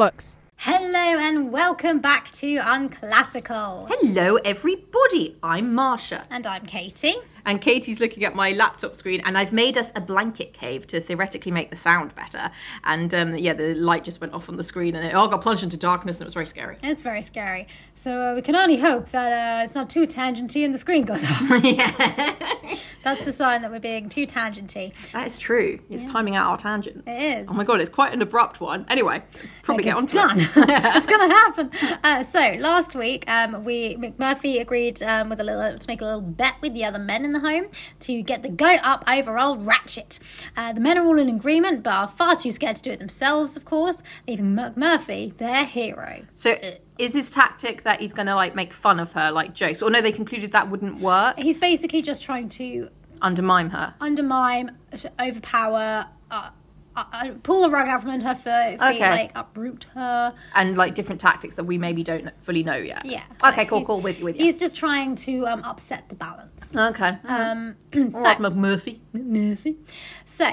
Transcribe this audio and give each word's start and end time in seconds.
bollocks. 0.00 0.36
Hello 0.56 1.18
and 1.18 1.52
welcome 1.52 2.00
back 2.00 2.30
to 2.32 2.56
Unclassical. 2.58 3.86
Hello, 3.90 4.36
everybody. 4.36 5.36
I'm 5.42 5.72
Marsha. 5.74 6.24
And 6.30 6.46
I'm 6.46 6.64
Katie. 6.64 7.16
And 7.44 7.60
Katie's 7.60 8.00
looking 8.00 8.24
at 8.24 8.34
my 8.34 8.52
laptop 8.52 8.94
screen, 8.94 9.20
and 9.24 9.36
I've 9.36 9.52
made 9.52 9.76
us 9.78 9.92
a 9.94 10.00
blanket 10.00 10.52
cave 10.52 10.86
to 10.88 11.00
theoretically 11.00 11.52
make 11.52 11.70
the 11.70 11.76
sound 11.76 12.14
better. 12.14 12.50
And 12.84 13.12
um, 13.14 13.36
yeah, 13.36 13.54
the 13.54 13.74
light 13.74 14.04
just 14.04 14.20
went 14.20 14.32
off 14.32 14.48
on 14.48 14.56
the 14.56 14.64
screen, 14.64 14.94
and 14.94 15.06
it 15.06 15.14
all 15.14 15.28
got 15.28 15.40
plunged 15.42 15.62
into 15.62 15.76
darkness, 15.76 16.18
and 16.18 16.22
it 16.22 16.26
was 16.26 16.34
very 16.34 16.46
scary. 16.46 16.76
It's 16.82 17.00
very 17.00 17.22
scary. 17.22 17.66
So 17.94 18.22
uh, 18.22 18.34
we 18.34 18.42
can 18.42 18.56
only 18.56 18.78
hope 18.78 19.10
that 19.10 19.60
uh, 19.60 19.64
it's 19.64 19.74
not 19.74 19.90
too 19.90 20.06
tangenty 20.06 20.64
and 20.64 20.74
the 20.74 20.78
screen 20.78 21.04
goes 21.04 21.24
off. 21.24 21.42
yeah, 21.64 22.34
That's 23.02 23.22
the 23.22 23.32
sign 23.32 23.62
that 23.62 23.70
we're 23.70 23.80
being 23.80 24.08
too 24.08 24.26
tangenty. 24.26 24.92
that 25.12 25.26
is 25.26 25.38
true. 25.38 25.78
It's 25.88 26.04
timing 26.04 26.36
out 26.36 26.46
our 26.46 26.56
tangents. 26.58 27.02
It 27.06 27.38
is. 27.38 27.46
Oh 27.48 27.54
my 27.54 27.64
god, 27.64 27.80
it's 27.80 27.88
quite 27.88 28.12
an 28.12 28.20
abrupt 28.20 28.60
one. 28.60 28.84
Anyway, 28.88 29.22
probably 29.62 29.84
get 29.84 29.96
on 29.96 30.06
to 30.06 30.14
done. 30.14 30.40
it. 30.40 30.50
it's 30.56 31.06
gonna 31.06 31.32
happen. 31.32 31.70
Uh, 32.04 32.22
so 32.22 32.56
last 32.58 32.94
week, 32.94 33.24
um, 33.28 33.64
we 33.64 33.96
McMurphy 33.96 34.60
agreed 34.60 35.02
um, 35.02 35.30
with 35.30 35.40
a 35.40 35.44
little 35.44 35.78
to 35.78 35.88
make 35.88 36.02
a 36.02 36.04
little 36.04 36.20
bet 36.20 36.54
with 36.60 36.74
the 36.74 36.84
other 36.84 36.98
men 36.98 37.24
in 37.34 37.42
the 37.42 37.48
home 37.48 37.66
to 38.00 38.22
get 38.22 38.42
the 38.42 38.48
goat 38.48 38.80
up 38.82 39.04
over 39.06 39.38
old 39.38 39.66
Ratchet. 39.66 40.18
Uh, 40.56 40.72
the 40.72 40.80
men 40.80 40.98
are 40.98 41.04
all 41.04 41.18
in 41.18 41.28
agreement, 41.28 41.82
but 41.82 41.92
are 41.92 42.08
far 42.08 42.36
too 42.36 42.50
scared 42.50 42.76
to 42.76 42.82
do 42.82 42.90
it 42.90 42.98
themselves, 42.98 43.56
of 43.56 43.64
course, 43.64 44.02
leaving 44.26 44.54
McMurphy 44.56 45.36
their 45.36 45.64
hero. 45.64 46.22
So, 46.34 46.56
is 46.98 47.14
his 47.14 47.30
tactic 47.30 47.82
that 47.82 48.00
he's 48.00 48.12
going 48.12 48.26
to 48.26 48.34
like 48.34 48.54
make 48.54 48.72
fun 48.72 49.00
of 49.00 49.12
her, 49.12 49.30
like 49.30 49.54
jokes? 49.54 49.82
Or 49.82 49.90
no, 49.90 50.00
they 50.00 50.12
concluded 50.12 50.52
that 50.52 50.68
wouldn't 50.68 51.00
work. 51.00 51.38
He's 51.38 51.58
basically 51.58 52.02
just 52.02 52.22
trying 52.22 52.48
to 52.50 52.90
Undermine 53.22 53.70
her. 53.70 53.94
undermine, 54.00 54.76
overpower, 55.20 56.06
uh, 56.30 56.50
uh, 56.96 57.04
uh, 57.12 57.30
pull 57.42 57.62
the 57.62 57.70
rug 57.70 57.88
out 57.88 58.02
from 58.02 58.10
under 58.10 58.26
her 58.26 58.34
feet, 58.34 58.78
Okay. 58.80 59.10
like 59.10 59.32
uproot 59.34 59.84
her. 59.94 60.34
and 60.54 60.76
like 60.76 60.94
different 60.94 61.20
tactics 61.20 61.54
that 61.56 61.64
we 61.64 61.78
maybe 61.78 62.02
don't 62.02 62.30
fully 62.42 62.62
know 62.62 62.76
yet. 62.76 63.04
Yeah. 63.04 63.22
Okay, 63.44 63.58
like, 63.58 63.68
cool, 63.68 63.84
cool. 63.84 64.00
With 64.00 64.18
you, 64.18 64.24
with 64.24 64.38
you. 64.38 64.44
He's 64.46 64.58
just 64.58 64.74
trying 64.76 65.14
to 65.16 65.46
um, 65.46 65.62
upset 65.64 66.08
the 66.08 66.14
balance. 66.16 66.76
Okay. 66.76 67.16
Um, 67.24 67.76
All 67.94 68.22
right, 68.22 68.38
McMurphy. 68.38 69.00
Murphy. 69.12 69.76
So, 70.24 70.46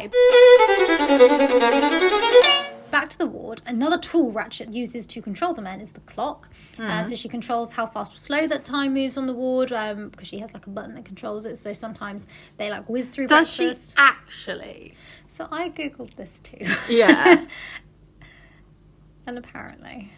back 2.91 3.09
to 3.11 3.17
the 3.17 3.25
ward. 3.25 3.61
Another 3.66 3.97
tool 3.97 4.31
Ratchet 4.31 4.73
uses 4.73 5.05
to 5.07 5.21
control 5.21 5.53
the 5.53 5.61
men 5.61 5.81
is 5.81 5.91
the 5.93 5.99
clock. 6.02 6.49
Uh, 6.77 6.81
Mm-hmm. 6.81 7.09
so 7.09 7.16
she 7.16 7.27
controls 7.27 7.73
how 7.73 7.85
fast 7.85 8.13
or 8.13 8.17
slow 8.17 8.47
that 8.47 8.63
time 8.63 8.93
moves 8.93 9.17
on 9.17 9.25
the 9.27 9.33
ward 9.33 9.71
um, 9.71 10.09
because 10.09 10.27
she 10.27 10.39
has 10.39 10.53
like 10.53 10.67
a 10.67 10.69
button 10.69 10.95
that 10.95 11.05
controls 11.05 11.45
it. 11.45 11.58
So 11.58 11.73
sometimes 11.73 12.27
they 12.58 12.69
like 12.69 12.88
whiz 12.89 13.09
through 13.09 13.27
Does 13.27 13.52
she 13.53 13.73
actually? 13.97 14.93
So 15.25 15.47
I 15.52 15.69
googled 15.69 16.15
this 16.15 16.39
too, 16.39 16.65
Yeah. 16.89 17.45
and 19.27 19.38
apparently, 19.38 20.11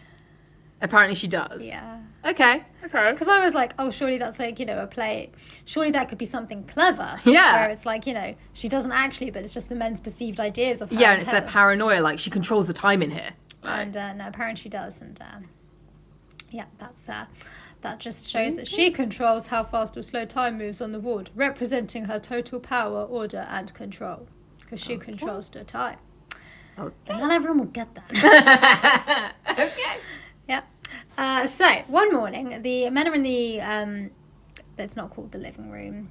Apparently 0.82 1.14
she 1.14 1.28
does. 1.28 1.64
yeah. 1.64 2.00
Okay. 2.24 2.62
Okay. 2.84 3.12
Because 3.12 3.28
I 3.28 3.42
was 3.42 3.54
like, 3.54 3.72
oh, 3.78 3.90
surely 3.90 4.18
that's 4.18 4.38
like, 4.38 4.58
you 4.58 4.66
know, 4.66 4.82
a 4.82 4.86
play. 4.86 5.30
Surely 5.64 5.90
that 5.92 6.08
could 6.10 6.18
be 6.18 6.26
something 6.26 6.64
clever. 6.64 7.16
Yeah. 7.24 7.54
Where 7.54 7.70
it's 7.70 7.86
like, 7.86 8.06
you 8.06 8.12
know, 8.12 8.34
she 8.52 8.68
doesn't 8.68 8.92
actually, 8.92 9.30
but 9.30 9.42
it's 9.42 9.54
just 9.54 9.68
the 9.68 9.74
men's 9.74 10.00
perceived 10.00 10.38
ideas 10.38 10.82
of 10.82 10.90
her. 10.90 10.96
Yeah, 10.96 11.12
and 11.12 11.22
it's 11.22 11.30
their 11.30 11.42
paranoia. 11.42 12.00
Like 12.00 12.18
she 12.18 12.28
controls 12.30 12.66
the 12.66 12.74
time 12.74 13.02
in 13.02 13.10
here. 13.10 13.30
And 13.62 13.96
uh, 13.96 14.12
no, 14.14 14.28
apparently 14.28 14.60
she 14.60 14.68
does. 14.68 15.00
And 15.00 15.18
uh, 15.20 15.38
yeah, 16.50 16.66
that's 16.78 17.08
uh, 17.08 17.26
that 17.82 18.00
just 18.00 18.28
shows 18.28 18.56
that 18.56 18.68
she 18.68 18.90
controls 18.90 19.46
how 19.46 19.64
fast 19.64 19.96
or 19.96 20.02
slow 20.02 20.24
time 20.24 20.58
moves 20.58 20.80
on 20.80 20.92
the 20.92 21.00
ward, 21.00 21.30
representing 21.34 22.04
her 22.06 22.18
total 22.18 22.60
power, 22.60 23.02
order, 23.04 23.46
and 23.48 23.72
control. 23.74 24.26
Because 24.60 24.80
she 24.80 24.96
controls 24.96 25.48
the 25.48 25.64
time. 25.64 25.98
Okay. 26.78 26.92
And 27.08 27.18
not 27.20 27.30
everyone 27.32 27.58
will 27.58 27.66
get 27.66 27.88
that. 27.94 29.34
okay. 29.50 30.00
Yeah. 30.50 30.62
Uh, 31.16 31.46
so 31.46 31.66
one 31.86 32.12
morning, 32.12 32.60
the 32.62 32.90
men 32.90 33.08
are 33.08 33.14
in 33.14 33.22
the. 33.22 33.60
Um, 33.60 34.10
that's 34.76 34.96
not 34.96 35.10
called 35.10 35.32
the 35.32 35.38
living 35.38 35.70
room. 35.70 36.08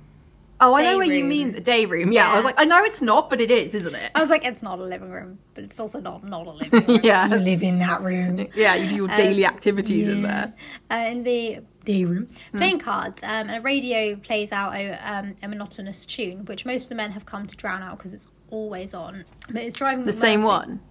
Oh, 0.62 0.76
I 0.76 0.82
know 0.82 0.92
Day 0.92 0.96
what 0.98 1.08
you 1.08 1.24
mean. 1.24 1.54
The 1.54 1.62
day 1.62 1.86
room. 1.86 2.12
Yeah. 2.12 2.32
I 2.32 2.36
was 2.36 2.44
like, 2.44 2.56
I 2.58 2.66
know 2.66 2.84
it's 2.84 3.02
not, 3.02 3.30
but 3.30 3.40
it 3.40 3.50
is, 3.50 3.74
isn't 3.74 3.96
it? 3.96 4.12
I 4.14 4.22
was 4.22 4.30
like, 4.30 4.46
it's 4.46 4.62
not 4.62 4.78
a 4.78 4.84
living 4.84 5.10
room, 5.10 5.40
but 5.54 5.64
it's 5.64 5.80
also 5.80 6.02
not 6.02 6.24
not 6.24 6.48
a 6.48 6.52
living 6.52 6.86
room. 6.88 7.00
Yeah. 7.02 7.28
You 7.30 7.38
live 7.38 7.64
in 7.64 7.80
that 7.80 8.02
room. 8.02 8.46
Yeah, 8.56 8.76
you 8.76 8.90
do 8.90 8.96
your 8.96 9.08
daily 9.08 9.46
activities 9.46 10.08
in 10.08 10.22
there. 10.24 10.54
Uh, 10.92 10.96
in 10.96 11.24
the 11.24 11.60
day 11.86 12.04
room, 12.04 12.30
playing 12.54 12.80
cards, 12.80 13.24
um, 13.24 13.50
and 13.50 13.52
a 13.52 13.62
radio 13.62 14.16
plays 14.18 14.52
out 14.52 14.76
a, 14.76 14.92
um, 15.10 15.36
a 15.42 15.48
monotonous 15.48 16.06
tune, 16.06 16.46
which 16.46 16.66
most 16.66 16.84
of 16.84 16.90
the 16.90 16.96
men 16.96 17.12
have 17.12 17.26
come 17.26 17.48
to 17.48 17.56
drown 17.56 17.82
out 17.82 17.98
because 17.98 18.14
it's 18.14 18.28
always 18.50 18.94
on. 18.94 19.24
But 19.50 19.64
it's 19.64 19.78
driving 19.78 20.04
The 20.04 20.14
same 20.14 20.44
one. 20.44 20.82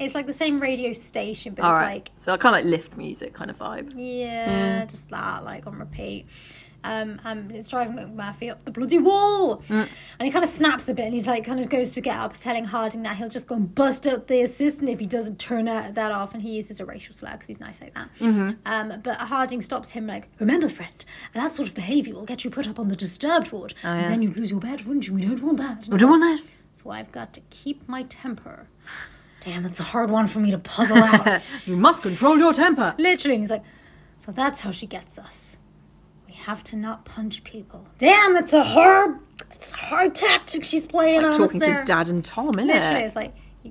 It's 0.00 0.14
like 0.14 0.26
the 0.26 0.32
same 0.32 0.58
radio 0.58 0.92
station, 0.92 1.54
but 1.54 1.64
All 1.64 1.70
it's 1.72 1.78
right. 1.78 1.94
like 1.94 2.10
so 2.16 2.32
I 2.32 2.36
kind 2.36 2.56
of 2.56 2.64
like 2.64 2.70
lift 2.70 2.96
music 2.96 3.34
kind 3.34 3.50
of 3.50 3.58
vibe. 3.58 3.92
yeah, 3.96 4.84
just 4.86 5.08
that, 5.10 5.44
like 5.44 5.66
on 5.66 5.78
repeat. 5.78 6.26
Um, 6.82 7.20
um, 7.26 7.50
it's 7.50 7.68
driving 7.68 7.94
McMurphy 7.96 8.50
up 8.50 8.62
the 8.62 8.70
bloody 8.70 8.96
wall, 8.96 9.58
Mm. 9.68 9.86
and 10.18 10.26
he 10.26 10.30
kind 10.30 10.42
of 10.42 10.50
snaps 10.50 10.88
a 10.88 10.94
bit, 10.94 11.04
and 11.04 11.12
he's 11.12 11.26
like, 11.26 11.44
kind 11.44 11.60
of 11.60 11.68
goes 11.68 11.92
to 11.92 12.00
get 12.00 12.16
up, 12.16 12.32
telling 12.32 12.64
Harding 12.64 13.02
that 13.02 13.16
he'll 13.18 13.28
just 13.28 13.46
go 13.46 13.56
and 13.56 13.74
bust 13.74 14.06
up 14.06 14.28
the 14.28 14.40
assistant 14.40 14.88
if 14.88 14.98
he 14.98 15.04
doesn't 15.04 15.38
turn 15.38 15.66
that, 15.66 15.94
that 15.96 16.10
off, 16.10 16.32
and 16.32 16.42
he 16.42 16.52
uses 16.52 16.80
a 16.80 16.86
racial 16.86 17.12
slur 17.14 17.32
because 17.32 17.48
he's 17.48 17.60
nice 17.60 17.82
like 17.82 17.92
that. 17.92 18.08
Mm-hmm. 18.18 18.50
Um, 18.64 18.98
but 19.04 19.16
Harding 19.16 19.60
stops 19.60 19.90
him, 19.90 20.06
like, 20.06 20.30
remember, 20.38 20.70
friend, 20.70 21.04
that 21.34 21.52
sort 21.52 21.68
of 21.68 21.74
behaviour 21.74 22.14
will 22.14 22.24
get 22.24 22.44
you 22.44 22.50
put 22.50 22.66
up 22.66 22.78
on 22.78 22.88
the 22.88 22.96
disturbed 22.96 23.52
ward, 23.52 23.74
Oh, 23.84 23.88
yeah. 23.94 24.04
and 24.04 24.12
then 24.14 24.22
you'd 24.22 24.38
lose 24.38 24.50
your 24.50 24.60
bed, 24.60 24.86
wouldn't 24.86 25.06
you? 25.06 25.12
We 25.12 25.20
don't 25.20 25.42
want 25.42 25.58
that. 25.58 25.86
We 25.86 25.98
don't 25.98 26.08
want 26.18 26.22
that. 26.22 26.48
So 26.82 26.88
I've 26.88 27.12
got 27.12 27.34
to 27.34 27.42
keep 27.50 27.86
my 27.90 28.04
temper. 28.04 28.68
Damn, 29.40 29.62
that's 29.62 29.80
a 29.80 29.84
hard 29.84 30.10
one 30.10 30.26
for 30.26 30.38
me 30.40 30.50
to 30.50 30.58
puzzle 30.58 30.98
out. 30.98 31.42
you 31.66 31.76
must 31.76 32.02
control 32.02 32.38
your 32.38 32.52
temper. 32.52 32.94
Literally, 32.98 33.36
and 33.36 33.42
he's 33.42 33.50
like, 33.50 33.64
so 34.18 34.32
that's 34.32 34.60
how 34.60 34.70
she 34.70 34.86
gets 34.86 35.18
us. 35.18 35.58
We 36.26 36.34
have 36.34 36.62
to 36.64 36.76
not 36.76 37.04
punch 37.04 37.42
people. 37.42 37.86
Damn, 37.98 38.34
that's 38.34 38.52
a 38.52 38.62
hard, 38.62 39.18
it's 39.52 39.72
a 39.72 39.76
hard 39.76 40.14
tactic 40.14 40.64
she's 40.64 40.86
playing 40.86 41.22
Like 41.22 41.32
on 41.32 41.38
talking 41.40 41.62
us 41.62 41.66
there. 41.68 41.80
to 41.80 41.84
Dad 41.86 42.08
and 42.08 42.24
Tom, 42.24 42.50
isn't 42.50 42.66
Literally, 42.66 43.00
it? 43.00 43.04
it's 43.06 43.16
like 43.16 43.34
you, 43.62 43.70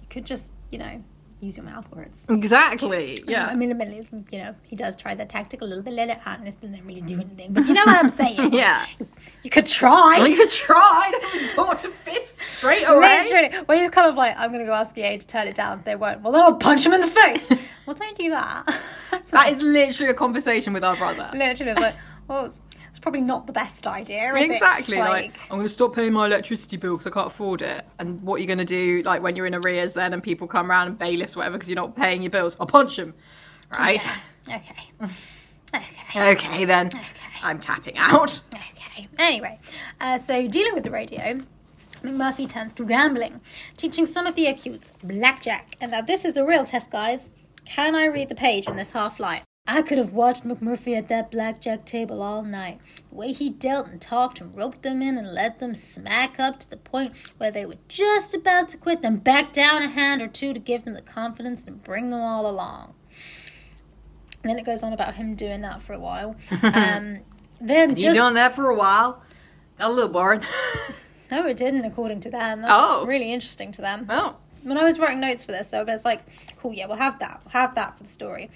you 0.00 0.06
could 0.08 0.24
just, 0.24 0.52
you 0.72 0.78
know, 0.78 1.02
use 1.44 1.56
your 1.56 1.66
mouth 1.66 1.90
words. 1.94 2.24
Exactly. 2.28 3.22
Yeah. 3.28 3.46
I 3.46 3.54
mean, 3.54 3.70
admittedly, 3.70 4.24
you 4.32 4.38
know, 4.38 4.54
he 4.62 4.76
does 4.76 4.96
try 4.96 5.14
the 5.14 5.24
tactic 5.24 5.60
a 5.60 5.64
little 5.64 5.82
bit 5.84 5.92
later 5.94 6.16
on, 6.26 6.40
and 6.40 6.48
it 6.48 6.56
doesn't 6.60 6.84
really 6.86 7.00
do 7.00 7.16
anything. 7.16 7.52
But 7.52 7.66
you 7.66 7.74
know 7.74 7.84
what 7.84 8.04
I'm 8.04 8.10
saying? 8.22 8.52
Yeah. 8.52 8.86
You 9.42 9.50
could 9.50 9.66
try. 9.66 10.16
Well, 10.18 10.28
you 10.28 10.36
could 10.36 10.50
try 10.50 11.12
to 11.12 11.38
resort 11.38 11.78
to 11.80 11.88
fists 11.90 12.42
straight 12.44 12.84
away. 12.84 13.24
Literally, 13.24 13.64
well, 13.68 13.78
he's 13.78 13.90
kind 13.90 14.08
of 14.08 14.16
like, 14.16 14.36
I'm 14.38 14.48
going 14.48 14.60
to 14.60 14.66
go 14.66 14.72
ask 14.74 14.94
the 14.94 15.02
aide 15.02 15.20
to 15.20 15.26
turn 15.26 15.46
it 15.46 15.54
down. 15.54 15.82
They 15.84 15.96
won't. 15.96 16.22
Well, 16.22 16.32
then 16.32 16.42
I'll 16.42 16.54
punch 16.54 16.84
him 16.86 16.92
in 16.92 17.00
the 17.00 17.06
face. 17.06 17.48
well, 17.86 17.94
don't 17.94 18.16
do 18.16 18.30
that. 18.30 18.80
That's 19.10 19.30
That 19.30 19.50
is 19.50 19.60
literally 19.62 20.10
a 20.10 20.14
conversation 20.14 20.72
with 20.72 20.84
our 20.84 20.96
brother. 20.96 21.30
literally 21.34 21.72
it's 21.72 21.80
like, 21.80 21.96
well, 22.28 22.52
it's, 22.94 23.00
probably 23.00 23.20
not 23.20 23.46
the 23.48 23.52
best 23.52 23.86
idea. 23.86 24.34
Exactly. 24.36 24.98
Like, 24.98 25.10
Like, 25.10 25.34
I'm 25.50 25.56
going 25.56 25.62
to 25.64 25.68
stop 25.68 25.94
paying 25.94 26.12
my 26.12 26.26
electricity 26.26 26.76
bill 26.76 26.92
because 26.92 27.08
I 27.08 27.10
can't 27.10 27.26
afford 27.26 27.60
it. 27.60 27.84
And 27.98 28.22
what 28.22 28.36
are 28.36 28.38
you're 28.38 28.46
going 28.46 28.58
to 28.58 28.64
do, 28.64 29.02
like 29.02 29.20
when 29.20 29.34
you're 29.34 29.46
in 29.46 29.54
arrears, 29.54 29.94
then 29.94 30.12
and 30.12 30.22
people 30.22 30.46
come 30.46 30.70
around 30.70 30.86
and 30.86 30.98
bailiffs, 30.98 31.36
whatever, 31.36 31.56
because 31.56 31.68
you're 31.68 31.76
not 31.76 31.96
paying 31.96 32.22
your 32.22 32.30
bills, 32.30 32.56
I'll 32.60 32.66
punch 32.66 32.96
them. 32.96 33.14
Right. 33.70 34.08
okay, 34.48 34.62
okay, 34.94 35.10
Okay, 36.32 36.64
then. 36.64 36.86
Okay. 36.86 36.98
I'm 37.42 37.60
tapping 37.60 37.98
out. 37.98 38.40
okay. 38.54 39.08
Anyway, 39.18 39.58
uh, 40.00 40.18
so 40.18 40.46
dealing 40.46 40.74
with 40.74 40.84
the 40.84 40.90
radio. 40.90 41.40
McMurphy 42.04 42.46
turns 42.48 42.74
to 42.74 42.84
gambling, 42.84 43.40
teaching 43.78 44.04
some 44.06 44.26
of 44.26 44.34
the 44.34 44.46
acutes 44.46 44.92
blackjack. 45.02 45.76
And 45.80 45.90
now 45.90 46.02
this 46.02 46.24
is 46.24 46.34
the 46.34 46.44
real 46.44 46.64
test, 46.64 46.90
guys. 46.90 47.32
Can 47.64 47.94
I 47.94 48.06
read 48.06 48.28
the 48.28 48.34
page 48.34 48.68
in 48.68 48.76
this 48.76 48.90
half 48.90 49.18
light? 49.18 49.42
I 49.66 49.80
could 49.80 49.96
have 49.96 50.12
watched 50.12 50.44
McMurphy 50.44 50.94
at 50.96 51.08
that 51.08 51.30
blackjack 51.30 51.86
table 51.86 52.20
all 52.20 52.42
night. 52.42 52.80
The 53.08 53.14
way 53.14 53.32
he 53.32 53.48
dealt 53.48 53.88
and 53.88 53.98
talked 53.98 54.38
and 54.42 54.54
roped 54.54 54.82
them 54.82 55.00
in 55.00 55.16
and 55.16 55.32
let 55.32 55.58
them 55.58 55.74
smack 55.74 56.38
up 56.38 56.60
to 56.60 56.68
the 56.70 56.76
point 56.76 57.14
where 57.38 57.50
they 57.50 57.64
were 57.64 57.78
just 57.88 58.34
about 58.34 58.68
to 58.70 58.76
quit, 58.76 59.00
then 59.00 59.16
back 59.16 59.54
down 59.54 59.82
a 59.82 59.88
hand 59.88 60.20
or 60.20 60.28
two 60.28 60.52
to 60.52 60.60
give 60.60 60.84
them 60.84 60.92
the 60.92 61.00
confidence 61.00 61.64
and 61.64 61.82
bring 61.82 62.10
them 62.10 62.20
all 62.20 62.46
along. 62.48 62.92
And 64.42 64.50
then 64.50 64.58
it 64.58 64.66
goes 64.66 64.82
on 64.82 64.92
about 64.92 65.14
him 65.14 65.34
doing 65.34 65.62
that 65.62 65.82
for 65.82 65.94
a 65.94 65.98
while. 65.98 66.36
Um, 66.62 67.20
then 67.60 67.90
You 67.90 67.96
just 67.96 68.16
doing 68.16 68.34
that 68.34 68.54
for 68.54 68.68
a 68.68 68.74
while? 68.74 69.22
Got 69.78 69.88
a 69.90 69.92
little 69.94 70.10
boring. 70.10 70.42
no, 71.30 71.46
it 71.46 71.56
didn't, 71.56 71.86
according 71.86 72.20
to 72.20 72.30
them. 72.30 72.60
That's 72.60 72.74
Oh. 72.76 73.06
really 73.06 73.32
interesting 73.32 73.72
to 73.72 73.80
them. 73.80 74.06
oh. 74.10 74.36
When 74.62 74.76
I 74.76 74.84
was 74.84 74.98
writing 74.98 75.20
notes 75.20 75.44
for 75.44 75.52
this, 75.52 75.70
so 75.70 75.84
was 75.84 76.04
like, 76.04 76.20
cool, 76.58 76.72
yeah, 76.74 76.86
we'll 76.86 76.96
have 76.96 77.18
that. 77.20 77.40
We'll 77.44 77.52
have 77.52 77.74
that 77.76 77.96
for 77.96 78.02
the 78.02 78.08
story. 78.10 78.50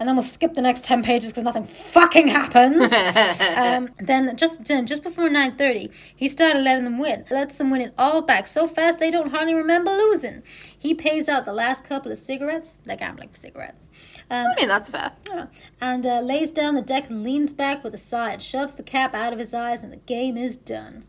And 0.00 0.08
then 0.08 0.16
we'll 0.16 0.24
skip 0.24 0.54
the 0.54 0.62
next 0.62 0.84
10 0.84 1.02
pages 1.02 1.28
because 1.28 1.44
nothing 1.44 1.64
fucking 1.64 2.28
happens. 2.28 2.90
um, 3.56 3.90
then 3.98 4.34
just 4.34 4.64
then, 4.64 4.86
just 4.86 5.02
before 5.02 5.28
9.30, 5.28 5.92
he 6.16 6.26
started 6.26 6.60
letting 6.60 6.84
them 6.84 6.98
win. 6.98 7.26
Lets 7.30 7.58
them 7.58 7.70
win 7.70 7.82
it 7.82 7.94
all 7.98 8.22
back 8.22 8.46
so 8.46 8.66
fast 8.66 8.98
they 8.98 9.10
don't 9.10 9.30
hardly 9.30 9.54
remember 9.54 9.90
losing. 9.90 10.42
He 10.76 10.94
pays 10.94 11.28
out 11.28 11.44
the 11.44 11.52
last 11.52 11.84
couple 11.84 12.10
of 12.10 12.18
cigarettes. 12.18 12.80
They're 12.84 12.96
gambling 12.96 13.28
for 13.28 13.36
cigarettes. 13.36 13.90
Um, 14.30 14.46
I 14.46 14.60
mean, 14.60 14.68
that's 14.68 14.88
fair. 14.88 15.12
yeah. 15.28 15.46
and 15.82 16.06
uh, 16.06 16.20
lays 16.20 16.50
down 16.50 16.76
the 16.76 16.82
deck 16.82 17.10
and 17.10 17.22
leans 17.22 17.52
back 17.52 17.84
with 17.84 17.92
a 17.92 17.98
sigh 17.98 18.32
and 18.32 18.42
shoves 18.42 18.72
the 18.72 18.82
cap 18.82 19.14
out 19.14 19.34
of 19.34 19.38
his 19.38 19.52
eyes, 19.52 19.82
and 19.82 19.92
the 19.92 19.98
game 19.98 20.38
is 20.38 20.56
done. 20.56 21.04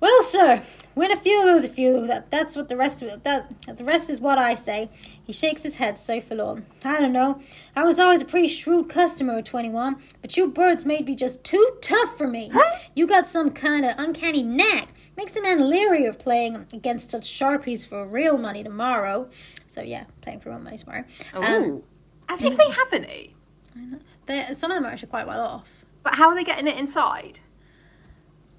Well, 0.00 0.22
sir, 0.22 0.62
win 0.94 1.10
a 1.10 1.16
few, 1.16 1.44
lose 1.44 1.64
a 1.64 1.68
few. 1.68 2.06
That 2.06 2.30
that's 2.30 2.54
what 2.54 2.68
the 2.68 2.76
rest 2.76 3.02
of 3.02 3.08
it. 3.08 3.24
That 3.24 3.76
the 3.76 3.84
rest 3.84 4.08
is 4.10 4.20
what 4.20 4.38
I 4.38 4.54
say. 4.54 4.90
He 5.24 5.32
shakes 5.32 5.62
his 5.62 5.76
head, 5.76 5.98
so 5.98 6.20
forlorn. 6.20 6.66
I 6.84 7.00
don't 7.00 7.12
know. 7.12 7.40
I 7.74 7.84
was 7.84 7.98
always 7.98 8.22
a 8.22 8.24
pretty 8.24 8.48
shrewd 8.48 8.88
customer 8.88 9.38
at 9.38 9.46
twenty 9.46 9.70
one, 9.70 9.96
but 10.20 10.36
you 10.36 10.48
birds 10.48 10.84
made 10.84 11.06
me 11.06 11.16
just 11.16 11.42
too 11.42 11.76
tough 11.80 12.16
for 12.16 12.28
me. 12.28 12.50
You 12.94 13.06
got 13.06 13.26
some 13.26 13.50
kind 13.50 13.84
of 13.84 13.94
uncanny 13.98 14.42
knack. 14.42 14.88
Makes 15.16 15.34
a 15.36 15.42
man 15.42 15.68
leery 15.68 16.06
of 16.06 16.18
playing 16.18 16.66
against 16.72 17.10
such 17.10 17.28
sharpies 17.28 17.86
for 17.86 18.06
real 18.06 18.38
money 18.38 18.62
tomorrow. 18.62 19.28
So 19.68 19.82
yeah, 19.82 20.04
playing 20.20 20.40
for 20.40 20.50
real 20.50 20.60
money 20.60 20.78
tomorrow. 20.78 21.04
Um, 21.34 21.62
Ooh. 21.62 21.84
As 22.28 22.42
if 22.42 22.56
they 22.56 22.70
have 22.70 22.92
any. 22.92 23.34
they, 24.26 24.46
some 24.54 24.70
of 24.70 24.76
them 24.76 24.84
are 24.86 24.90
actually 24.92 25.08
quite 25.08 25.26
well 25.26 25.40
off. 25.40 25.84
But 26.02 26.14
how 26.14 26.28
are 26.28 26.34
they 26.34 26.44
getting 26.44 26.68
it 26.68 26.78
inside? 26.78 27.40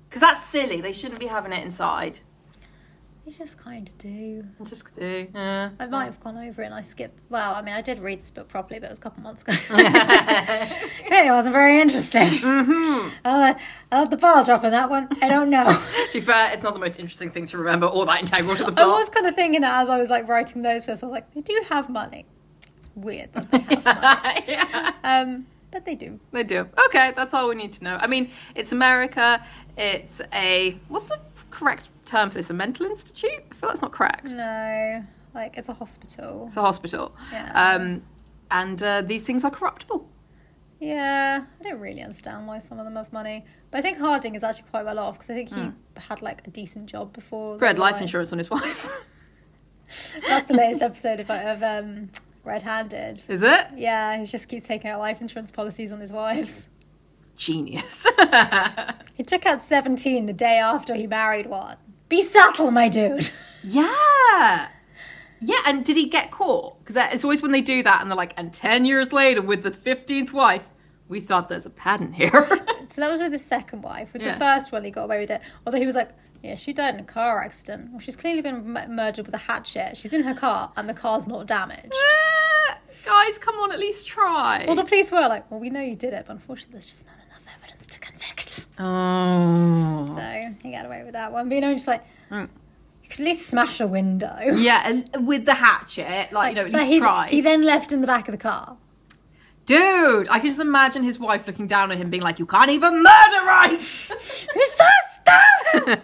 Because 0.09 0.21
that's 0.21 0.43
silly. 0.43 0.81
They 0.81 0.93
shouldn't 0.93 1.19
be 1.19 1.27
having 1.27 1.53
it 1.53 1.63
inside. 1.63 2.19
They 3.25 3.31
just 3.33 3.59
kind 3.59 3.87
of 3.87 3.95
do. 3.99 4.43
Just 4.63 4.95
do. 4.95 5.27
Uh. 5.35 5.69
I 5.79 5.85
might 5.85 6.05
have 6.05 6.19
gone 6.19 6.35
over 6.35 6.63
it 6.63 6.65
and 6.65 6.73
I 6.73 6.81
skipped. 6.81 7.19
Well, 7.29 7.53
I 7.53 7.61
mean, 7.61 7.75
I 7.75 7.81
did 7.81 7.99
read 7.99 8.23
this 8.23 8.31
book 8.31 8.47
properly, 8.47 8.79
but 8.79 8.87
it 8.87 8.89
was 8.89 8.97
a 8.97 9.01
couple 9.01 9.21
months 9.21 9.43
ago. 9.43 9.53
okay, 11.05 11.27
it 11.27 11.31
wasn't 11.31 11.53
very 11.53 11.79
interesting. 11.79 12.29
Mm-hmm. 12.29 13.09
Uh, 13.25 13.53
uh, 13.91 14.05
the 14.05 14.17
ball 14.17 14.43
drop 14.43 14.61
that 14.61 14.89
one, 14.89 15.07
I 15.21 15.29
don't 15.29 15.49
know. 15.49 15.65
To 16.11 16.13
be 16.13 16.21
fair, 16.21 16.51
it's 16.53 16.63
not 16.63 16.73
the 16.73 16.79
most 16.79 16.99
interesting 16.99 17.29
thing 17.29 17.45
to 17.47 17.57
remember 17.57 17.85
or 17.85 18.05
that 18.05 18.21
integral 18.21 18.55
to 18.55 18.63
the 18.63 18.81
I 18.81 18.85
was 18.85 19.09
kind 19.09 19.25
of 19.25 19.35
thinking 19.35 19.61
that 19.61 19.81
as 19.81 19.89
I 19.89 19.97
was 19.97 20.09
like 20.09 20.27
writing 20.27 20.61
those 20.61 20.85
first. 20.85 21.03
I 21.03 21.07
was 21.07 21.13
like, 21.13 21.31
they 21.33 21.41
do 21.41 21.61
have 21.69 21.89
money. 21.89 22.25
It's 22.77 22.89
weird 22.95 23.33
that 23.33 23.51
they 23.51 23.75
have 23.75 23.85
money. 23.85 24.43
yeah. 24.47 24.91
Um, 25.03 25.45
but 25.71 25.85
they 25.85 25.95
do. 25.95 26.19
They 26.31 26.43
do. 26.43 26.69
Okay, 26.85 27.13
that's 27.15 27.33
all 27.33 27.49
we 27.49 27.55
need 27.55 27.73
to 27.73 27.83
know. 27.83 27.97
I 27.99 28.07
mean, 28.07 28.31
it's 28.55 28.71
America. 28.71 29.43
It's 29.77 30.21
a 30.33 30.77
what's 30.87 31.09
the 31.09 31.19
correct 31.51 31.89
term 32.05 32.29
for 32.29 32.37
this? 32.37 32.49
A 32.49 32.53
mental 32.53 32.85
institute? 32.85 33.43
I 33.51 33.55
feel 33.55 33.69
that's 33.69 33.81
not 33.81 33.91
correct. 33.91 34.25
No, 34.25 35.05
like 35.33 35.57
it's 35.57 35.69
a 35.69 35.73
hospital. 35.73 36.45
It's 36.45 36.57
a 36.57 36.61
hospital. 36.61 37.15
Yeah. 37.31 37.75
Um, 37.75 38.03
and 38.51 38.81
uh, 38.81 39.01
these 39.01 39.23
things 39.23 39.43
are 39.43 39.51
corruptible. 39.51 40.07
Yeah, 40.79 41.43
I 41.59 41.63
don't 41.63 41.79
really 41.79 42.01
understand 42.01 42.47
why 42.47 42.59
some 42.59 42.79
of 42.79 42.85
them 42.85 42.95
have 42.95 43.11
money, 43.11 43.43
but 43.69 43.79
I 43.79 43.81
think 43.81 43.97
Harding 43.97 44.35
is 44.35 44.43
actually 44.43 44.69
quite 44.71 44.85
well 44.85 44.97
off 44.97 45.15
because 45.15 45.29
I 45.29 45.33
think 45.33 45.53
he 45.53 45.71
had 45.97 46.21
like 46.21 46.47
a 46.47 46.51
decent 46.51 46.85
job 46.85 47.11
before. 47.11 47.57
They 47.57 47.73
life 47.73 47.99
insurance 47.99 48.31
on 48.31 48.37
his 48.37 48.49
wife. 48.49 48.89
That's 50.27 50.47
the 50.47 50.53
latest 50.53 50.81
episode 50.89 51.19
of, 51.19 51.29
of 51.29 51.63
um, 51.63 52.11
Red 52.43 52.61
Handed. 52.63 53.23
Is 53.27 53.41
it? 53.43 53.67
Yeah, 53.75 54.17
he 54.17 54.25
just 54.25 54.47
keeps 54.47 54.65
taking 54.65 54.89
out 54.89 54.99
life 54.99 55.21
insurance 55.21 55.51
policies 55.51 55.91
on 55.91 55.99
his 55.99 56.11
wives. 56.11 56.69
Genius. 57.35 58.05
He 59.13 59.23
took 59.23 59.45
out 59.45 59.61
17 59.61 60.27
the 60.27 60.33
day 60.33 60.59
after 60.59 60.95
he 60.95 61.05
married 61.05 61.45
one. 61.45 61.75
Be 62.07 62.21
subtle, 62.21 62.71
my 62.71 62.87
dude. 62.87 63.31
yeah. 63.63 64.69
Yeah, 65.41 65.57
and 65.65 65.83
did 65.83 65.97
he 65.97 66.07
get 66.07 66.31
caught? 66.31 66.79
Because 66.79 66.95
it's 67.13 67.25
always 67.25 67.41
when 67.41 67.51
they 67.51 67.59
do 67.59 67.83
that 67.83 68.01
and 68.01 68.09
they're 68.09 68.15
like, 68.15 68.33
and 68.37 68.53
10 68.53 68.85
years 68.85 69.11
later 69.11 69.41
with 69.41 69.63
the 69.63 69.71
15th 69.71 70.31
wife, 70.31 70.69
we 71.09 71.19
thought 71.19 71.49
there's 71.49 71.65
a 71.65 71.69
pattern 71.69 72.13
here. 72.13 72.31
So 72.91 73.01
that 73.01 73.11
was 73.11 73.21
with 73.21 73.31
his 73.33 73.45
second 73.45 73.83
wife. 73.83 74.11
With 74.13 74.23
Yeah. 74.23 74.33
the 74.33 74.39
first 74.39 74.71
one, 74.71 74.83
he 74.83 74.89
got 74.89 75.03
away 75.03 75.19
with 75.19 75.29
it. 75.29 75.41
Although 75.63 75.77
he 75.77 75.85
was 75.85 75.93
like, 75.95 76.09
yeah, 76.43 76.55
she 76.55 76.73
died 76.73 76.93
in 76.95 76.99
a 77.01 77.03
car 77.03 77.41
accident. 77.43 77.89
Well, 77.91 77.99
she's 77.99 78.15
clearly 78.15 78.41
been 78.41 78.75
m- 78.77 78.95
murdered 78.95 79.25
with 79.25 79.35
a 79.35 79.39
hatchet. 79.39 79.97
She's 79.97 80.13
in 80.13 80.23
her 80.23 80.33
car 80.33 80.71
and 80.77 80.87
the 80.89 80.93
car's 80.93 81.27
not 81.27 81.45
damaged. 81.47 81.91
Eh, 81.93 82.73
Guys, 83.05 83.37
come 83.37 83.55
on, 83.55 83.71
at 83.71 83.79
least 83.79 84.07
try. 84.07 84.63
Well, 84.67 84.75
the 84.75 84.83
police 84.83 85.11
were 85.11 85.27
like, 85.27 85.49
well, 85.49 85.59
we 85.59 85.69
know 85.69 85.81
you 85.81 85.95
did 85.95 86.13
it, 86.13 86.25
but 86.27 86.33
unfortunately, 86.33 86.73
there's 86.73 86.85
just 86.85 87.05
not 87.07 87.15
enough 87.25 87.41
evidence 87.61 87.87
to 87.87 87.99
convict. 87.99 88.65
oh. 88.77 90.15
So 90.17 90.55
he 90.61 90.71
got 90.71 90.85
away 90.85 91.03
with 91.03 91.13
that 91.13 91.31
one. 91.31 91.49
But 91.49 91.55
you 91.55 91.61
know, 91.61 91.73
just 91.73 91.87
like, 91.87 92.03
Mm. 92.31 92.49
you 93.03 93.09
could 93.09 93.21
at 93.21 93.25
least 93.25 93.47
smash 93.47 93.79
a 93.79 93.87
window. 93.87 94.37
Yeah, 94.55 95.01
with 95.17 95.45
the 95.45 95.55
hatchet, 95.55 96.31
like, 96.31 96.55
you 96.55 96.61
know, 96.61 96.67
at 96.67 96.71
least 96.73 96.91
he, 96.91 96.99
try. 96.99 97.27
he 97.29 97.41
then 97.41 97.63
left 97.63 97.91
in 97.91 98.01
the 98.01 98.07
back 98.07 98.27
of 98.27 98.31
the 98.33 98.37
car. 98.37 98.77
Dude, 99.65 100.27
I 100.29 100.39
can 100.39 100.47
just 100.49 100.59
imagine 100.59 101.03
his 101.03 101.19
wife 101.19 101.45
looking 101.45 101.67
down 101.67 101.91
at 101.91 101.97
him 101.99 102.09
being 102.09 102.23
like, 102.23 102.39
you 102.39 102.45
can't 102.47 102.69
even 102.71 102.95
murder 103.03 103.45
right! 103.45 103.71
You're 104.55 104.65
so 104.65 104.85
dumb! 105.25 105.97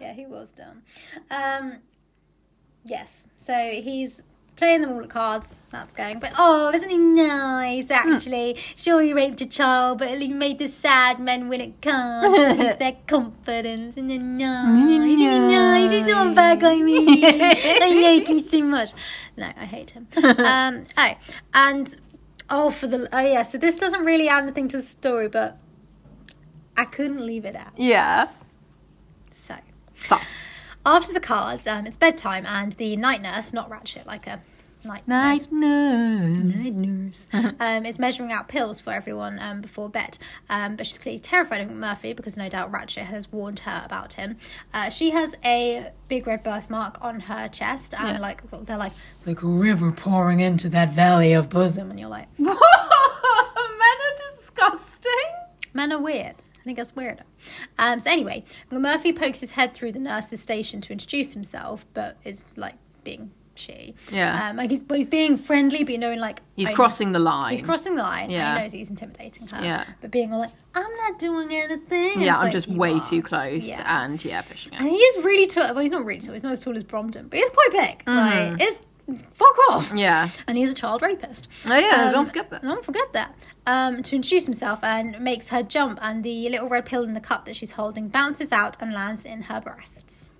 yeah, 0.00 0.12
he 0.12 0.26
was 0.26 0.52
dumb. 0.52 0.82
Um, 1.30 1.78
yes, 2.84 3.26
so 3.36 3.54
he's 3.54 4.22
playing 4.58 4.80
them 4.82 4.92
all 4.92 5.00
at 5.00 5.08
cards. 5.08 5.56
That's 5.70 5.94
going. 5.94 6.18
But 6.18 6.32
oh, 6.36 6.70
isn't 6.74 6.90
he 6.90 6.98
nice, 6.98 7.90
actually? 7.90 8.56
Sure, 8.76 9.00
he 9.00 9.14
raped 9.14 9.40
a 9.40 9.46
child, 9.46 10.00
but 10.00 10.18
he 10.18 10.28
made 10.28 10.58
the 10.58 10.68
sad 10.68 11.20
men 11.20 11.48
win 11.48 11.60
at 11.60 11.80
cards 11.80 12.26
to 12.26 12.76
their 12.78 12.96
confidence. 13.06 13.96
And 13.96 14.10
then 14.10 14.36
nice. 14.36 14.90
Isn't 14.90 15.06
he 15.06 15.16
nice? 15.16 15.90
He's 15.90 16.06
not 16.06 16.32
a 16.32 16.34
bad 16.34 16.60
guy, 16.60 16.76
me. 16.76 17.24
I 17.24 18.18
like 18.18 18.28
him 18.28 18.40
so 18.40 18.62
much. 18.62 18.92
No, 19.36 19.46
I 19.46 19.64
hate 19.64 19.90
him. 19.92 20.06
Um, 20.48 20.86
oh, 20.96 21.12
and 21.54 21.96
oh, 22.48 22.70
for 22.70 22.86
the 22.86 23.08
oh 23.12 23.20
yeah. 23.20 23.42
So 23.42 23.58
this 23.58 23.78
doesn't 23.78 24.04
really 24.04 24.28
add 24.28 24.44
anything 24.44 24.68
to 24.68 24.78
the 24.78 24.82
story, 24.82 25.28
but 25.28 25.58
I 26.78 26.84
couldn't 26.86 27.20
leave 27.26 27.44
it 27.44 27.56
out. 27.56 27.72
yeah. 27.76 28.28
So 29.32 29.54
So, 30.06 30.16
after 30.86 31.12
the 31.12 31.20
cards, 31.20 31.66
um, 31.66 31.86
it's 31.86 31.96
bedtime, 31.96 32.46
and 32.46 32.72
the 32.74 32.96
night 32.96 33.20
nurse, 33.20 33.52
not 33.52 33.68
Ratchet, 33.70 34.06
like 34.06 34.26
a 34.26 34.40
night 34.84 35.06
nurse. 35.08 35.48
Night 35.50 35.52
nurse. 35.52 36.54
Night 36.54 36.74
nurse 36.74 37.28
um, 37.60 37.84
is 37.84 37.98
measuring 37.98 38.30
out 38.32 38.46
pills 38.48 38.80
for 38.80 38.90
everyone 38.92 39.38
um, 39.40 39.60
before 39.60 39.88
bed, 39.90 40.18
um, 40.50 40.76
but 40.76 40.86
she's 40.86 40.98
clearly 40.98 41.18
terrified 41.18 41.60
of 41.60 41.70
Murphy 41.72 42.12
because 42.12 42.36
no 42.36 42.48
doubt 42.48 42.70
Ratchet 42.72 43.02
has 43.04 43.30
warned 43.32 43.58
her 43.60 43.82
about 43.84 44.12
him. 44.14 44.36
Uh, 44.72 44.88
she 44.88 45.10
has 45.10 45.34
a 45.44 45.90
big 46.08 46.26
red 46.26 46.42
birthmark 46.44 46.98
on 47.02 47.20
her 47.20 47.48
chest, 47.48 47.92
and 47.98 48.08
Yeah. 48.08 48.18
like 48.18 48.48
they're 48.64 48.76
like 48.78 48.92
it's 49.16 49.26
like 49.26 49.42
a 49.42 49.46
river 49.48 49.90
pouring 49.92 50.40
into 50.40 50.68
that 50.70 50.92
valley 50.92 51.32
of 51.32 51.50
bosom, 51.50 51.90
and 51.90 51.98
you're 51.98 52.08
like, 52.08 52.28
Men 52.38 52.56
are 52.56 54.16
disgusting. 54.30 55.12
Men 55.74 55.92
are 55.92 56.00
weird. 56.00 56.36
I 56.60 56.64
think 56.64 56.76
that's 56.76 56.94
weirder. 56.94 57.24
Um, 57.78 58.00
so 58.00 58.10
anyway, 58.10 58.44
Murphy 58.70 59.12
pokes 59.12 59.40
his 59.40 59.52
head 59.52 59.74
through 59.74 59.92
the 59.92 59.98
nurse's 60.00 60.40
station 60.40 60.80
to 60.82 60.92
introduce 60.92 61.32
himself, 61.32 61.86
but 61.94 62.16
is 62.24 62.44
like 62.56 62.74
being 63.04 63.30
shitty. 63.56 63.94
Yeah. 64.12 64.50
Um, 64.50 64.56
like 64.56 64.70
he's, 64.70 64.82
he's 64.88 65.06
being 65.06 65.36
friendly, 65.36 65.82
but 65.84 65.92
you 65.92 65.98
know, 65.98 66.14
like 66.14 66.40
He's 66.56 66.68
I- 66.70 66.74
crossing 66.74 67.12
the 67.12 67.18
line. 67.18 67.52
He's 67.52 67.62
crossing 67.62 67.96
the 67.96 68.02
line. 68.02 68.30
Yeah. 68.30 68.38
Yeah. 68.38 68.56
He 68.56 68.62
knows 68.64 68.72
he's 68.72 68.90
intimidating 68.90 69.46
her. 69.48 69.64
Yeah. 69.64 69.84
But 70.00 70.10
being 70.10 70.32
all 70.32 70.40
like, 70.40 70.50
I'm 70.74 70.94
not 70.96 71.18
doing 71.18 71.52
anything. 71.52 72.20
yeah, 72.20 72.36
I'm 72.36 72.44
like, 72.44 72.52
just 72.52 72.68
way 72.68 72.92
are." 72.94 73.00
too 73.08 73.22
close 73.22 73.64
Yeah. 73.66 74.02
and 74.04 74.22
yeah, 74.24 74.42
pushing 74.42 74.72
it. 74.74 74.80
And 74.80 74.88
he 74.88 74.96
is 74.96 75.24
really 75.24 75.46
tall. 75.46 75.72
Well, 75.74 75.78
he's 75.82 75.90
not 75.90 76.04
really 76.04 76.20
tall. 76.20 76.34
He's 76.34 76.42
not 76.42 76.52
as 76.52 76.60
tall 76.60 76.76
as 76.76 76.84
Bromden, 76.84 77.30
but 77.30 77.38
he's 77.38 77.50
quite 77.50 77.70
big. 77.72 78.04
Mm-hmm. 78.04 78.50
Like, 78.58 78.62
it's 78.68 78.80
fuck 79.34 79.56
off. 79.70 79.92
Yeah. 79.94 80.28
And 80.46 80.56
he's 80.58 80.70
a 80.70 80.74
child 80.74 81.02
rapist. 81.02 81.48
Oh 81.68 81.76
yeah, 81.76 82.06
Um, 82.06 82.12
don't 82.12 82.26
forget 82.26 82.50
that. 82.50 82.62
Don't 82.62 82.84
forget 82.84 83.12
that. 83.12 83.34
Um, 83.66 84.02
to 84.02 84.16
introduce 84.16 84.44
himself 84.44 84.82
and 84.82 85.18
makes 85.20 85.48
her 85.50 85.62
jump, 85.62 85.98
and 86.02 86.22
the 86.24 86.48
little 86.48 86.68
red 86.68 86.84
pill 86.86 87.04
in 87.04 87.14
the 87.14 87.20
cup 87.20 87.44
that 87.46 87.56
she's 87.56 87.72
holding 87.72 88.08
bounces 88.08 88.52
out 88.52 88.76
and 88.80 88.92
lands 88.92 89.24
in 89.24 89.42
her 89.42 89.60
breasts. 89.60 90.32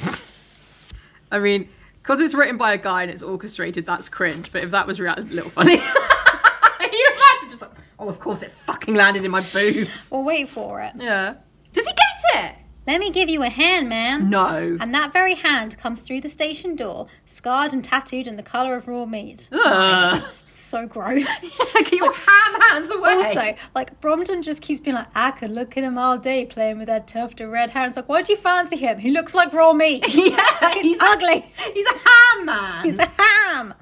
I 1.32 1.38
mean, 1.38 1.68
because 2.02 2.20
it's 2.20 2.34
written 2.34 2.56
by 2.56 2.72
a 2.72 2.78
guy 2.78 3.02
and 3.02 3.10
it's 3.10 3.22
orchestrated, 3.22 3.86
that's 3.86 4.08
cringe. 4.08 4.52
But 4.52 4.62
if 4.62 4.70
that 4.70 4.86
was 4.86 5.00
real, 5.00 5.14
a 5.16 5.20
little 5.22 5.50
funny. 5.50 5.72
you 5.76 5.78
imagine 5.80 7.50
just 7.50 7.62
like, 7.62 7.72
oh, 7.98 8.08
of 8.08 8.20
course 8.20 8.42
it 8.42 8.52
fucking 8.52 8.94
landed 8.94 9.24
in 9.24 9.30
my 9.30 9.40
boobs. 9.52 10.10
Well, 10.12 10.22
wait 10.22 10.48
for 10.48 10.80
it. 10.82 10.92
Yeah. 10.96 11.34
Does 11.72 11.86
he 11.86 11.92
get 11.92 12.44
it? 12.44 12.56
Let 12.86 13.00
me 13.00 13.10
give 13.10 13.28
you 13.28 13.42
a 13.42 13.48
hand, 13.48 13.88
ma'am. 13.88 14.30
No. 14.30 14.76
And 14.80 14.94
that 14.94 15.12
very 15.12 15.34
hand 15.34 15.76
comes 15.78 16.00
through 16.00 16.20
the 16.20 16.28
station 16.28 16.76
door, 16.76 17.08
scarred 17.24 17.72
and 17.72 17.82
tattooed 17.82 18.26
in 18.28 18.36
the 18.36 18.42
colour 18.42 18.76
of 18.76 18.86
raw 18.86 19.06
meat. 19.06 19.48
Ugh. 19.52 20.22
So 20.48 20.86
gross. 20.86 21.28
Get 21.74 21.92
your 21.92 22.14
ham 22.14 22.60
hands 22.62 22.90
away. 22.90 23.10
also, 23.14 23.54
like 23.74 24.00
Bromden 24.00 24.42
just 24.42 24.62
keeps 24.62 24.80
being 24.80 24.94
like, 24.96 25.08
I 25.14 25.32
could 25.32 25.50
look 25.50 25.76
at 25.76 25.84
him 25.84 25.98
all 25.98 26.16
day 26.16 26.46
playing 26.46 26.78
with 26.78 26.86
that 26.86 27.06
tuft 27.08 27.40
of 27.40 27.50
red 27.50 27.70
hair. 27.70 27.86
It's 27.86 27.96
like, 27.96 28.08
why 28.08 28.22
do 28.22 28.32
you 28.32 28.38
fancy 28.38 28.76
him? 28.76 28.98
He 28.98 29.10
looks 29.10 29.34
like 29.34 29.52
raw 29.52 29.72
meat. 29.72 30.06
yeah, 30.14 30.72
He's 30.72 30.82
he's, 30.82 30.98
ugly. 31.00 31.44
he's 31.74 31.86
a 31.90 31.98
ham 31.98 32.46
man. 32.46 32.84
He's 32.84 32.98
a 32.98 33.10
ham. 33.18 33.74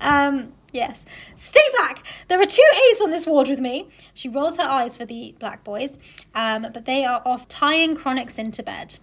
Um, 0.00 0.52
yes. 0.72 1.04
Stay 1.36 1.60
back. 1.76 2.04
There 2.28 2.40
are 2.40 2.46
two 2.46 2.62
aides 2.90 3.00
on 3.00 3.10
this 3.10 3.26
ward 3.26 3.48
with 3.48 3.60
me. 3.60 3.88
She 4.14 4.28
rolls 4.28 4.56
her 4.56 4.62
eyes 4.64 4.96
for 4.96 5.04
the 5.04 5.34
black 5.38 5.64
boys, 5.64 5.98
um, 6.34 6.66
but 6.72 6.84
they 6.84 7.04
are 7.04 7.22
off 7.24 7.48
tying 7.48 7.94
chronics 7.96 8.38
into 8.38 8.62
bed. 8.62 8.98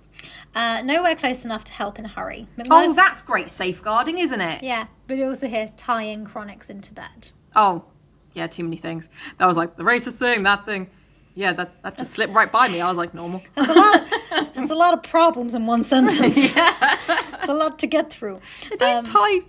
Uh, 0.56 0.82
nowhere 0.82 1.16
close 1.16 1.46
enough 1.46 1.64
to 1.66 1.74
help 1.74 2.00
in 2.00 2.06
a 2.06 2.08
hurry. 2.08 2.48
oh, 2.72 2.94
that's 2.94 3.22
great 3.22 3.50
safeguarding, 3.50 4.18
isn't 4.18 4.42
it? 4.42 4.64
yeah, 4.64 4.88
but 5.08 5.18
you 5.18 5.26
also 5.28 5.48
hear 5.48 5.72
tying 5.78 6.26
chronics 6.26 6.70
into 6.70 6.94
bed. 6.94 7.32
Oh, 7.56 7.86
yeah, 8.34 8.48
too 8.48 8.64
many 8.64 8.78
things. 8.78 9.10
That 9.38 9.46
was 9.46 9.58
like 9.58 9.76
the 9.78 9.84
racist 9.84 10.18
thing, 10.20 10.44
that 10.44 10.66
thing. 10.66 10.90
Yeah, 11.36 11.54
that, 11.54 11.84
that 11.84 11.98
just 11.98 12.14
slipped 12.14 12.34
right 12.34 12.52
by 12.52 12.68
me. 12.68 12.82
I 12.82 12.90
was 12.90 12.98
like, 12.98 13.14
normal. 13.14 13.44
That's 13.56 13.70
a 13.70 13.74
lot. 13.74 13.96
Of, 14.02 14.10
that's 14.56 14.72
a 14.72 14.76
lot 14.76 14.94
of 14.96 15.04
problems 15.04 15.54
in 15.54 15.68
one 15.68 15.84
sentence. 15.84 16.20
yeah. 16.56 16.98
It's 17.40 17.48
a 17.50 17.54
lot 17.54 17.78
to 17.80 17.88
get 17.88 18.10
through. 18.10 18.40
Don't 18.80 18.98
Um, 18.98 19.04
tie. 19.06 19.42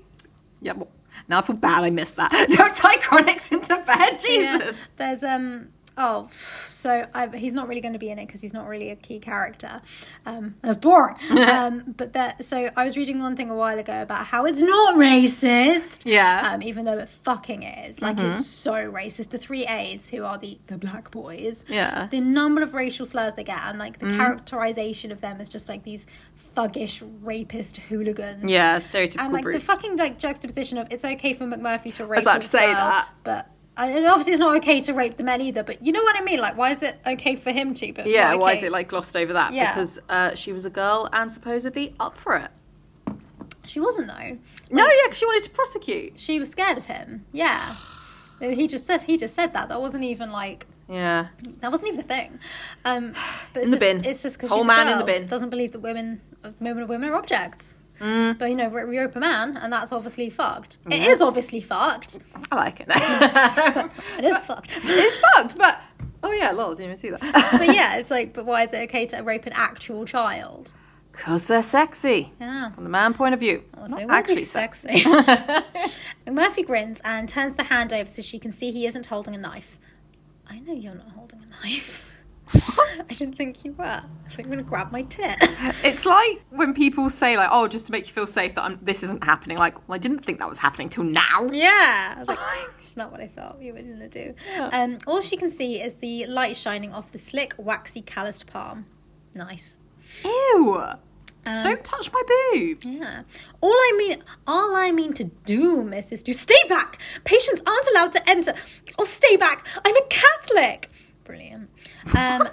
Yeah, 0.61 0.75
well, 0.75 0.89
now 1.27 1.39
I 1.39 1.43
feel 1.43 1.57
bad 1.57 1.85
I 1.85 1.91
missed 1.91 2.17
that. 2.17 2.31
Don't 2.51 2.75
tie 2.75 2.97
chronics 2.99 3.51
into 3.51 3.77
bed, 3.87 4.21
Yeah. 4.29 4.59
Jesus. 4.59 4.77
There's 4.97 5.25
um 5.25 5.69
Oh, 5.99 6.28
so 6.69 7.07
I, 7.12 7.26
he's 7.37 7.52
not 7.52 7.67
really 7.69 7.81
going 7.81 7.93
to 7.93 7.99
be 7.99 8.11
in 8.11 8.19
it 8.19 8.26
because 8.26 8.40
he's 8.40 8.55
not 8.55 8.69
really 8.69 8.90
a 8.90 8.97
key 8.97 9.19
character. 9.19 9.83
Um, 10.25 10.55
that's 10.62 10.76
boring. 10.76 11.17
um, 11.31 11.95
but 11.97 12.12
that, 12.12 12.45
so 12.45 12.71
I 12.76 12.85
was 12.85 12.97
reading 12.97 13.19
one 13.19 13.37
thing 13.37 13.50
a 13.50 13.57
while 13.57 13.78
ago 13.78 14.00
about 14.00 14.25
how 14.25 14.47
it's 14.47 14.62
not 14.62 14.97
racist. 14.97 16.02
Yeah. 16.07 16.52
Um, 16.52 16.62
even 16.62 16.85
though 16.85 16.99
it 16.99 17.09
fucking 17.09 17.64
is. 17.64 18.00
Like 18.00 18.19
it's 18.19 18.47
so 18.47 18.73
racist. 18.73 19.31
The 19.31 19.38
three 19.38 19.67
aides 19.67 20.09
who 20.09 20.23
are 20.23 20.38
the 20.38 20.59
the 20.69 20.78
black 20.78 21.11
boys. 21.11 21.64
Yeah. 21.69 22.07
The 22.11 22.21
number 22.21 22.62
of 22.62 22.75
racial 22.75 23.05
slurs 23.05 23.35
they 23.35 23.45
get 23.45 23.61
and 23.64 23.78
like 23.78 23.99
the 23.99 24.07
characterization 24.17 25.11
of 25.11 25.21
them 25.21 25.40
as 25.40 25.49
just 25.49 25.69
like 25.69 25.83
these 25.83 26.07
thuggish 26.57 27.02
rapist 27.23 27.78
hooligans. 27.78 28.50
Yeah, 28.50 28.78
stereotypical 28.78 29.21
And 29.21 29.33
like 29.33 29.45
the 29.45 29.61
fucking 29.61 29.97
like 29.97 30.19
juxtaposition 30.19 30.78
of 30.78 30.87
it's 30.90 31.05
okay 31.05 31.35
for 31.35 31.45
McMurphy 31.45 31.93
to 31.95 32.07
rape. 32.07 32.23
about 32.23 32.43
to 32.43 32.49
say 32.49 32.67
that. 32.67 33.09
but 33.25 33.50
and 33.79 34.07
obviously 34.07 34.33
it's 34.33 34.41
not 34.41 34.57
okay 34.59 34.81
to 34.83 34.93
rape 34.93 35.17
the 35.17 35.23
men 35.25 35.41
either. 35.41 35.63
But 35.63 35.83
you 35.85 35.93
know 35.93 36.03
what 36.03 36.19
I 36.21 36.25
mean? 36.25 36.41
Like, 36.41 36.57
why 36.57 36.71
is 36.71 36.83
it 36.83 36.97
okay 37.07 37.37
for 37.37 37.51
him 37.53 37.75
to? 37.75 37.93
But 37.93 38.07
yeah, 38.07 38.33
not 38.33 38.41
why 38.41 38.53
is 38.53 38.63
it 38.63 38.73
like 38.73 38.89
glossed 38.89 39.17
over 39.17 39.33
that? 39.33 39.53
Yeah. 39.53 39.73
Because 39.73 39.99
uh, 40.09 40.35
she 40.35 40.53
was 40.53 40.65
a 40.65 40.71
girl 40.71 41.09
and 41.13 41.31
supposedly 41.33 41.95
up 42.01 42.17
for 42.17 42.37
it. 42.37 42.51
She 43.65 43.81
wasn't 43.81 44.09
though. 44.09 44.39
No, 44.71 44.85
yeah, 44.85 44.91
because 45.05 45.19
she 45.19 45.27
wanted 45.27 45.45
to 45.45 45.51
prosecute. 45.51 46.19
She 46.19 46.39
was 46.39 46.51
scared 46.51 46.79
of 46.79 46.87
him. 46.87 47.25
Yeah. 47.33 47.77
He 48.41 48.67
just 48.67 48.87
said 48.87 49.03
he 49.03 49.17
just 49.17 49.35
said 49.35 49.53
that. 49.55 49.69
That 49.69 49.81
wasn't 49.81 50.05
even 50.05 50.31
like 50.31 50.67
Yeah. 50.89 51.29
that 51.61 51.71
wasn't 51.71 51.89
even 51.89 52.01
a 52.01 52.09
thing. 52.09 52.39
Um, 52.85 53.13
but 53.53 53.63
it's 53.63 53.65
In 53.67 53.71
the 53.73 53.77
just, 53.77 53.81
bin. 53.81 54.05
It's 54.05 54.23
just 54.23 54.37
because 54.39 54.51
Whole 54.51 54.65
man 54.65 54.89
a 54.89 54.93
in 54.93 54.99
the 54.99 55.05
bin. 55.05 55.27
Doesn't 55.27 55.51
believe 55.51 55.73
that 55.73 55.81
women, 55.81 56.21
women, 56.61 56.87
women 56.89 57.09
are 57.11 57.15
objects. 57.17 57.78
Mm. 58.00 58.38
But 58.38 58.50
you 58.50 58.57
know, 58.57 58.69
we 58.69 58.85
we 58.85 58.99
rope 58.99 59.17
a 59.17 59.21
man, 59.21 59.57
and 59.57 59.73
that's 59.73 59.93
obviously 59.93 60.31
fucked. 60.31 60.78
It 60.90 61.07
is 61.07 61.21
obviously 61.21 61.61
fucked. 61.61 62.19
I 62.50 62.57
like 62.57 62.81
it. 62.81 62.87
It 64.19 64.25
is 64.25 64.38
fucked. 64.47 64.71
it's 64.85 65.17
fucked, 65.17 65.59
but 65.59 65.81
oh 66.23 66.33
yeah, 66.33 66.50
lol, 66.52 66.71
didn't 66.75 66.85
even 66.87 66.97
see 66.97 67.11
that. 67.11 67.21
but 67.21 67.75
yeah, 67.75 67.97
it's 67.99 68.11
like, 68.11 68.35
but 68.35 68.47
why 68.47 68.62
is 68.64 68.73
it 68.73 68.83
okay 68.88 69.07
to 69.07 69.21
rape 69.23 69.47
an 69.47 69.52
actual 69.55 70.05
child? 70.05 70.73
Because 71.12 71.49
they're 71.49 71.62
sexy. 71.62 72.33
Yeah. 72.40 72.69
From 72.69 72.85
the 72.85 72.90
man 72.90 73.12
point 73.14 73.35
of 73.35 73.40
view. 73.40 73.64
They 73.76 74.05
Not 74.05 74.11
actually 74.11 74.43
sexy. 74.45 75.05
Murphy 76.31 76.62
grins 76.62 77.00
and 77.02 77.28
turns 77.28 77.57
the 77.57 77.64
hand 77.64 77.93
over 77.93 78.09
so 78.09 78.23
she 78.23 78.38
can 78.38 78.52
see 78.52 78.71
he 78.71 78.87
isn't 78.87 79.07
holding 79.07 79.35
a 79.35 79.38
knife. 79.38 79.81
I 80.49 80.61
know 80.61 80.73
you're 80.73 80.95
not 80.95 81.09
holding 81.11 81.40
a 81.43 81.67
knife. 81.67 82.08
I 82.55 83.14
didn't 83.14 83.37
think 83.37 83.64
you 83.64 83.73
were. 83.73 83.85
I 83.85 84.02
thought 84.28 84.38
you 84.38 84.45
were 84.45 84.55
going 84.55 84.59
to 84.59 84.64
grab 84.64 84.90
my 84.93 85.02
tit. 85.02 85.37
It's 85.85 86.05
like 86.07 86.43
when 86.50 86.75
people 86.75 87.09
say 87.11 87.37
like, 87.37 87.49
"Oh, 87.52 87.69
just 87.69 87.87
to 87.87 87.93
make 87.93 88.07
you 88.07 88.12
feel 88.12 88.26
safe 88.26 88.55
that 88.55 88.64
I'm, 88.64 88.78
this 88.83 89.02
isn't 89.02 89.25
happening." 89.25 89.59
Like, 89.59 89.88
well, 89.88 89.97
I 89.97 89.99
didn't 89.99 90.21
think 90.25 90.38
that 90.40 90.49
was 90.49 90.59
happening 90.59 90.88
till 90.88 91.05
now. 91.05 91.49
yeah. 91.52 92.14
I 92.17 92.21
was 92.21 92.28
like, 92.28 92.38
it's 92.85 92.97
not 92.97 93.11
what 93.12 93.21
I 93.21 93.28
thought 93.28 93.61
you 93.61 93.73
were 93.73 93.81
going 93.81 93.99
to 94.00 94.09
do. 94.09 94.35
Um, 94.59 94.99
all 95.07 95.21
she 95.21 95.37
can 95.37 95.50
see 95.50 95.81
is 95.81 95.95
the 95.97 96.26
light 96.26 96.57
shining 96.57 96.93
off 96.93 97.12
the 97.12 97.19
slick, 97.19 97.55
waxy, 97.59 98.02
calloused 98.02 98.47
palm. 98.47 98.87
Nice. 99.35 99.76
Ew! 100.25 100.83
Um, 101.47 101.64
Don't 101.64 101.85
touch 101.85 102.11
my 102.12 102.23
boobs. 102.52 102.99
Yeah. 102.99 103.23
All 103.61 103.71
I 103.73 103.95
mean, 103.97 104.23
all 104.47 104.76
I 104.76 104.90
mean 104.93 105.12
to 105.14 105.25
do, 105.25 105.83
miss, 105.83 106.12
is 106.12 106.23
to 106.25 106.35
stay 106.35 106.62
back. 106.69 107.00
Patients 107.25 107.62
aren't 107.67 107.87
allowed 107.93 108.12
to 108.12 108.28
enter. 108.28 108.55
Or 108.99 109.07
stay 109.07 109.37
back. 109.37 109.67
I'm 109.85 109.97
a 109.97 110.02
Catholic. 110.11 110.90
Brilliant. 111.29 111.69
Um, 112.17 112.49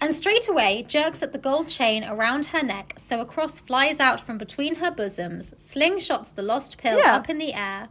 and 0.00 0.14
straight 0.14 0.48
away 0.48 0.84
jerks 0.88 1.22
at 1.22 1.32
the 1.32 1.38
gold 1.38 1.68
chain 1.68 2.04
around 2.04 2.46
her 2.46 2.62
neck, 2.62 2.94
so 2.96 3.20
a 3.20 3.26
cross 3.26 3.58
flies 3.58 3.98
out 3.98 4.20
from 4.20 4.38
between 4.38 4.76
her 4.76 4.92
bosoms, 4.92 5.52
slingshots 5.58 6.32
the 6.34 6.42
lost 6.42 6.78
pill 6.78 6.98
Yeah. 6.98 7.16
up 7.16 7.28
in 7.28 7.38
the 7.38 7.52
air. 7.52 7.88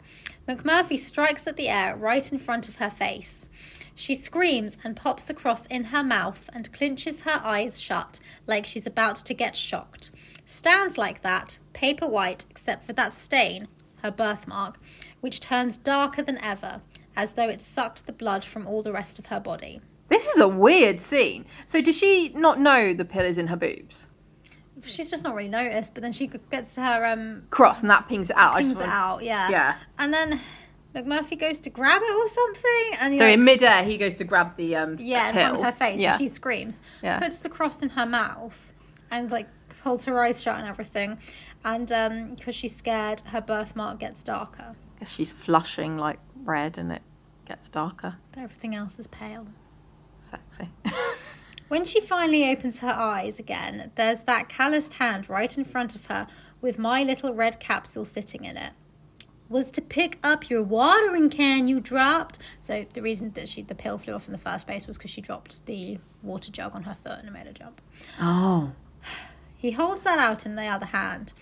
McMurphy 0.47 0.97
strikes 0.97 1.45
at 1.47 1.57
the 1.57 1.67
air 1.67 1.95
right 1.97 2.31
in 2.31 2.39
front 2.39 2.69
of 2.69 2.77
her 2.77 2.89
face. 2.89 3.49
She 3.93 4.15
screams 4.15 4.77
and 4.85 4.95
pops 4.95 5.25
the 5.25 5.33
cross 5.33 5.65
in 5.65 5.83
her 5.85 6.03
mouth 6.03 6.49
and 6.53 6.71
clinches 6.71 7.21
her 7.21 7.41
eyes 7.43 7.81
shut 7.81 8.21
like 8.47 8.65
she's 8.65 8.87
about 8.87 9.17
to 9.17 9.33
get 9.33 9.57
shocked. 9.57 10.11
Stands 10.45 10.97
like 10.97 11.21
that, 11.23 11.57
paper 11.73 12.07
white 12.07 12.45
except 12.49 12.85
for 12.85 12.93
that 12.93 13.13
stain, 13.13 13.67
her 14.01 14.09
birthmark, 14.11 14.79
which 15.19 15.41
turns 15.41 15.77
darker 15.77 16.23
than 16.23 16.41
ever, 16.41 16.81
as 17.15 17.33
though 17.33 17.49
it 17.49 17.61
sucked 17.61 18.05
the 18.05 18.13
blood 18.13 18.43
from 18.45 18.65
all 18.67 18.83
the 18.83 18.91
rest 18.93 19.19
of 19.19 19.27
her 19.27 19.39
body. 19.39 19.81
This 20.07 20.27
is 20.27 20.39
a 20.39 20.47
weird 20.47 20.99
scene. 20.99 21.45
So, 21.65 21.81
does 21.81 21.97
she 21.97 22.29
not 22.29 22.59
know 22.59 22.93
the 22.93 23.05
pill 23.05 23.25
is 23.25 23.37
in 23.37 23.47
her 23.47 23.55
boobs? 23.55 24.07
She's 24.83 25.09
just 25.09 25.23
not 25.23 25.35
really 25.35 25.49
noticed, 25.49 25.93
but 25.93 26.01
then 26.03 26.13
she 26.13 26.27
gets 26.27 26.73
to 26.75 26.81
her 26.81 27.05
um 27.05 27.43
Cross, 27.49 27.81
and 27.81 27.89
that 27.89 28.07
pings 28.07 28.29
it 28.29 28.37
out. 28.37 28.53
I 28.55 28.61
pings 28.61 28.79
it 28.79 28.85
out, 28.87 29.23
yeah. 29.23 29.49
Yeah. 29.49 29.75
And 29.97 30.13
then 30.13 30.39
McMurphy 30.95 31.37
goes 31.39 31.59
to 31.59 31.69
grab 31.69 32.01
it 32.03 32.11
or 32.15 32.27
something, 32.27 32.91
and 33.01 33.13
So 33.13 33.25
like, 33.25 33.33
in 33.35 33.43
midair, 33.43 33.83
he 33.83 33.97
goes 33.97 34.15
to 34.15 34.23
grab 34.23 34.55
the 34.55 34.75
um 34.77 34.95
yeah, 34.99 35.27
in 35.27 35.33
pill. 35.33 35.49
front 35.49 35.57
of 35.57 35.63
her 35.65 35.71
face, 35.77 35.99
Yeah. 35.99 36.11
and 36.13 36.19
she 36.21 36.27
screams, 36.29 36.79
Yeah. 37.03 37.19
puts 37.19 37.39
the 37.39 37.49
cross 37.49 37.81
in 37.83 37.89
her 37.89 38.05
mouth, 38.05 38.57
and 39.11 39.29
like 39.29 39.47
holds 39.83 40.05
her 40.05 40.19
eyes 40.23 40.41
shut 40.41 40.57
and 40.57 40.67
everything, 40.67 41.19
and 41.65 41.91
um 41.91 42.35
because 42.35 42.55
she's 42.55 42.75
scared, 42.75 43.19
her 43.27 43.41
birthmark 43.41 43.99
gets 43.99 44.23
darker, 44.23 44.75
guess 44.99 45.13
she's 45.13 45.31
flushing 45.31 45.97
like 45.97 46.19
red, 46.43 46.77
and 46.77 46.91
it 46.91 47.01
gets 47.45 47.69
darker. 47.69 48.17
but 48.31 48.41
everything 48.41 48.75
else 48.75 48.99
is 48.99 49.07
pale. 49.07 49.47
Sexy. 50.19 50.69
When 51.69 51.85
she 51.85 52.01
finally 52.01 52.49
opens 52.49 52.79
her 52.79 52.87
eyes 52.89 53.37
again, 53.37 53.91
there's 53.93 54.21
that 54.21 54.49
calloused 54.49 54.95
hand 54.95 55.29
right 55.29 55.55
in 55.55 55.63
front 55.63 55.95
of 55.95 56.05
her 56.05 56.25
with 56.61 56.79
my 56.79 57.03
little 57.03 57.35
red 57.35 57.59
capsule 57.59 58.05
sitting 58.05 58.43
in 58.43 58.57
it. 58.57 58.73
Was 59.49 59.69
to 59.71 59.81
pick 59.81 60.17
up 60.23 60.49
your 60.49 60.63
watering 60.63 61.29
can 61.29 61.67
you 61.67 61.79
dropped. 61.79 62.39
So 62.59 62.87
the 62.93 63.03
reason 63.03 63.29
that 63.33 63.47
she 63.47 63.61
the 63.61 63.75
pill 63.75 63.99
flew 63.99 64.13
off 64.13 64.25
in 64.25 64.33
the 64.33 64.39
first 64.39 64.65
place 64.65 64.87
was 64.87 64.97
because 64.97 65.11
she 65.11 65.21
dropped 65.21 65.63
the 65.67 65.99
water 66.23 66.51
jug 66.51 66.73
on 66.73 66.81
her 66.83 66.95
foot 67.03 67.19
and 67.19 67.27
it 67.27 67.31
made 67.31 67.45
her 67.45 67.53
jump. 67.53 67.81
oh. 68.19 68.71
He 69.55 69.69
holds 69.71 70.01
that 70.03 70.17
out 70.17 70.47
in 70.47 70.55
the 70.55 70.65
other 70.65 70.87
hand. 70.87 71.33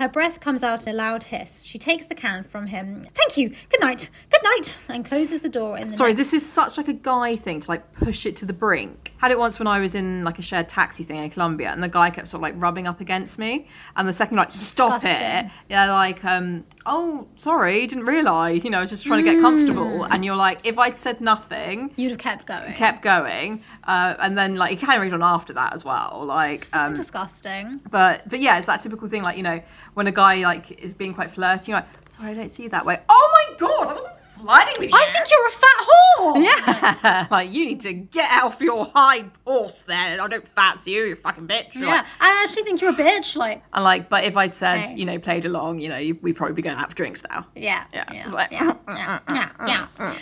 Her 0.00 0.08
breath 0.08 0.40
comes 0.40 0.62
out 0.62 0.86
in 0.86 0.94
a 0.94 0.96
loud 0.96 1.24
hiss. 1.24 1.62
She 1.62 1.78
takes 1.78 2.06
the 2.06 2.14
can 2.14 2.42
from 2.42 2.68
him. 2.68 3.04
Thank 3.14 3.36
you. 3.36 3.50
Good 3.50 3.80
night. 3.82 4.08
Good 4.30 4.42
night. 4.42 4.74
And 4.88 5.04
closes 5.04 5.42
the 5.42 5.50
door 5.50 5.76
in 5.76 5.82
the 5.82 5.88
Sorry, 5.88 6.12
next- 6.14 6.18
this 6.20 6.32
is 6.32 6.50
such 6.50 6.78
like 6.78 6.88
a 6.88 6.94
guy 6.94 7.34
thing 7.34 7.60
to 7.60 7.70
like 7.70 7.92
push 7.92 8.24
it 8.24 8.34
to 8.36 8.46
the 8.46 8.54
brink. 8.54 9.09
Had 9.20 9.30
it 9.32 9.38
once 9.38 9.58
when 9.58 9.66
I 9.66 9.80
was 9.80 9.94
in 9.94 10.24
like 10.24 10.38
a 10.38 10.42
shared 10.42 10.68
taxi 10.68 11.04
thing 11.04 11.22
in 11.22 11.28
Colombia, 11.30 11.70
and 11.72 11.82
the 11.82 11.88
guy 11.88 12.08
kept 12.10 12.28
sort 12.28 12.38
of 12.38 12.42
like 12.42 12.54
rubbing 12.56 12.86
up 12.86 13.00
against 13.00 13.38
me, 13.38 13.66
and 13.96 14.08
the 14.08 14.12
second 14.14 14.38
like 14.38 14.50
stop 14.50 15.04
it, 15.04 15.08
Disgusting. 15.08 15.50
yeah, 15.68 15.92
like 15.92 16.24
um, 16.24 16.64
oh 16.86 17.28
sorry, 17.36 17.86
didn't 17.86 18.06
realise, 18.06 18.64
you 18.64 18.70
know, 18.70 18.78
I 18.78 18.80
was 18.80 18.90
just 18.90 19.04
trying 19.04 19.22
to 19.22 19.30
get 19.30 19.40
comfortable, 19.42 20.04
and 20.04 20.24
you're 20.24 20.36
like, 20.36 20.60
if 20.64 20.78
I'd 20.78 20.96
said 20.96 21.20
nothing, 21.20 21.92
You'd 21.96 22.12
have 22.12 22.18
kept 22.18 22.46
going. 22.46 22.72
kept 22.74 23.02
going, 23.02 23.62
uh, 23.84 24.14
and 24.20 24.38
then 24.38 24.56
like 24.56 24.72
it 24.72 24.80
carried 24.80 25.12
on 25.12 25.22
after 25.22 25.52
that 25.52 25.74
as 25.74 25.84
well, 25.84 26.22
like 26.24 26.74
um, 26.74 26.94
Disgusting. 26.94 27.80
but 27.90 28.26
but 28.28 28.40
yeah, 28.40 28.56
it's 28.56 28.68
that 28.68 28.80
typical 28.80 29.06
thing, 29.06 29.22
like 29.22 29.36
you 29.36 29.42
know, 29.42 29.60
when 29.94 30.06
a 30.06 30.12
guy 30.12 30.36
like 30.44 30.70
is 30.82 30.94
being 30.94 31.12
quite 31.12 31.30
flirty, 31.30 31.72
you're 31.72 31.80
like, 31.80 32.08
sorry, 32.08 32.30
I 32.30 32.34
don't 32.34 32.48
see 32.50 32.64
it 32.64 32.70
that 32.70 32.86
way. 32.86 32.98
Oh 33.08 33.46
my 33.50 33.56
god, 33.58 33.88
I 33.88 33.92
wasn't 33.92 34.14
flirting 34.40 34.74
with 34.78 34.90
you. 34.90 34.96
I 34.96 35.12
think 35.12 35.30
you're 35.30 35.46
a 35.46 35.50
fat 35.50 35.86
whore. 35.86 35.90
Yeah, 37.00 37.26
like 37.30 37.52
you 37.52 37.64
need 37.66 37.80
to 37.80 37.92
get 37.92 38.30
off 38.44 38.60
your 38.60 38.90
high 38.94 39.24
horse 39.46 39.84
there. 39.84 40.20
I 40.20 40.26
don't 40.28 40.46
fancy 40.46 40.90
you, 40.92 41.04
you 41.04 41.14
fucking 41.16 41.46
bitch. 41.48 41.74
You're 41.74 41.84
Yeah, 41.86 41.96
Like, 41.96 42.04
I 42.20 42.42
actually 42.44 42.64
think 42.64 42.80
you're 42.80 42.90
a 42.90 42.94
bitch. 42.94 43.36
Like, 43.36 43.62
and 43.72 43.84
like, 43.84 44.08
but 44.08 44.24
if 44.24 44.36
I'd 44.36 44.54
said, 44.54 44.80
Hey. 44.80 44.96
you 44.96 45.06
know, 45.06 45.18
played 45.18 45.44
along, 45.44 45.78
you 45.80 45.88
know, 45.88 46.18
we'd 46.22 46.36
probably 46.36 46.54
be 46.54 46.62
going 46.62 46.76
out 46.78 46.90
for 46.90 46.96
drinks 46.96 47.22
now. 47.30 47.46
yeah, 47.54 47.84
Yeah, 47.94 48.04
yeah, 48.12 48.28
like- 48.28 48.52
yeah, 48.52 48.74
yeah, 48.88 49.18
yeah, 49.66 49.86
yeah. 49.98 50.14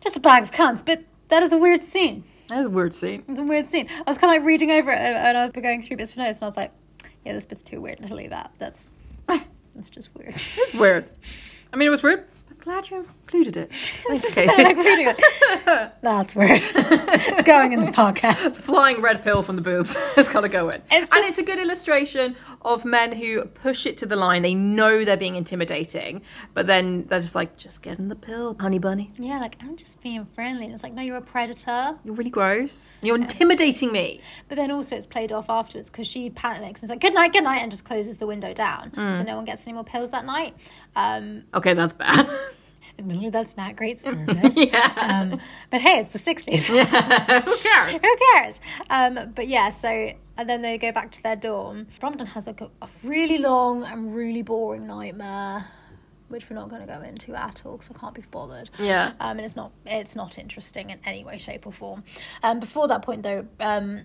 Just 0.00 0.16
a 0.16 0.20
bag 0.20 0.42
of 0.44 0.52
cunts, 0.52 0.84
but 0.84 1.02
that 1.28 1.42
is 1.42 1.52
a 1.52 1.58
weird 1.58 1.82
scene. 1.82 2.22
That's 2.48 2.66
a 2.66 2.70
weird 2.70 2.94
scene. 2.94 3.24
It's 3.26 3.40
a 3.40 3.44
weird 3.44 3.66
scene. 3.66 3.88
I 3.90 4.02
was 4.06 4.18
kind 4.18 4.32
of 4.32 4.40
like 4.40 4.46
reading 4.46 4.70
over 4.70 4.92
it, 4.92 4.98
and 4.98 5.36
I 5.36 5.42
was 5.42 5.50
going 5.50 5.82
through 5.82 5.96
bits 5.96 6.12
of 6.12 6.18
notes, 6.18 6.38
and 6.38 6.44
I 6.44 6.46
was 6.46 6.56
like, 6.56 6.70
yeah, 7.24 7.32
this 7.32 7.44
bit's 7.46 7.62
too 7.64 7.80
weird. 7.80 7.98
I'll 8.08 8.16
leave 8.16 8.30
that. 8.30 8.52
That's 8.60 8.92
that's 9.26 9.90
just 9.90 10.14
weird. 10.14 10.34
It's 10.36 10.72
weird. 10.74 11.08
I 11.72 11.76
mean, 11.76 11.88
it 11.88 11.90
was 11.90 12.02
weird. 12.04 12.24
But 12.48 12.58
glad 12.60 12.88
you 12.88 13.08
included 13.26 13.56
it. 13.56 13.72
Thanks, 13.72 14.38
I 14.38 14.62
like 14.62 14.76
Katie. 14.76 14.88
reading 14.88 15.08
it. 15.08 15.92
That's 16.00 16.36
weird. 16.36 16.62
it's 16.62 17.42
going 17.42 17.72
in 17.72 17.84
the 17.84 17.90
podcast. 17.90 18.56
Flying 18.64 19.02
red 19.02 19.24
pill 19.24 19.42
from 19.42 19.56
the 19.56 19.62
boobs. 19.62 19.96
it's 20.16 20.28
got 20.28 20.42
to 20.42 20.48
go 20.48 20.68
in. 20.68 20.80
It's 20.92 21.08
and 21.10 21.24
it's 21.24 21.38
a 21.38 21.42
good 21.44 21.58
illustration 21.58 22.36
of 22.62 22.84
men 22.84 23.12
who 23.12 23.44
push 23.46 23.84
it 23.84 23.96
to 23.98 24.06
the 24.06 24.14
line. 24.14 24.42
They 24.42 24.54
know 24.54 25.04
they're 25.04 25.16
being 25.16 25.34
intimidating, 25.34 26.22
but 26.54 26.68
then 26.68 27.06
they're 27.06 27.20
just 27.20 27.34
like, 27.34 27.56
just 27.56 27.82
get 27.82 27.98
in 27.98 28.08
the 28.08 28.14
pill, 28.14 28.56
honey 28.60 28.78
bunny. 28.78 29.10
Yeah, 29.18 29.40
like 29.40 29.56
I'm 29.60 29.76
just 29.76 30.00
being 30.02 30.24
friendly. 30.26 30.66
And 30.66 30.74
it's 30.74 30.84
like, 30.84 30.94
no, 30.94 31.02
you're 31.02 31.16
a 31.16 31.20
predator. 31.20 31.98
You're 32.04 32.14
really 32.14 32.30
gross. 32.30 32.88
You're 33.02 33.16
intimidating 33.16 33.90
me. 33.90 34.20
But 34.48 34.54
then 34.54 34.70
also 34.70 34.94
it's 34.94 35.06
played 35.06 35.32
off 35.32 35.50
afterwards 35.50 35.90
because 35.90 36.06
she 36.06 36.30
panics 36.30 36.82
and 36.82 36.90
it's 36.90 36.90
like, 36.90 37.00
good 37.00 37.14
night, 37.14 37.32
good 37.32 37.42
night, 37.44 37.62
and 37.62 37.72
just 37.72 37.84
closes 37.84 38.18
the 38.18 38.26
window 38.28 38.54
down. 38.54 38.92
So 38.94 39.24
no 39.24 39.34
one 39.34 39.44
gets 39.44 39.66
any 39.66 39.74
more 39.74 39.84
pills 39.84 40.10
that 40.12 40.24
night. 40.24 40.54
Um, 40.94 41.42
Okay, 41.54 41.72
that's 41.72 41.92
bad. 41.92 42.28
Admittedly, 42.98 43.30
that's 43.30 43.56
not 43.56 43.76
great 43.76 44.00
service. 44.04 44.54
yeah. 44.56 44.92
um, 45.30 45.40
but 45.70 45.80
hey, 45.80 46.00
it's 46.00 46.12
the 46.12 46.18
60s. 46.34 46.66
Who 47.44 47.56
cares? 47.56 48.00
Who 48.00 48.16
cares? 48.32 48.60
Um, 48.90 49.32
but 49.34 49.48
yeah, 49.48 49.70
so 49.70 50.12
and 50.38 50.48
then 50.48 50.62
they 50.62 50.78
go 50.78 50.92
back 50.92 51.12
to 51.12 51.22
their 51.22 51.36
dorm. 51.36 51.86
Bromden 52.00 52.26
has 52.28 52.46
like 52.46 52.60
a, 52.60 52.70
a 52.82 52.88
really 53.04 53.38
long 53.38 53.84
and 53.84 54.14
really 54.14 54.42
boring 54.42 54.86
nightmare. 54.86 55.64
which 56.28 56.48
we're 56.50 56.56
not 56.56 56.68
going 56.68 56.84
to 56.86 56.92
go 56.92 57.00
into 57.02 57.34
at 57.34 57.62
all 57.64 57.76
because 57.76 57.90
I 57.94 57.98
can't 57.98 58.14
be 58.14 58.22
bothered. 58.30 58.68
Yeah. 58.78 59.12
Um, 59.20 59.38
and 59.38 59.40
it's 59.40 59.56
not 59.56 59.72
it's 59.86 60.16
not 60.16 60.38
interesting 60.38 60.90
in 60.90 60.98
any 61.04 61.22
way, 61.24 61.38
shape, 61.38 61.66
or 61.66 61.72
form. 61.72 62.02
Um, 62.42 62.60
before 62.60 62.88
that 62.88 63.02
point 63.02 63.22
though, 63.22 63.46
um, 63.60 64.02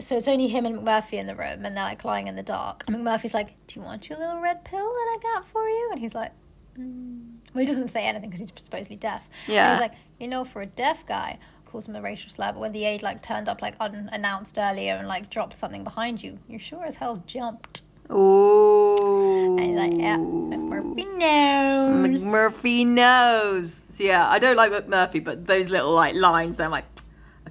so 0.00 0.16
it's 0.16 0.28
only 0.28 0.48
him 0.48 0.64
and 0.64 0.76
McMurphy 0.78 1.14
in 1.14 1.26
the 1.26 1.34
room, 1.34 1.64
and 1.66 1.76
they're 1.76 1.84
like 1.84 2.04
lying 2.04 2.26
in 2.28 2.36
the 2.36 2.42
dark. 2.42 2.84
And 2.86 2.96
McMurphy's 2.96 3.34
like, 3.34 3.54
"Do 3.66 3.78
you 3.80 3.84
want 3.84 4.08
your 4.08 4.18
little 4.18 4.40
red 4.40 4.64
pill 4.64 4.78
that 4.78 5.08
I 5.10 5.18
got 5.22 5.48
for 5.48 5.68
you?" 5.68 5.88
And 5.90 6.00
he's 6.00 6.14
like, 6.14 6.32
mm. 6.78 7.26
"Well, 7.54 7.60
he 7.60 7.66
doesn't 7.66 7.88
say 7.88 8.06
anything 8.06 8.30
because 8.30 8.40
he's 8.40 8.52
supposedly 8.56 8.96
deaf." 8.96 9.22
And 9.46 9.54
Yeah. 9.54 9.70
he's 9.72 9.80
like, 9.80 9.92
"You 10.18 10.28
know, 10.28 10.44
for 10.44 10.62
a 10.62 10.66
deaf 10.66 11.04
guy." 11.06 11.38
Calls 11.66 11.88
him 11.88 11.96
a 11.96 12.02
racial 12.02 12.28
slur, 12.28 12.52
but 12.52 12.60
when 12.60 12.72
the 12.72 12.84
aide 12.84 13.02
like 13.02 13.22
turned 13.22 13.48
up 13.48 13.62
like 13.62 13.74
unannounced 13.80 14.58
earlier 14.58 14.92
and 14.92 15.08
like 15.08 15.30
dropped 15.30 15.54
something 15.54 15.82
behind 15.84 16.22
you, 16.22 16.38
you 16.46 16.58
sure 16.58 16.84
as 16.84 16.96
hell 16.96 17.22
jumped. 17.26 17.80
Ooh. 18.12 19.56
And 19.58 19.60
he's 19.60 19.76
like, 19.78 19.94
yeah, 19.96 20.18
McMurphy 20.18 21.16
knows. 21.16 22.22
McMurphy 22.22 22.86
knows. 22.86 23.84
So 23.88 24.04
yeah, 24.04 24.28
I 24.28 24.38
don't 24.38 24.56
like 24.56 24.70
McMurphy, 24.70 25.24
but 25.24 25.46
those 25.46 25.70
little 25.70 25.92
like 25.92 26.14
lines, 26.14 26.60
I'm 26.60 26.70
like, 26.70 26.84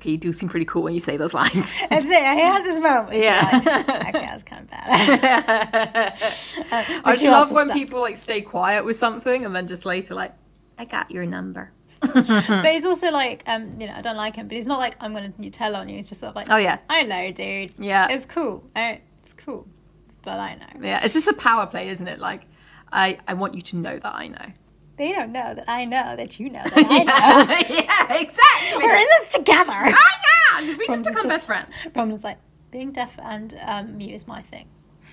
okay, 0.02 0.12
you 0.12 0.18
do 0.18 0.34
seem 0.34 0.50
pretty 0.50 0.66
cool 0.66 0.82
when 0.82 0.94
you 0.94 1.00
say 1.00 1.16
those 1.16 1.34
lines. 1.34 1.74
That's 1.90 2.06
it. 2.06 2.10
He 2.10 2.42
has 2.42 2.66
his 2.66 2.80
moments. 2.80 3.16
Yeah. 3.18 3.84
Like, 3.88 4.16
okay, 4.16 4.26
that's 4.26 4.44
kind 4.44 4.64
of 4.64 4.70
badass. 4.72 6.58
Uh, 6.72 7.02
I 7.06 7.14
just 7.14 7.26
love 7.28 7.52
when 7.52 7.68
suck. 7.68 7.76
people 7.76 8.00
like 8.00 8.16
stay 8.18 8.42
quiet 8.42 8.84
with 8.86 8.96
something 8.96 9.46
and 9.46 9.56
then 9.56 9.68
just 9.68 9.86
later 9.86 10.16
like, 10.16 10.34
I 10.78 10.86
got 10.86 11.12
your 11.12 11.26
number. 11.26 11.72
But 12.02 12.66
he's 12.66 12.86
also 12.86 13.12
like, 13.12 13.44
um, 13.46 13.80
you 13.80 13.88
know, 13.88 13.94
I 13.94 14.02
don't 14.02 14.16
like 14.16 14.36
him, 14.36 14.48
but 14.48 14.56
he's 14.56 14.68
not 14.68 14.80
like 14.80 14.96
I'm 15.00 15.14
gonna 15.14 15.32
tell 15.52 15.76
on 15.76 15.88
you. 15.90 15.98
He's 15.98 16.08
just 16.10 16.22
sort 16.22 16.30
of 16.32 16.36
like, 16.36 16.48
Oh, 16.50 16.58
yeah. 16.58 16.80
I 16.90 17.04
know, 17.04 17.32
dude. 17.32 17.74
Yeah. 17.78 18.08
it's 18.10 18.26
cool. 18.26 18.64
I, 18.76 19.02
it's 19.24 19.34
cool, 19.34 19.68
but 20.24 20.40
I 20.40 20.56
know. 20.56 20.82
Yeah, 20.86 21.02
it's 21.04 21.14
just 21.14 21.28
a 21.28 21.34
power 21.34 21.68
play, 21.68 21.90
isn't 21.90 22.08
it? 22.08 22.20
Like, 22.20 22.48
I, 22.92 23.20
I 23.28 23.34
want 23.36 23.54
you 23.56 23.62
to 23.62 23.76
know 23.78 23.98
that 24.00 24.16
I 24.16 24.28
know. 24.28 24.54
They 24.98 25.14
don't 25.14 25.32
know 25.32 25.54
that 25.56 25.66
I 25.68 25.86
know 25.86 26.16
that 26.16 26.40
you 26.40 26.50
know 26.50 26.62
that 26.66 26.74
I 26.76 27.04
know. 27.04 27.76
yeah, 27.76 28.20
exactly. 28.20 28.84
We're 28.84 28.96
in 28.96 29.08
this 29.20 29.34
together. 29.34 29.72
Oh 29.74 29.92
my 29.92 29.92
god, 30.68 30.78
we 30.78 30.88
just 30.88 31.04
become 31.04 31.16
just- 31.24 31.28
best 31.28 31.48
friends. 31.48 31.74
Bromden's 31.94 32.24
like, 32.24 32.38
being 32.72 32.92
deaf 32.92 33.18
and 33.22 33.58
um, 33.66 33.98
mute 33.98 34.14
is 34.14 34.28
my 34.28 34.42
thing. 34.44 34.68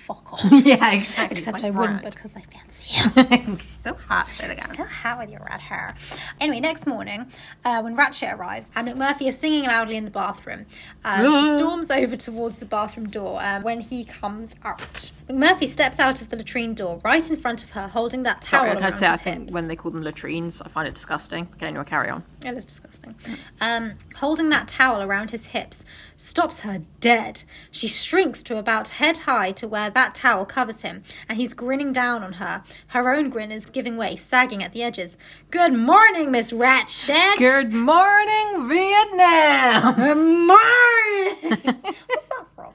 Fuck 0.09 0.33
off. 0.33 0.41
yeah, 0.65 0.91
exactly. 0.93 1.37
Except 1.37 1.63
I 1.63 1.69
wouldn't 1.69 2.03
because 2.03 2.35
I 2.35 2.41
fancy 2.41 3.45
you. 3.51 3.59
so 3.59 3.93
hot. 3.93 4.27
Say 4.31 4.45
again. 4.45 4.73
So 4.73 4.83
how 4.83 5.19
with 5.19 5.29
your 5.29 5.45
red 5.47 5.61
hair? 5.61 5.93
Anyway, 6.41 6.59
next 6.59 6.87
morning, 6.87 7.31
uh, 7.63 7.81
when 7.83 7.95
Ratchet 7.95 8.33
arrives, 8.33 8.71
and 8.75 8.87
McMurphy 8.87 9.27
is 9.27 9.37
singing 9.37 9.65
loudly 9.65 9.97
in 9.97 10.05
the 10.05 10.11
bathroom, 10.11 10.65
um, 11.05 11.23
he 11.31 11.57
storms 11.57 11.91
over 11.91 12.17
towards 12.17 12.57
the 12.57 12.65
bathroom 12.65 13.07
door. 13.07 13.39
Uh, 13.39 13.61
when 13.61 13.81
he 13.81 14.03
comes 14.03 14.55
out, 14.63 15.11
McMurphy 15.29 15.67
steps 15.67 15.99
out 15.99 16.23
of 16.23 16.29
the 16.29 16.37
latrine 16.37 16.73
door 16.73 16.99
right 17.05 17.29
in 17.29 17.37
front 17.37 17.63
of 17.63 17.69
her, 17.71 17.87
holding 17.87 18.23
that 18.23 18.41
towel 18.41 18.61
Sorry, 18.61 18.71
around 18.71 18.83
I 18.83 18.89
say, 18.89 19.05
I 19.05 19.11
his 19.11 19.21
think 19.21 19.37
hips. 19.41 19.53
when 19.53 19.67
they 19.67 19.75
call 19.75 19.91
them 19.91 20.01
latrines, 20.01 20.59
I 20.63 20.69
find 20.69 20.87
it 20.87 20.95
disgusting. 20.95 21.47
Okay, 21.53 21.67
anyway, 21.67 21.83
carry 21.85 22.09
on. 22.09 22.23
It 22.43 22.55
is 22.57 22.65
disgusting. 22.65 23.13
Um, 23.61 23.93
holding 24.15 24.49
that 24.49 24.67
towel 24.67 25.03
around 25.03 25.29
his 25.29 25.47
hips 25.47 25.85
stops 26.17 26.61
her 26.61 26.81
dead. 26.99 27.43
She 27.69 27.87
shrinks 27.87 28.41
to 28.43 28.57
about 28.57 28.87
head 28.89 29.19
high 29.19 29.51
to 29.53 29.67
where 29.67 29.91
that 29.91 29.98
towel 30.07 30.45
covers 30.45 30.81
him, 30.81 31.03
and 31.27 31.37
he's 31.37 31.53
grinning 31.53 31.93
down 31.93 32.23
on 32.23 32.33
her. 32.33 32.63
Her 32.87 33.13
own 33.13 33.29
grin 33.29 33.51
is 33.51 33.69
giving 33.69 33.97
way, 33.97 34.15
sagging 34.15 34.63
at 34.63 34.73
the 34.73 34.83
edges. 34.83 35.17
Good 35.51 35.73
morning, 35.73 36.31
Miss 36.31 36.51
Ratchet. 36.53 37.37
Good 37.37 37.73
morning, 37.73 38.69
Vietnam! 38.69 39.95
Good 39.95 40.17
morning. 40.17 41.81
What's 42.07 42.25
that 42.25 42.45
from? 42.55 42.73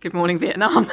Good 0.00 0.14
morning, 0.14 0.38
Vietnam. 0.38 0.90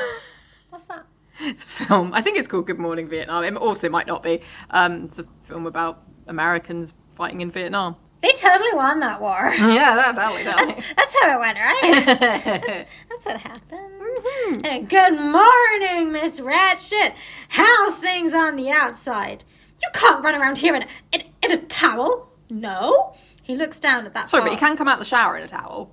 What's 0.70 0.86
that? 0.86 1.06
it's 1.42 1.64
a 1.64 1.68
film. 1.68 2.14
I 2.14 2.22
think 2.22 2.38
it's 2.38 2.48
called 2.48 2.68
Good 2.68 2.80
Morning, 2.80 3.08
Vietnam. 3.08 3.44
It 3.44 3.56
also 3.56 3.90
might 3.90 4.08
not 4.08 4.24
be. 4.24 4.42
Um, 4.72 5.06
it's 5.06 5.20
a 5.20 5.26
film 5.44 5.66
about 5.66 6.04
Americans 6.28 6.94
fighting 7.16 7.42
in 7.42 7.52
Vietnam. 7.52 7.96
They 8.22 8.32
totally 8.32 8.74
won 8.74 9.00
that 9.02 9.22
war. 9.22 9.54
Yeah, 9.58 9.96
that, 9.96 10.16
that'll, 10.16 10.44
that'll. 10.44 10.84
That's 10.96 11.16
how 11.22 11.36
it 11.36 11.40
went, 11.40 11.58
right? 11.58 12.88
That's 13.10 13.26
what 13.26 13.38
happened. 13.38 13.97
Mm-hmm. 14.18 14.66
Anyway, 14.66 14.86
good 14.88 15.20
morning, 15.20 16.12
Miss 16.12 16.40
Ratchet. 16.40 17.14
How's 17.50 17.98
things 17.98 18.34
on 18.34 18.56
the 18.56 18.72
outside? 18.72 19.44
You 19.82 19.90
can't 19.94 20.24
run 20.24 20.36
around 20.36 20.58
here 20.58 20.76
in 20.76 20.84
a, 20.84 20.88
in, 21.12 21.22
in 21.44 21.52
a 21.52 21.58
towel. 21.58 22.30
No. 22.50 23.16
He 23.44 23.56
looks 23.56 23.80
down 23.80 24.06
at 24.06 24.14
that. 24.16 24.28
Sorry, 24.28 24.44
but 24.44 24.52
you 24.52 24.58
can 24.58 24.76
come 24.76 24.88
out 24.88 24.96
of 24.96 25.00
the 25.00 25.06
shower 25.06 25.38
in 25.38 25.44
a 25.44 25.48
towel. 25.48 25.92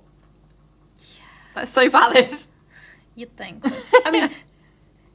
That's 1.53 1.71
so 1.71 1.89
valid. 1.89 2.33
You'd 3.15 3.35
think. 3.37 3.63
I 4.05 4.11
mean, 4.11 4.29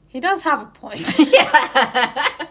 he 0.07 0.19
does 0.19 0.41
have 0.43 0.61
a 0.61 0.65
point. 0.65 1.15
yeah. 1.19 2.47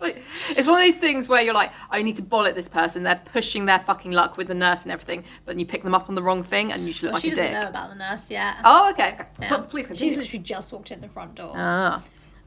It's, 0.00 0.02
like- 0.48 0.56
it's 0.58 0.66
one 0.66 0.80
of 0.80 0.86
those 0.86 0.96
things 0.98 1.28
where 1.28 1.42
you're 1.42 1.54
like, 1.54 1.72
I 1.90 2.02
need 2.02 2.16
to 2.16 2.22
bollock 2.22 2.54
this 2.54 2.68
person. 2.68 3.02
They're 3.02 3.20
pushing 3.32 3.66
their 3.66 3.78
fucking 3.78 4.12
luck 4.12 4.36
with 4.36 4.48
the 4.48 4.54
nurse 4.54 4.82
and 4.84 4.92
everything, 4.92 5.24
but 5.44 5.52
then 5.52 5.58
you 5.60 5.66
pick 5.66 5.82
them 5.82 5.94
up 5.94 6.08
on 6.08 6.14
the 6.14 6.22
wrong 6.22 6.42
thing 6.42 6.72
and 6.72 6.86
you 6.86 6.92
just 6.92 7.02
look 7.02 7.12
Well, 7.12 7.20
she 7.20 7.28
like 7.30 7.38
a 7.38 7.40
doesn't 7.42 7.52
dick. 7.54 7.62
know 7.62 7.68
about 7.68 7.90
the 7.90 7.96
nurse 7.96 8.30
yet. 8.30 8.56
Oh, 8.64 8.90
okay. 8.90 9.12
okay. 9.14 9.26
Yeah. 9.40 9.48
But 9.50 9.70
please 9.70 9.86
continue. 9.86 10.10
She's 10.10 10.18
literally 10.18 10.42
just 10.44 10.72
walked 10.72 10.90
in 10.90 11.00
the 11.00 11.08
front 11.08 11.34
door. 11.34 11.52
ah. 11.54 12.02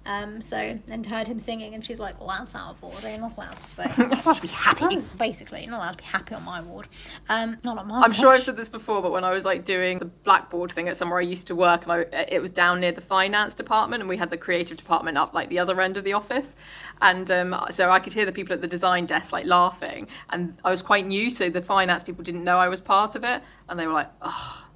Um, 0.05 0.41
so 0.41 0.57
and 0.57 1.05
heard 1.05 1.27
him 1.27 1.39
singing, 1.39 1.75
and 1.75 1.85
she's 1.85 1.99
like, 1.99 2.19
"Well, 2.19 2.27
that's 2.27 2.53
out 2.55 2.71
of 2.71 2.83
order. 2.83 3.09
You're 3.09 3.19
not 3.19 3.37
allowed 3.37 3.57
to 3.57 3.65
sing." 3.65 3.91
You're 3.97 4.07
not 4.09 4.17
supposed 4.17 4.41
to 4.41 4.47
be 4.47 4.53
happy. 4.53 4.97
Basically, 5.17 5.61
you're 5.61 5.71
not 5.71 5.77
allowed 5.77 5.91
to 5.91 5.97
be 5.97 6.03
happy 6.03 6.35
on 6.35 6.43
my 6.43 6.61
ward. 6.61 6.89
Um, 7.29 7.57
not 7.63 7.77
on 7.77 7.87
my. 7.87 8.01
I'm 8.01 8.11
sure 8.11 8.33
I've 8.33 8.43
said 8.43 8.57
this 8.57 8.67
before, 8.67 9.01
but 9.01 9.13
when 9.13 9.23
I 9.23 9.31
was 9.31 9.45
like 9.45 9.63
doing 9.63 9.99
the 9.99 10.05
blackboard 10.05 10.73
thing 10.73 10.89
at 10.89 10.97
somewhere 10.97 11.19
I 11.19 11.23
used 11.23 11.47
to 11.47 11.55
work, 11.55 11.83
and 11.83 11.91
I, 11.91 12.25
it 12.27 12.41
was 12.41 12.49
down 12.49 12.81
near 12.81 12.91
the 12.91 13.01
finance 13.01 13.53
department, 13.53 14.01
and 14.01 14.09
we 14.09 14.17
had 14.17 14.29
the 14.29 14.37
creative 14.37 14.75
department 14.75 15.17
up 15.17 15.33
like 15.33 15.47
the 15.49 15.59
other 15.59 15.79
end 15.79 15.95
of 15.95 16.03
the 16.03 16.13
office, 16.13 16.55
and 17.01 17.31
um, 17.31 17.65
so 17.69 17.89
I 17.89 17.99
could 17.99 18.11
hear 18.11 18.25
the 18.25 18.33
people 18.33 18.53
at 18.53 18.61
the 18.61 18.67
design 18.67 19.05
desk 19.05 19.31
like 19.31 19.45
laughing, 19.45 20.07
and 20.29 20.57
I 20.65 20.69
was 20.69 20.81
quite 20.81 21.05
new, 21.07 21.31
so 21.31 21.49
the 21.49 21.61
finance 21.61 22.03
people 22.03 22.25
didn't 22.25 22.43
know 22.43 22.57
I 22.57 22.67
was 22.67 22.81
part 22.81 23.15
of 23.15 23.23
it, 23.23 23.41
and 23.69 23.79
they 23.79 23.87
were 23.87 23.93
like, 23.93 24.09
"Oh, 24.21 24.67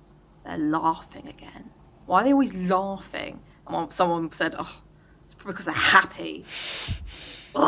they're 0.45 0.57
laughing 0.57 1.27
again. 1.27 1.71
Why 2.05 2.21
are 2.21 2.23
they 2.23 2.31
always 2.31 2.53
laughing?" 2.55 3.41
And 3.67 3.91
someone 3.91 4.31
said, 4.31 4.55
"Oh, 4.57 4.81
because 5.47 5.65
they're 5.65 5.73
happy." 5.73 6.45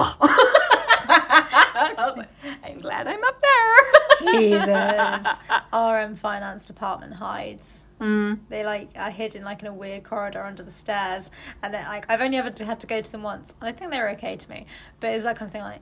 I 1.10 1.94
was 1.98 2.18
like, 2.18 2.30
"I'm 2.64 2.80
glad 2.80 3.08
I'm 3.08 3.24
up 3.24 3.42
there." 3.42 4.32
Jesus. 4.34 5.28
Um, 5.72 6.16
finance 6.16 6.66
department 6.66 7.14
hides. 7.14 7.86
Mm. 8.00 8.40
They 8.50 8.64
like 8.64 8.90
are 8.96 9.12
hidden 9.12 9.44
like 9.44 9.62
in 9.62 9.68
a 9.68 9.74
weird 9.74 10.04
corridor 10.04 10.44
under 10.44 10.64
the 10.64 10.72
stairs, 10.72 11.30
and 11.64 11.76
it, 11.76 11.82
like 11.84 12.06
I've 12.10 12.22
only 12.22 12.38
ever 12.38 12.52
had 12.64 12.80
to 12.80 12.88
go 12.88 13.02
to 13.02 13.12
them 13.12 13.24
once, 13.24 13.54
and 13.60 13.70
I 13.70 13.78
think 13.78 13.92
they 13.92 14.00
were 14.00 14.10
okay 14.12 14.36
to 14.36 14.50
me. 14.50 14.66
But 15.00 15.14
it's 15.14 15.24
that 15.26 15.38
kind 15.38 15.50
of 15.50 15.54
thing 15.54 15.62
like, 15.62 15.82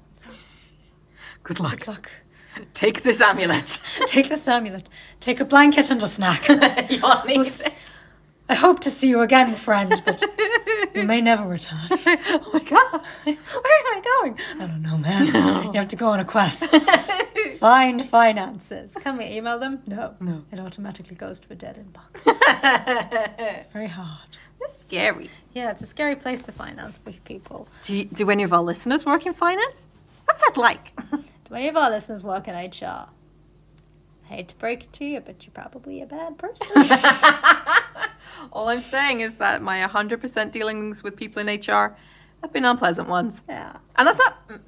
Good 1.43 1.59
luck. 1.59 1.83
fuck, 1.83 2.09
Take 2.73 3.03
this 3.03 3.21
amulet. 3.21 3.79
take 4.07 4.29
this 4.29 4.47
amulet, 4.47 4.89
take 5.19 5.39
a 5.39 5.45
blanket 5.45 5.89
and 5.91 6.01
a 6.01 6.07
snack. 6.07 6.47
You'll 6.89 7.23
need 7.25 7.47
it. 7.47 7.96
I 8.49 8.55
hope 8.55 8.79
to 8.81 8.89
see 8.89 9.09
you 9.09 9.21
again, 9.21 9.53
friend, 9.53 10.01
but 10.05 10.23
you 10.95 11.03
may 11.03 11.19
never 11.21 11.45
return. 11.45 11.79
oh 11.89 12.49
my 12.53 12.59
god. 12.63 13.01
Where 13.23 13.35
am 13.35 13.97
I 13.97 14.01
going? 14.19 14.39
I 14.61 14.67
don't 14.67 14.81
know, 14.81 14.97
man. 14.97 15.25
You 15.65 15.73
have 15.73 15.89
to 15.89 15.95
go 15.95 16.07
on 16.07 16.19
a 16.19 16.25
quest. 16.25 16.73
Find 17.59 18.07
finances. 18.09 18.93
Can 18.95 19.17
we 19.17 19.25
email 19.25 19.59
them? 19.59 19.81
No. 19.85 20.15
No. 20.19 20.43
It 20.51 20.59
automatically 20.59 21.15
goes 21.15 21.39
to 21.41 21.47
a 21.51 21.55
dead 21.55 21.83
inbox. 21.83 22.23
It's 23.39 23.67
very 23.73 23.87
hard. 23.87 24.37
It's 24.61 24.77
scary. 24.79 25.29
Yeah, 25.53 25.71
it's 25.71 25.81
a 25.81 25.85
scary 25.85 26.15
place 26.15 26.41
to 26.43 26.51
finance 26.51 26.99
with 27.05 27.23
people. 27.25 27.67
Do, 27.83 27.95
you, 27.95 28.05
do 28.05 28.29
any 28.29 28.43
of 28.43 28.53
our 28.53 28.61
listeners 28.61 29.05
work 29.05 29.25
in 29.25 29.33
finance? 29.33 29.87
What's 30.25 30.41
that 30.41 30.57
like? 30.57 30.95
Do 31.11 31.55
any 31.55 31.69
of 31.69 31.77
our 31.77 31.89
listeners 31.89 32.23
work 32.23 32.47
in 32.49 32.55
HR? 32.55 33.07
I 34.29 34.33
hate 34.35 34.49
to 34.49 34.55
break 34.57 34.83
it 34.83 34.93
to 34.93 35.05
you, 35.05 35.21
but 35.21 35.45
you're 35.45 35.53
probably 35.53 36.01
a 36.01 36.05
bad 36.05 36.37
person. 36.37 36.67
All 38.51 38.67
I'm 38.67 38.81
saying 38.81 39.21
is 39.21 39.37
that 39.37 39.61
my 39.61 39.81
100% 39.81 40.51
dealings 40.51 41.01
with 41.01 41.15
people 41.15 41.47
in 41.47 41.59
HR 41.59 41.95
have 42.41 42.51
been 42.51 42.65
unpleasant 42.65 43.07
ones. 43.07 43.43
yeah. 43.47 43.77
And 43.95 44.07
that's 44.07 44.17
not. 44.17 44.47
mm, 44.49 44.59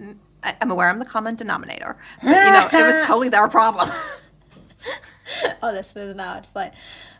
mm, 0.00 0.16
I'm 0.42 0.70
aware 0.70 0.88
I'm 0.88 1.00
the 1.00 1.04
common 1.04 1.34
denominator. 1.34 1.96
But, 2.22 2.28
you 2.28 2.52
know, 2.52 2.68
it 2.72 2.96
was 2.96 3.04
totally 3.06 3.28
their 3.28 3.48
problem. 3.48 3.90
Our 5.62 5.72
listeners 5.72 6.14
now 6.14 6.34
are 6.34 6.40
just 6.40 6.54
like, 6.54 6.72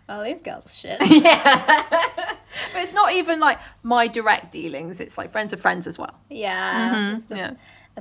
well, 0.09 0.23
these 0.23 0.41
girls 0.41 0.67
are 0.67 0.69
shit. 0.69 0.99
yeah. 1.11 1.85
but 1.89 2.83
it's 2.83 2.95
not 2.95 3.13
even 3.13 3.41
like 3.41 3.59
my 3.83 4.07
direct 4.07 4.53
dealings, 4.53 5.01
it's 5.01 5.19
like 5.19 5.31
friends 5.31 5.53
of 5.53 5.61
friends 5.61 5.89
as 5.89 5.99
well. 5.99 6.15
Yeah. 6.31 7.17
Just, 7.19 7.31
yeah. 7.31 7.51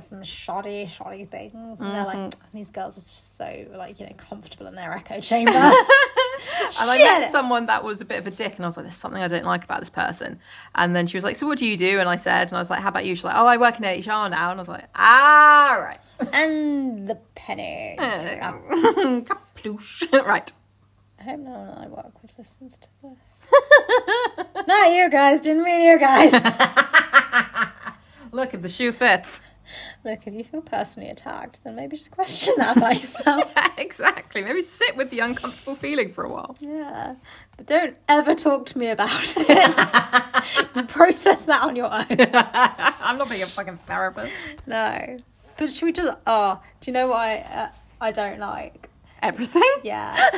Some 0.08 0.22
shoddy, 0.22 0.86
shoddy 0.86 1.24
things. 1.24 1.78
And 1.80 1.88
they're 1.88 2.04
like, 2.04 2.16
mm-hmm. 2.16 2.40
oh, 2.42 2.48
these 2.52 2.70
girls 2.70 2.96
are 2.96 3.00
just 3.00 3.36
so, 3.36 3.66
like, 3.74 4.00
you 4.00 4.06
know, 4.06 4.12
comfortable 4.16 4.66
in 4.66 4.74
their 4.74 4.92
echo 4.92 5.20
chamber. 5.20 5.52
And 6.80 6.90
I 6.90 6.98
met 6.98 7.30
someone 7.30 7.66
that 7.66 7.82
was 7.82 8.00
a 8.00 8.04
bit 8.04 8.18
of 8.18 8.26
a 8.26 8.30
dick, 8.30 8.56
and 8.56 8.64
I 8.64 8.68
was 8.68 8.76
like, 8.76 8.84
"There's 8.84 8.94
something 8.94 9.22
I 9.22 9.28
don't 9.28 9.44
like 9.44 9.64
about 9.64 9.80
this 9.80 9.90
person." 9.90 10.38
And 10.74 10.94
then 10.94 11.06
she 11.06 11.16
was 11.16 11.24
like, 11.24 11.36
"So 11.36 11.46
what 11.46 11.58
do 11.58 11.66
you 11.66 11.76
do?" 11.76 11.98
And 11.98 12.08
I 12.08 12.16
said, 12.16 12.48
and 12.48 12.56
I 12.56 12.60
was 12.60 12.70
like, 12.70 12.80
"How 12.80 12.88
about 12.88 13.04
you?" 13.04 13.14
She's 13.14 13.24
like, 13.24 13.36
"Oh, 13.36 13.46
I 13.46 13.56
work 13.56 13.80
in 13.80 13.84
HR 13.84 14.28
now." 14.28 14.50
And 14.50 14.58
I 14.58 14.60
was 14.60 14.68
like, 14.68 14.84
"Ah, 14.94 15.76
right, 15.80 16.00
and 16.32 17.06
the 17.08 17.16
penny. 17.34 17.96
Eh. 17.98 18.40
Um, 18.40 19.24
Kaploosh. 19.24 20.12
right." 20.26 20.52
I 21.20 21.24
hope 21.24 21.40
no 21.40 21.50
one 21.50 21.70
I 21.70 21.88
work 21.88 22.22
with 22.22 22.38
listens 22.38 22.78
to 22.78 22.88
this. 23.02 23.52
Not 24.68 24.92
you 24.92 25.10
guys, 25.10 25.40
didn't 25.40 25.64
mean 25.64 25.80
you 25.80 25.98
guys. 25.98 26.32
Look, 28.30 28.54
if 28.54 28.62
the 28.62 28.68
shoe 28.68 28.92
fits. 28.92 29.54
Look, 30.04 30.26
if 30.26 30.34
you 30.34 30.44
feel 30.44 30.60
personally 30.62 31.08
attacked, 31.10 31.62
then 31.64 31.74
maybe 31.76 31.96
just 31.96 32.10
question 32.10 32.54
that 32.58 32.76
about 32.76 32.94
yourself. 33.02 33.52
Yeah, 33.56 33.72
exactly. 33.76 34.42
Maybe 34.42 34.60
sit 34.60 34.96
with 34.96 35.10
the 35.10 35.20
uncomfortable 35.20 35.74
feeling 35.74 36.12
for 36.12 36.24
a 36.24 36.28
while. 36.30 36.56
Yeah. 36.60 37.14
But 37.56 37.66
don't 37.66 37.96
ever 38.08 38.34
talk 38.34 38.66
to 38.66 38.78
me 38.78 38.88
about 38.88 39.10
it. 39.36 40.88
Process 40.88 41.42
that 41.42 41.62
on 41.62 41.76
your 41.76 41.92
own. 41.92 42.06
I'm 43.00 43.18
not 43.18 43.28
being 43.28 43.42
a 43.42 43.46
fucking 43.46 43.78
therapist. 43.86 44.32
No. 44.66 45.16
But 45.56 45.70
should 45.70 45.86
we 45.86 45.92
just. 45.92 46.16
Oh, 46.26 46.60
do 46.80 46.90
you 46.90 46.92
know 46.94 47.08
what 47.08 47.18
I, 47.18 47.36
uh, 47.38 47.68
I 48.00 48.12
don't 48.12 48.38
like? 48.38 48.88
Everything? 49.22 49.62
Yeah. 49.82 50.30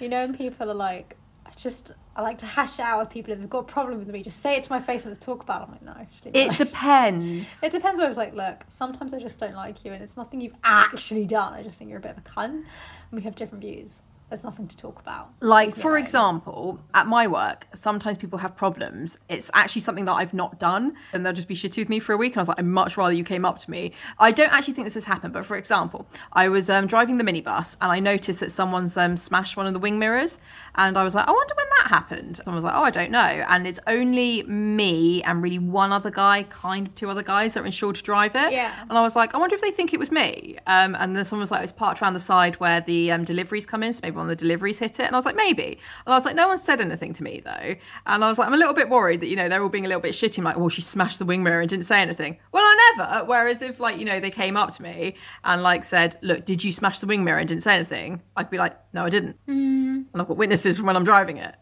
you 0.00 0.08
know, 0.08 0.24
when 0.24 0.36
people 0.36 0.70
are 0.70 0.74
like, 0.74 1.16
I 1.46 1.50
just. 1.56 1.92
I 2.18 2.22
like 2.22 2.38
to 2.38 2.46
hash 2.46 2.80
it 2.80 2.82
out 2.82 2.98
with 2.98 3.10
people 3.10 3.32
if 3.32 3.38
they've 3.38 3.48
got 3.48 3.60
a 3.60 3.62
problem 3.62 4.00
with 4.00 4.08
me. 4.08 4.24
Just 4.24 4.42
say 4.42 4.56
it 4.56 4.64
to 4.64 4.72
my 4.72 4.80
face 4.80 5.04
and 5.04 5.12
let's 5.12 5.24
talk 5.24 5.40
about 5.40 5.62
it. 5.62 5.64
I'm 5.66 5.70
like, 5.70 5.82
no. 5.82 6.06
Leave 6.24 6.34
it 6.34 6.44
alone. 6.46 6.56
depends. 6.56 7.62
It 7.68 7.70
depends 7.70 8.00
where 8.00 8.06
I 8.06 8.08
was 8.08 8.16
like, 8.16 8.34
look, 8.34 8.64
sometimes 8.68 9.14
I 9.14 9.20
just 9.20 9.38
don't 9.38 9.54
like 9.54 9.84
you 9.84 9.92
and 9.92 10.02
it's 10.02 10.16
nothing 10.16 10.40
you've 10.40 10.56
actually 10.64 11.26
done. 11.26 11.52
I 11.52 11.62
just 11.62 11.78
think 11.78 11.90
you're 11.90 12.00
a 12.00 12.02
bit 12.02 12.10
of 12.10 12.18
a 12.18 12.22
cunt 12.22 12.50
and 12.54 12.64
we 13.12 13.22
have 13.22 13.36
different 13.36 13.62
views. 13.62 14.02
There's 14.28 14.44
nothing 14.44 14.68
to 14.68 14.76
talk 14.76 15.00
about. 15.00 15.30
Like, 15.40 15.74
for 15.74 15.96
example, 15.96 16.80
at 16.92 17.06
my 17.06 17.26
work, 17.26 17.66
sometimes 17.74 18.18
people 18.18 18.38
have 18.40 18.54
problems. 18.56 19.18
It's 19.28 19.50
actually 19.54 19.80
something 19.80 20.04
that 20.04 20.12
I've 20.12 20.34
not 20.34 20.60
done, 20.60 20.94
and 21.12 21.24
they'll 21.24 21.32
just 21.32 21.48
be 21.48 21.54
shitty 21.54 21.78
with 21.78 21.88
me 21.88 21.98
for 21.98 22.12
a 22.12 22.16
week. 22.16 22.32
And 22.32 22.38
I 22.38 22.40
was 22.42 22.48
like, 22.48 22.58
I'd 22.58 22.66
much 22.66 22.96
rather 22.98 23.12
you 23.12 23.24
came 23.24 23.46
up 23.46 23.58
to 23.60 23.70
me. 23.70 23.92
I 24.18 24.30
don't 24.30 24.52
actually 24.52 24.74
think 24.74 24.86
this 24.86 24.94
has 24.94 25.06
happened, 25.06 25.32
but 25.32 25.46
for 25.46 25.56
example, 25.56 26.06
I 26.32 26.48
was 26.48 26.68
um, 26.68 26.86
driving 26.86 27.16
the 27.16 27.24
minibus 27.24 27.76
and 27.80 27.90
I 27.90 28.00
noticed 28.00 28.40
that 28.40 28.50
someone's 28.50 28.96
um, 28.96 29.16
smashed 29.16 29.56
one 29.56 29.66
of 29.66 29.72
the 29.72 29.78
wing 29.78 29.98
mirrors. 29.98 30.40
And 30.74 30.98
I 30.98 31.04
was 31.04 31.14
like, 31.14 31.26
I 31.26 31.32
wonder 31.32 31.54
when 31.56 31.66
that 31.78 31.88
happened. 31.88 32.36
Someone 32.36 32.56
was 32.56 32.64
like, 32.64 32.74
Oh, 32.74 32.82
I 32.82 32.90
don't 32.90 33.10
know. 33.10 33.18
And 33.48 33.66
it's 33.66 33.80
only 33.86 34.42
me 34.42 35.22
and 35.22 35.42
really 35.42 35.58
one 35.58 35.90
other 35.90 36.10
guy, 36.10 36.42
kind 36.44 36.86
of 36.86 36.94
two 36.94 37.08
other 37.08 37.22
guys 37.22 37.54
that 37.54 37.62
are 37.62 37.66
insured 37.66 37.96
to 37.96 38.02
drive 38.02 38.34
it. 38.34 38.52
Yeah. 38.52 38.74
And 38.88 38.98
I 38.98 39.02
was 39.02 39.16
like, 39.16 39.34
I 39.34 39.38
wonder 39.38 39.54
if 39.54 39.62
they 39.62 39.70
think 39.70 39.94
it 39.94 39.98
was 39.98 40.12
me. 40.12 40.56
Um, 40.66 40.94
and 40.96 41.16
then 41.16 41.24
someone 41.24 41.42
was 41.42 41.50
like, 41.50 41.62
it's 41.62 41.72
parked 41.72 42.02
around 42.02 42.14
the 42.14 42.20
side 42.20 42.56
where 42.56 42.80
the 42.80 43.10
um, 43.10 43.24
deliveries 43.24 43.64
come 43.64 43.82
in. 43.82 43.92
So 43.92 44.00
maybe 44.02 44.17
of 44.24 44.28
the 44.28 44.36
deliveries 44.36 44.78
hit 44.78 44.98
it. 45.00 45.04
And 45.04 45.14
I 45.14 45.18
was 45.18 45.24
like, 45.24 45.36
maybe. 45.36 45.78
And 46.06 46.12
I 46.12 46.16
was 46.16 46.24
like, 46.24 46.34
no 46.36 46.48
one 46.48 46.58
said 46.58 46.80
anything 46.80 47.12
to 47.14 47.22
me 47.22 47.40
though. 47.44 47.74
And 48.06 48.24
I 48.24 48.28
was 48.28 48.38
like, 48.38 48.48
I'm 48.48 48.54
a 48.54 48.58
little 48.58 48.74
bit 48.74 48.88
worried 48.88 49.20
that, 49.20 49.28
you 49.28 49.36
know, 49.36 49.48
they're 49.48 49.62
all 49.62 49.68
being 49.68 49.84
a 49.84 49.88
little 49.88 50.00
bit 50.00 50.12
shitty. 50.12 50.38
I'm 50.38 50.44
like, 50.44 50.56
well, 50.56 50.68
she 50.68 50.80
smashed 50.82 51.18
the 51.18 51.24
wing 51.24 51.42
mirror 51.42 51.60
and 51.60 51.68
didn't 51.68 51.84
say 51.86 52.00
anything. 52.00 52.38
Well, 52.52 52.64
I 52.64 52.94
never. 52.96 53.24
Whereas 53.24 53.62
if 53.62 53.80
like, 53.80 53.98
you 53.98 54.04
know, 54.04 54.20
they 54.20 54.30
came 54.30 54.56
up 54.56 54.72
to 54.72 54.82
me 54.82 55.14
and 55.44 55.62
like 55.62 55.84
said, 55.84 56.16
look, 56.22 56.44
did 56.44 56.64
you 56.64 56.72
smash 56.72 56.98
the 56.98 57.06
wing 57.06 57.24
mirror 57.24 57.38
and 57.38 57.48
didn't 57.48 57.62
say 57.62 57.74
anything? 57.74 58.22
I'd 58.36 58.50
be 58.50 58.58
like, 58.58 58.76
no, 58.92 59.04
I 59.04 59.10
didn't. 59.10 59.36
And 59.46 60.06
I've 60.14 60.26
got 60.28 60.36
witnesses 60.36 60.76
from 60.76 60.86
when 60.86 60.96
I'm 60.96 61.04
driving 61.04 61.36
it. 61.38 61.54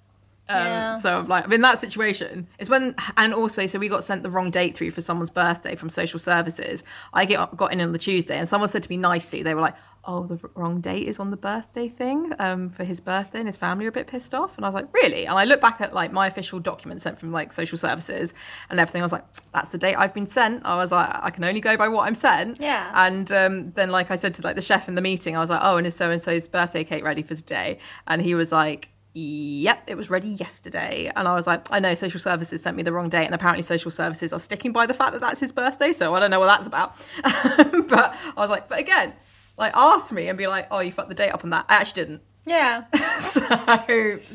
Um, 0.48 0.56
Yeah. 0.58 0.98
So 0.98 1.18
I'm 1.18 1.26
like 1.28 1.44
I'm 1.44 1.52
in 1.52 1.60
that 1.62 1.80
situation. 1.80 2.46
It's 2.60 2.70
when 2.70 2.94
and 3.16 3.34
also 3.34 3.66
so 3.66 3.80
we 3.80 3.88
got 3.88 4.04
sent 4.04 4.22
the 4.22 4.30
wrong 4.30 4.50
date 4.52 4.76
through 4.76 4.92
for 4.92 5.00
someone's 5.00 5.28
birthday 5.30 5.74
from 5.74 5.90
social 5.90 6.20
services. 6.20 6.84
I 7.12 7.24
get 7.24 7.56
got 7.56 7.72
in 7.72 7.80
on 7.80 7.90
the 7.90 7.98
Tuesday 7.98 8.38
and 8.38 8.48
someone 8.48 8.68
said 8.68 8.84
to 8.84 8.88
me 8.88 8.96
nicely, 8.96 9.42
they 9.42 9.54
were 9.56 9.60
like, 9.60 9.74
"Oh, 10.06 10.24
the 10.26 10.38
wrong 10.54 10.80
date 10.80 11.06
is 11.06 11.18
on 11.18 11.30
the 11.30 11.36
birthday 11.36 11.88
thing 11.88 12.32
um, 12.38 12.68
for 12.68 12.84
his 12.84 13.00
birthday," 13.00 13.38
and 13.38 13.48
his 13.48 13.56
family 13.56 13.84
are 13.86 13.88
a 13.88 13.92
bit 13.92 14.06
pissed 14.06 14.34
off. 14.34 14.56
And 14.56 14.64
I 14.64 14.68
was 14.68 14.74
like, 14.74 14.92
"Really?" 14.94 15.26
And 15.26 15.38
I 15.38 15.44
look 15.44 15.60
back 15.60 15.80
at 15.80 15.92
like 15.92 16.12
my 16.12 16.26
official 16.26 16.60
document 16.60 17.02
sent 17.02 17.18
from 17.18 17.32
like 17.32 17.52
social 17.52 17.76
services 17.76 18.32
and 18.70 18.80
everything. 18.80 19.02
I 19.02 19.04
was 19.04 19.12
like, 19.12 19.24
"That's 19.52 19.72
the 19.72 19.78
date 19.78 19.96
I've 19.96 20.14
been 20.14 20.26
sent." 20.26 20.64
I 20.64 20.76
was 20.76 20.92
like, 20.92 21.10
"I 21.12 21.30
can 21.30 21.44
only 21.44 21.60
go 21.60 21.76
by 21.76 21.88
what 21.88 22.06
I'm 22.06 22.14
sent." 22.14 22.60
Yeah. 22.60 22.90
And 22.94 23.30
um, 23.32 23.72
then, 23.72 23.90
like 23.90 24.10
I 24.10 24.16
said 24.16 24.34
to 24.34 24.42
like 24.42 24.56
the 24.56 24.62
chef 24.62 24.88
in 24.88 24.94
the 24.94 25.02
meeting, 25.02 25.36
I 25.36 25.40
was 25.40 25.50
like, 25.50 25.60
"Oh, 25.62 25.76
and 25.76 25.86
is 25.86 25.96
so 25.96 26.10
and 26.10 26.22
so's 26.22 26.48
birthday 26.48 26.84
cake 26.84 27.04
ready 27.04 27.22
for 27.22 27.34
today?" 27.34 27.78
And 28.06 28.22
he 28.22 28.34
was 28.34 28.52
like. 28.52 28.90
Yep, 29.18 29.84
it 29.86 29.94
was 29.94 30.10
ready 30.10 30.28
yesterday. 30.28 31.10
And 31.16 31.26
I 31.26 31.34
was 31.34 31.46
like, 31.46 31.66
I 31.70 31.80
know 31.80 31.94
social 31.94 32.20
services 32.20 32.62
sent 32.62 32.76
me 32.76 32.82
the 32.82 32.92
wrong 32.92 33.08
date. 33.08 33.24
And 33.24 33.34
apparently, 33.34 33.62
social 33.62 33.90
services 33.90 34.30
are 34.30 34.38
sticking 34.38 34.72
by 34.72 34.84
the 34.84 34.92
fact 34.92 35.12
that 35.12 35.22
that's 35.22 35.40
his 35.40 35.52
birthday. 35.52 35.94
So 35.94 36.14
I 36.14 36.20
don't 36.20 36.30
know 36.30 36.38
what 36.38 36.48
that's 36.48 36.66
about. 36.66 36.94
but 37.24 38.14
I 38.14 38.34
was 38.36 38.50
like, 38.50 38.68
but 38.68 38.78
again, 38.78 39.14
like, 39.56 39.74
ask 39.76 40.12
me 40.12 40.28
and 40.28 40.36
be 40.36 40.46
like, 40.46 40.66
oh, 40.70 40.80
you 40.80 40.92
fucked 40.92 41.08
the 41.08 41.14
date 41.14 41.30
up 41.30 41.44
on 41.44 41.50
that. 41.50 41.66
I 41.68 41.76
actually 41.76 42.02
didn't. 42.04 42.22
Yeah. 42.48 42.84
so 43.18 43.40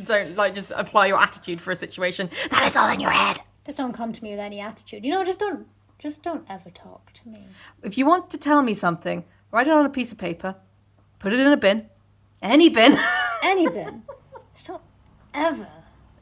don't 0.04 0.36
like 0.36 0.54
just 0.54 0.74
apply 0.76 1.06
your 1.06 1.18
attitude 1.18 1.62
for 1.62 1.72
a 1.72 1.78
situation. 1.78 2.30
That 2.50 2.66
is 2.66 2.76
all 2.76 2.90
in 2.92 3.00
your 3.00 3.10
head. 3.12 3.40
Just 3.66 3.78
don't 3.78 3.94
come 3.94 4.12
to 4.12 4.22
me 4.22 4.32
with 4.32 4.40
any 4.40 4.60
attitude. 4.60 5.06
You 5.06 5.12
know, 5.14 5.24
just 5.24 5.40
don't 5.40 5.66
just 5.98 6.22
don't 6.22 6.46
ever 6.50 6.70
talk 6.72 7.14
to 7.14 7.30
me. 7.30 7.48
If 7.84 7.98
you 7.98 8.06
want 8.06 8.30
to 8.32 8.38
tell 8.38 8.64
me 8.64 8.74
something, 8.74 9.24
write 9.50 9.68
it 9.68 9.72
on 9.72 9.86
a 9.86 9.90
piece 9.90 10.12
of 10.12 10.18
paper, 10.18 10.58
put 11.20 11.32
it 11.32 11.40
in 11.40 11.48
a 11.48 11.56
bin, 11.56 11.90
any 12.42 12.68
bin. 12.68 12.98
Any 13.44 13.68
bin. 13.70 14.04
just 14.54 14.68
don't 14.68 14.82
ever 15.34 15.68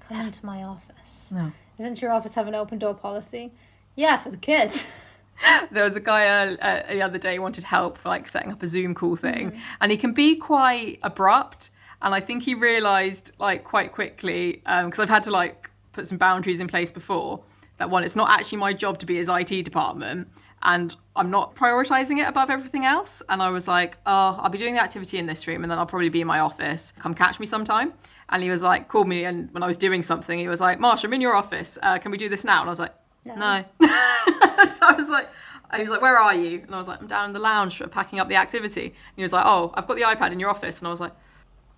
come 0.07 0.21
into 0.21 0.45
my 0.45 0.63
office. 0.63 1.29
No. 1.31 1.51
Isn't 1.77 2.01
your 2.01 2.11
office 2.11 2.35
have 2.35 2.47
an 2.47 2.55
open 2.55 2.77
door 2.79 2.93
policy? 2.93 3.51
Yeah, 3.95 4.17
for 4.17 4.29
the 4.29 4.37
kids. 4.37 4.85
there 5.71 5.83
was 5.83 5.95
a 5.95 5.99
guy 5.99 6.27
uh, 6.27 6.55
uh, 6.57 6.91
the 6.91 7.01
other 7.01 7.17
day 7.17 7.35
who 7.35 7.41
wanted 7.41 7.63
help 7.63 7.97
for 7.97 8.09
like 8.09 8.27
setting 8.27 8.51
up 8.51 8.61
a 8.63 8.67
Zoom 8.67 8.93
call 8.93 9.15
thing, 9.15 9.59
and 9.81 9.91
he 9.91 9.97
can 9.97 10.13
be 10.13 10.35
quite 10.35 10.99
abrupt. 11.03 11.71
And 12.01 12.15
I 12.15 12.21
think 12.21 12.43
he 12.43 12.55
realised 12.55 13.31
like 13.39 13.63
quite 13.63 13.91
quickly 13.91 14.61
because 14.63 14.99
I've 14.99 15.09
had 15.09 15.23
to 15.23 15.31
like 15.31 15.69
put 15.91 16.07
some 16.07 16.17
boundaries 16.17 16.61
in 16.61 16.67
place 16.67 16.91
before 16.91 17.43
that 17.79 17.89
one, 17.89 18.03
it's 18.03 18.15
not 18.15 18.29
actually 18.29 18.59
my 18.59 18.73
job 18.73 18.99
to 18.99 19.05
be 19.05 19.15
his 19.15 19.29
IT 19.29 19.63
department, 19.63 20.27
and 20.61 20.95
I'm 21.15 21.31
not 21.31 21.55
prioritising 21.55 22.19
it 22.19 22.27
above 22.27 22.49
everything 22.49 22.85
else. 22.85 23.23
And 23.29 23.41
I 23.41 23.49
was 23.49 23.67
like, 23.67 23.97
oh, 24.05 24.37
I'll 24.39 24.49
be 24.49 24.57
doing 24.57 24.75
the 24.75 24.83
activity 24.83 25.17
in 25.17 25.25
this 25.25 25.47
room, 25.47 25.63
and 25.63 25.71
then 25.71 25.79
I'll 25.79 25.85
probably 25.85 26.09
be 26.09 26.21
in 26.21 26.27
my 26.27 26.39
office. 26.39 26.93
Come 26.99 27.13
catch 27.13 27.39
me 27.39 27.45
sometime. 27.45 27.93
And 28.27 28.43
he 28.43 28.51
was 28.51 28.61
like, 28.61 28.89
called 28.89 29.07
me, 29.07 29.23
and 29.23 29.51
when 29.53 29.63
I 29.63 29.67
was 29.67 29.77
doing 29.77 30.03
something, 30.03 30.37
he 30.37 30.47
was 30.47 30.59
like, 30.59 30.77
Marsha, 30.79 31.05
I'm 31.05 31.13
in 31.13 31.21
your 31.21 31.35
office. 31.35 31.79
Uh, 31.81 31.97
can 31.97 32.11
we 32.11 32.17
do 32.17 32.29
this 32.29 32.43
now? 32.43 32.59
And 32.59 32.69
I 32.69 32.71
was 32.71 32.79
like, 32.79 32.93
no. 33.35 33.65
so 33.81 34.79
I 34.81 34.93
was 34.97 35.09
like, 35.09 35.27
he 35.75 35.81
was 35.81 35.89
like, 35.91 36.01
where 36.01 36.17
are 36.17 36.33
you? 36.33 36.61
And 36.65 36.73
I 36.73 36.77
was 36.77 36.87
like, 36.87 36.99
I'm 37.01 37.07
down 37.07 37.25
in 37.25 37.33
the 37.33 37.39
lounge 37.39 37.81
packing 37.91 38.19
up 38.19 38.27
the 38.29 38.35
activity. 38.35 38.85
And 38.85 38.93
he 39.15 39.21
was 39.21 39.33
like, 39.33 39.45
oh, 39.45 39.71
I've 39.75 39.87
got 39.87 39.97
the 39.97 40.03
iPad 40.03 40.31
in 40.31 40.39
your 40.39 40.49
office. 40.49 40.79
And 40.79 40.87
I 40.87 40.91
was 40.91 40.99
like, 40.99 41.13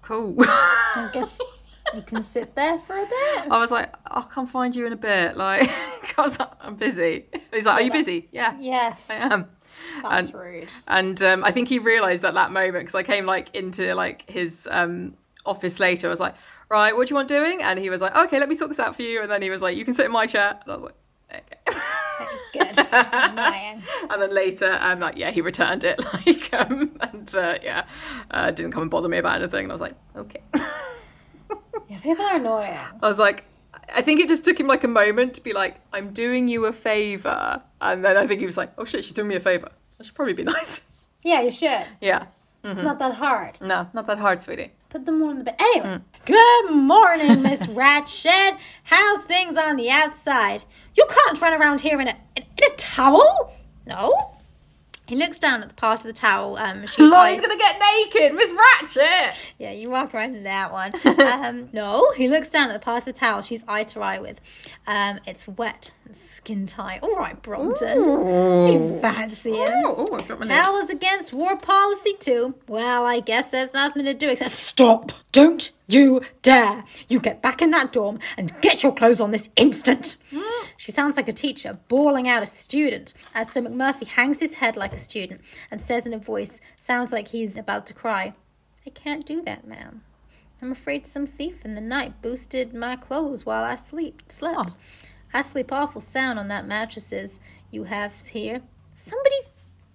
cool. 0.02 0.36
I 0.40 1.10
guess 1.14 1.38
you 1.94 2.02
can 2.02 2.24
sit 2.24 2.56
there 2.56 2.80
for 2.80 2.98
a 2.98 3.06
bit. 3.06 3.52
I 3.52 3.60
was 3.60 3.70
like, 3.72 3.94
I'll 4.08 4.24
come 4.24 4.48
find 4.48 4.76
you 4.76 4.86
in 4.86 4.94
a 4.94 4.98
bit. 4.98 5.36
Like, 5.36 5.70
I 6.18 6.22
was 6.22 6.40
like, 6.40 6.52
I'm 6.62 6.76
busy. 6.76 7.26
He's 7.54 7.66
like, 7.66 7.82
are 7.82 7.82
you 7.82 7.92
busy? 7.92 8.30
Yes, 8.32 8.62
Yes. 8.64 9.10
I 9.10 9.16
am. 9.16 9.48
That's 10.04 10.30
And- 10.30 10.34
rude. 10.40 10.70
And 10.88 11.22
um, 11.22 11.44
I 11.44 11.52
think 11.52 11.68
he 11.68 11.80
realised 11.80 12.24
at 12.24 12.34
that 12.36 12.52
moment 12.52 12.84
because 12.86 12.96
I 12.96 13.04
came 13.04 13.26
like 13.26 13.54
into 13.56 13.94
like 13.96 14.30
his 14.30 14.68
um, 14.72 15.16
office 15.46 15.80
later. 15.80 16.08
I 16.08 16.10
was 16.12 16.20
like, 16.22 16.36
right, 16.70 16.96
what 16.96 17.08
do 17.08 17.12
you 17.12 17.16
want 17.16 17.28
doing? 17.28 17.62
And 17.62 17.78
he 17.80 17.90
was 17.90 18.00
like, 18.02 18.16
okay, 18.16 18.40
let 18.40 18.48
me 18.48 18.56
sort 18.56 18.70
this 18.70 18.80
out 18.80 18.96
for 18.96 19.02
you. 19.02 19.22
And 19.22 19.30
then 19.30 19.42
he 19.42 19.50
was 19.50 19.62
like, 19.62 19.76
you 19.76 19.84
can 19.84 19.94
sit 19.94 20.06
in 20.06 20.12
my 20.14 20.28
chair. 20.28 20.60
And 20.62 20.72
I 20.72 20.76
was 20.76 20.84
like. 20.84 20.96
Good. 22.54 22.78
Annoying. 22.92 23.84
and 24.10 24.22
then 24.22 24.34
later, 24.34 24.78
I'm 24.82 25.00
like 25.00 25.18
yeah, 25.18 25.32
he 25.32 25.42
returned 25.42 25.84
it, 25.84 26.04
like, 26.14 26.54
um, 26.54 26.98
and 27.02 27.36
uh, 27.36 27.58
yeah, 27.64 27.86
uh, 28.30 28.52
didn't 28.52 28.72
come 28.72 28.84
and 28.84 28.92
bother 28.92 29.10
me 29.10 29.18
about 29.18 29.42
anything. 29.42 29.64
And 29.64 29.72
I 29.72 29.76
was 29.76 29.82
like, 29.82 29.96
okay. 30.16 30.42
Yeah, 31.90 32.00
people 32.00 32.26
are 32.26 32.36
annoying. 32.36 32.78
I 33.02 33.08
was 33.08 33.20
like, 33.20 33.46
I 33.94 34.02
think 34.02 34.20
it 34.20 34.28
just 34.28 34.46
took 34.46 34.60
him 34.60 34.68
like 34.68 34.84
a 34.84 34.88
moment 34.88 35.34
to 35.36 35.42
be 35.42 35.54
like, 35.54 35.78
I'm 35.94 36.14
doing 36.14 36.48
you 36.48 36.66
a 36.66 36.74
favor, 36.74 37.62
and 37.82 38.04
then 38.04 38.18
I 38.18 38.28
think 38.28 38.40
he 38.40 38.46
was 38.46 38.58
like, 38.58 38.72
oh 38.78 38.86
shit, 38.86 39.04
she's 39.06 39.14
doing 39.14 39.28
me 39.28 39.36
a 39.36 39.40
favor. 39.40 39.70
I 40.00 40.04
should 40.04 40.16
probably 40.16 40.34
be 40.34 40.44
nice. 40.44 40.82
Yeah, 41.24 41.42
you 41.42 41.52
should. 41.52 41.86
yeah. 42.02 42.26
It's 42.64 42.84
not 42.84 43.00
that 43.00 43.16
hard. 43.16 43.58
No, 43.60 43.88
not 43.94 44.06
that 44.06 44.20
hard, 44.20 44.40
sweetie. 44.40 44.72
Put 44.90 45.06
them 45.06 45.24
all 45.24 45.32
in 45.32 45.40
the 45.40 45.46
bed. 45.46 45.56
Anyway, 45.60 46.00
good 46.26 46.72
morning, 46.72 47.42
Miss 47.42 47.68
Ratchet. 47.70 48.56
How's 48.84 49.24
things 49.24 49.58
on 49.58 49.78
the 49.78 49.90
outside? 49.90 50.64
You 50.96 51.06
can't 51.10 51.42
run 51.42 51.54
around 51.60 51.82
here 51.82 52.00
in 52.02 52.08
a 52.08 52.16
in, 52.36 52.44
in 52.58 52.72
a 52.72 52.76
towel. 52.76 53.54
No. 53.86 54.32
He 55.12 55.18
looks 55.18 55.40
down 55.40 55.62
at 55.62 55.68
the 55.68 55.76
part 55.76 56.00
of 56.00 56.06
the 56.06 56.14
towel. 56.14 56.56
Um, 56.56 56.86
Lottie's 56.98 57.42
gonna 57.42 57.58
get 57.58 57.78
naked, 57.78 58.34
Miss 58.34 58.54
Ratchet. 58.54 59.36
Yeah, 59.58 59.72
you 59.72 59.90
walked 59.90 60.14
right 60.14 60.30
into 60.30 60.44
that 60.44 60.72
one. 60.72 60.94
um, 61.20 61.68
no, 61.74 62.14
he 62.14 62.30
looks 62.30 62.48
down 62.48 62.70
at 62.70 62.74
the 62.74 62.80
part 62.80 63.00
of 63.00 63.06
the 63.06 63.20
towel 63.20 63.42
she's 63.42 63.62
eye 63.68 63.84
to 63.84 64.00
eye 64.00 64.20
with. 64.20 64.40
Um, 64.88 65.20
it's 65.28 65.50
wet 65.50 65.92
and 66.06 66.16
skin 66.16 66.66
tight. 66.66 67.00
All 67.04 67.18
right, 67.18 67.44
Bromden. 67.44 68.72
You 68.72 69.02
fancy 69.02 69.52
it? 69.52 69.70
Oh, 69.84 70.08
oh, 70.12 70.18
dropped. 70.20 70.46
Towels 70.46 70.90
against 70.90 71.34
war 71.34 71.58
policy 71.58 72.14
too. 72.18 72.56
Well, 72.70 73.06
I 73.06 73.20
guess 73.20 73.48
there's 73.48 73.74
nothing 73.74 74.06
to 74.06 74.14
do 74.14 74.30
except 74.30 74.52
stop. 74.52 75.12
Don't 75.34 75.72
you 75.94 76.22
dare. 76.42 76.84
You 77.08 77.20
get 77.20 77.42
back 77.42 77.62
in 77.62 77.72
that 77.72 77.94
dorm 77.94 78.20
and 78.38 78.54
get 78.62 78.84
your 78.84 78.94
clothes 78.94 79.22
on 79.22 79.32
this 79.32 79.50
instant. 79.56 80.18
She 80.78 80.92
sounds 80.92 81.18
like 81.18 81.28
a 81.28 81.34
teacher 81.34 81.78
bawling 81.88 82.28
out 82.28 82.42
a 82.42 82.48
student 82.48 83.14
as 83.36 83.52
Sir 83.52 83.62
McMurphy 83.62 84.08
hangs 84.08 84.40
his 84.40 84.56
head 84.56 84.76
like 84.76 84.94
a 84.94 85.00
student 85.00 85.42
and 85.70 85.80
says 85.80 86.06
in 86.06 86.14
a 86.14 86.18
voice 86.18 86.60
sounds 86.80 87.12
like 87.12 87.28
he's 87.28 87.56
about 87.56 87.86
to 87.88 87.94
cry, 87.94 88.34
I 88.86 88.90
can't 88.90 89.26
do 89.26 89.42
that, 89.44 89.68
ma'am. 89.68 90.02
I'm 90.62 90.72
afraid 90.72 91.06
some 91.06 91.26
thief 91.26 91.66
in 91.66 91.76
the 91.76 91.82
night 91.82 92.22
boosted 92.22 92.74
my 92.74 92.96
clothes 92.96 93.46
while 93.46 93.64
I 93.64 93.76
sleep 93.76 94.24
slept. 94.28 94.76
Oh. 94.76 94.78
I 95.34 95.42
sleep 95.42 95.72
awful 95.72 96.02
sound 96.02 96.40
on 96.40 96.48
that 96.50 96.68
mattresses 96.68 97.40
you 97.70 97.86
have 97.86 98.14
here. 98.28 98.62
Somebody 98.96 99.36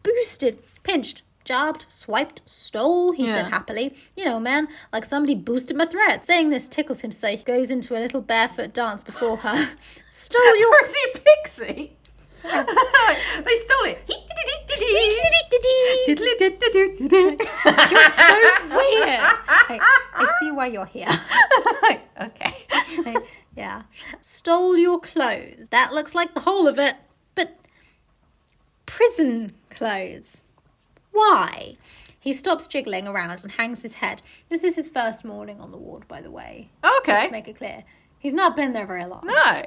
boosted, 0.02 0.62
pinched, 0.82 1.22
jobbed, 1.46 1.86
swiped, 1.88 2.42
stole, 2.44 3.12
he 3.12 3.24
Yeah. 3.26 3.36
said 3.36 3.46
happily. 3.50 3.96
You 4.16 4.26
know, 4.26 4.38
man, 4.38 4.68
like 4.92 5.06
somebody 5.06 5.34
boosted 5.34 5.76
my 5.76 5.86
threat. 5.86 6.26
Saying 6.26 6.50
this 6.50 6.68
tickles 6.68 7.00
him 7.00 7.10
so 7.12 7.28
he 7.28 7.38
goes 7.38 7.70
into 7.70 7.96
a 7.96 8.00
little 8.00 8.20
barefoot 8.20 8.74
dance 8.74 9.02
before 9.02 9.38
her. 9.38 9.76
stole 10.10 10.56
your 10.58 10.68
Or 10.82 10.84
is 10.86 10.96
a 11.14 11.18
pixie? 11.18 11.96
they 12.46 13.56
stole 13.56 13.86
it. 13.86 13.98
You're 17.90 18.10
so 18.10 18.40
weird. 18.70 19.20
Hey, 19.66 19.80
I 19.80 20.36
see 20.38 20.52
why 20.52 20.66
you're 20.68 20.86
here. 20.86 21.08
okay. 22.20 22.54
yeah. 23.56 23.82
Stole 24.20 24.76
your 24.76 25.00
clothes. 25.00 25.66
That 25.70 25.92
looks 25.92 26.14
like 26.14 26.34
the 26.34 26.40
whole 26.40 26.68
of 26.68 26.78
it. 26.78 26.94
But 27.34 27.58
prison 28.86 29.54
clothes. 29.70 30.42
Why? 31.16 31.76
He 32.20 32.32
stops 32.32 32.66
jiggling 32.66 33.06
around 33.08 33.42
and 33.42 33.52
hangs 33.52 33.82
his 33.82 33.94
head. 33.94 34.20
This 34.48 34.64
is 34.64 34.76
his 34.76 34.88
first 34.88 35.24
morning 35.24 35.60
on 35.60 35.70
the 35.70 35.76
ward, 35.78 36.06
by 36.08 36.20
the 36.20 36.30
way. 36.30 36.70
Just 36.82 37.04
to 37.04 37.12
Okay. 37.12 37.30
make 37.30 37.48
it 37.48 37.56
clear. 37.56 37.84
He's 38.18 38.32
not 38.32 38.56
been 38.56 38.72
there 38.72 38.86
very 38.86 39.04
long. 39.06 39.22
No. 39.24 39.62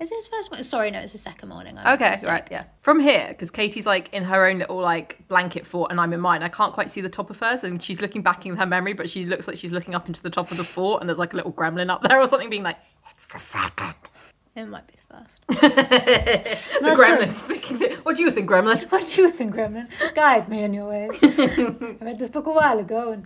Is 0.00 0.10
it 0.10 0.16
his 0.16 0.26
first 0.26 0.50
morning? 0.50 0.64
Sorry, 0.64 0.90
no, 0.90 0.98
it's 1.00 1.12
his 1.12 1.20
second 1.20 1.48
morning. 1.50 1.78
I'm 1.78 1.94
Okay, 1.94 2.16
right, 2.26 2.48
yeah. 2.50 2.64
From 2.80 2.98
here, 2.98 3.28
because 3.28 3.52
Katie's 3.52 3.86
like 3.86 4.12
in 4.12 4.24
her 4.24 4.46
own 4.48 4.58
little 4.58 4.78
like 4.80 5.28
blanket 5.28 5.64
fort, 5.64 5.92
and 5.92 6.00
I'm 6.00 6.12
in 6.12 6.20
mine. 6.20 6.42
I 6.42 6.48
can't 6.48 6.72
quite 6.72 6.90
see 6.90 7.00
the 7.00 7.08
top 7.08 7.30
of 7.30 7.38
hers, 7.38 7.62
and 7.62 7.80
she's 7.80 8.00
looking 8.00 8.22
back 8.22 8.44
in 8.44 8.56
her 8.56 8.66
memory, 8.66 8.94
but 8.94 9.08
she 9.08 9.24
looks 9.24 9.46
like 9.46 9.56
she's 9.58 9.70
looking 9.72 9.94
up 9.94 10.08
into 10.08 10.20
the 10.22 10.30
top 10.30 10.50
of 10.50 10.56
the 10.56 10.64
fort, 10.64 11.00
and 11.02 11.08
there's 11.08 11.18
like 11.20 11.34
a 11.34 11.36
little 11.36 11.52
gremlin 11.52 11.88
up 11.90 12.02
there 12.02 12.18
or 12.18 12.26
something, 12.26 12.50
being 12.50 12.64
like, 12.64 12.78
"It's 13.10 13.26
the 13.28 13.38
second. 13.38 13.94
It 14.56 14.64
might 14.66 14.86
be 14.88 14.94
the 14.94 15.01
first. 15.12 15.60
the 15.60 16.58
Not 16.80 16.96
sure. 16.96 17.06
gremlin's 17.06 17.42
picking 17.42 17.80
it. 17.86 18.04
What 18.04 18.16
do 18.16 18.22
you 18.22 18.30
think, 18.30 18.48
gremlin? 18.50 18.90
What 18.90 19.06
do 19.06 19.22
you 19.22 19.30
think, 19.30 19.54
Gremlin? 19.54 19.88
Guide 20.14 20.48
me 20.48 20.62
in 20.64 20.74
your 20.74 20.88
ways. 20.88 21.18
I 21.22 21.96
read 22.00 22.18
this 22.18 22.30
book 22.30 22.46
a 22.46 22.52
while 22.52 22.78
ago 22.78 23.12
and 23.12 23.24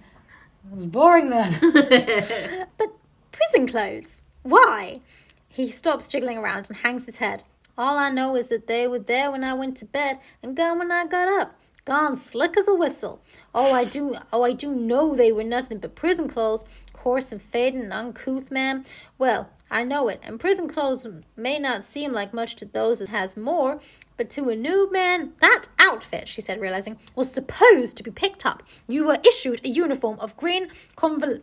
it 0.72 0.76
was 0.76 0.86
boring 0.86 1.30
then. 1.30 2.66
but 2.78 2.90
prison 3.32 3.66
clothes? 3.66 4.22
Why? 4.42 5.00
He 5.48 5.70
stops 5.70 6.08
jiggling 6.08 6.38
around 6.38 6.66
and 6.68 6.76
hangs 6.78 7.06
his 7.06 7.16
head. 7.16 7.42
All 7.78 7.96
I 7.98 8.10
know 8.10 8.36
is 8.36 8.48
that 8.48 8.66
they 8.66 8.86
were 8.88 8.98
there 8.98 9.30
when 9.30 9.44
I 9.44 9.54
went 9.54 9.76
to 9.78 9.84
bed 9.84 10.18
and 10.42 10.56
gone 10.56 10.78
when 10.78 10.90
I 10.90 11.06
got 11.06 11.28
up. 11.28 11.54
Gone 11.84 12.16
slick 12.16 12.56
as 12.56 12.66
a 12.66 12.74
whistle. 12.74 13.22
Oh, 13.54 13.72
I 13.72 13.84
do. 13.84 14.16
Oh, 14.32 14.42
I 14.42 14.52
do 14.52 14.70
know 14.74 15.14
they 15.14 15.30
were 15.30 15.44
nothing 15.44 15.78
but 15.78 15.94
prison 15.94 16.28
clothes, 16.28 16.64
coarse 16.92 17.30
and 17.30 17.40
faded 17.40 17.80
and 17.82 17.92
uncouth, 17.92 18.50
ma'am. 18.50 18.82
Well, 19.18 19.48
I 19.70 19.82
know 19.84 20.08
it, 20.08 20.20
and 20.22 20.38
prison 20.38 20.68
clothes 20.68 21.06
may 21.36 21.58
not 21.58 21.84
seem 21.84 22.12
like 22.12 22.32
much 22.32 22.54
to 22.56 22.64
those 22.64 23.00
that 23.00 23.08
has 23.08 23.36
more, 23.36 23.80
but 24.16 24.30
to 24.30 24.48
a 24.48 24.56
new 24.56 24.90
man, 24.92 25.32
that 25.40 25.64
outfit, 25.78 26.28
she 26.28 26.40
said, 26.40 26.60
realizing, 26.60 26.98
was 27.14 27.30
supposed 27.30 27.96
to 27.96 28.02
be 28.02 28.10
picked 28.10 28.46
up. 28.46 28.62
You 28.86 29.04
were 29.06 29.18
issued 29.26 29.60
a 29.64 29.68
uniform 29.68 30.18
of 30.20 30.36
green 30.36 30.68
conval- 30.96 31.42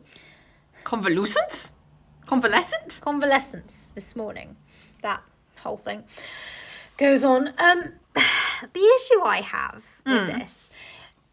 Convalescence? 0.84 1.74
Convalescent? 2.26 3.00
convalescence 3.02 3.92
this 3.96 4.16
morning. 4.16 4.56
That 5.02 5.22
whole 5.60 5.78
thing 5.78 6.04
goes 6.98 7.24
on. 7.24 7.54
Um, 7.58 7.94
the 8.16 8.94
issue 8.96 9.22
I 9.24 9.42
have 9.42 9.84
with 10.06 10.28
this 10.28 10.70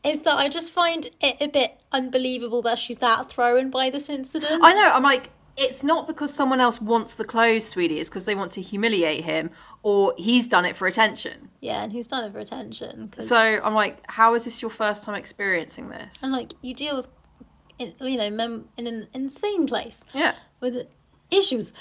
is 0.04 0.22
that 0.22 0.38
I 0.38 0.48
just 0.48 0.72
find 0.72 1.08
it 1.20 1.36
a 1.40 1.48
bit 1.48 1.78
unbelievable 1.92 2.62
that 2.62 2.78
she's 2.78 2.98
that 2.98 3.30
thrown 3.30 3.70
by 3.70 3.90
this 3.90 4.08
incident. 4.08 4.60
I 4.62 4.72
know. 4.72 4.90
I'm 4.92 5.02
like, 5.02 5.30
it's 5.56 5.82
not 5.82 6.06
because 6.06 6.32
someone 6.32 6.60
else 6.60 6.80
wants 6.80 7.16
the 7.16 7.24
clothes, 7.24 7.66
sweetie. 7.68 7.98
It's 8.00 8.08
because 8.08 8.24
they 8.24 8.34
want 8.34 8.52
to 8.52 8.62
humiliate 8.62 9.24
him, 9.24 9.50
or 9.82 10.14
he's 10.16 10.48
done 10.48 10.64
it 10.64 10.76
for 10.76 10.86
attention. 10.86 11.48
yeah, 11.60 11.82
and 11.82 11.92
he's 11.92 12.06
done 12.06 12.24
it 12.24 12.32
for 12.32 12.38
attention. 12.38 13.08
'cause- 13.14 13.28
So 13.28 13.36
I'm 13.62 13.74
like, 13.74 13.98
how 14.08 14.34
is 14.34 14.44
this 14.46 14.62
your 14.62 14.70
first 14.70 15.04
time 15.04 15.14
experiencing 15.14 15.88
this? 15.90 16.22
and 16.22 16.32
like 16.32 16.54
you 16.62 16.72
deal 16.74 16.96
with, 16.96 17.08
you 17.78 18.16
know, 18.16 18.30
mem- 18.30 18.68
in 18.76 18.86
an 18.86 19.08
insane 19.14 19.66
place 19.66 20.02
Yeah. 20.14 20.34
with 20.60 20.86
issues. 21.30 21.72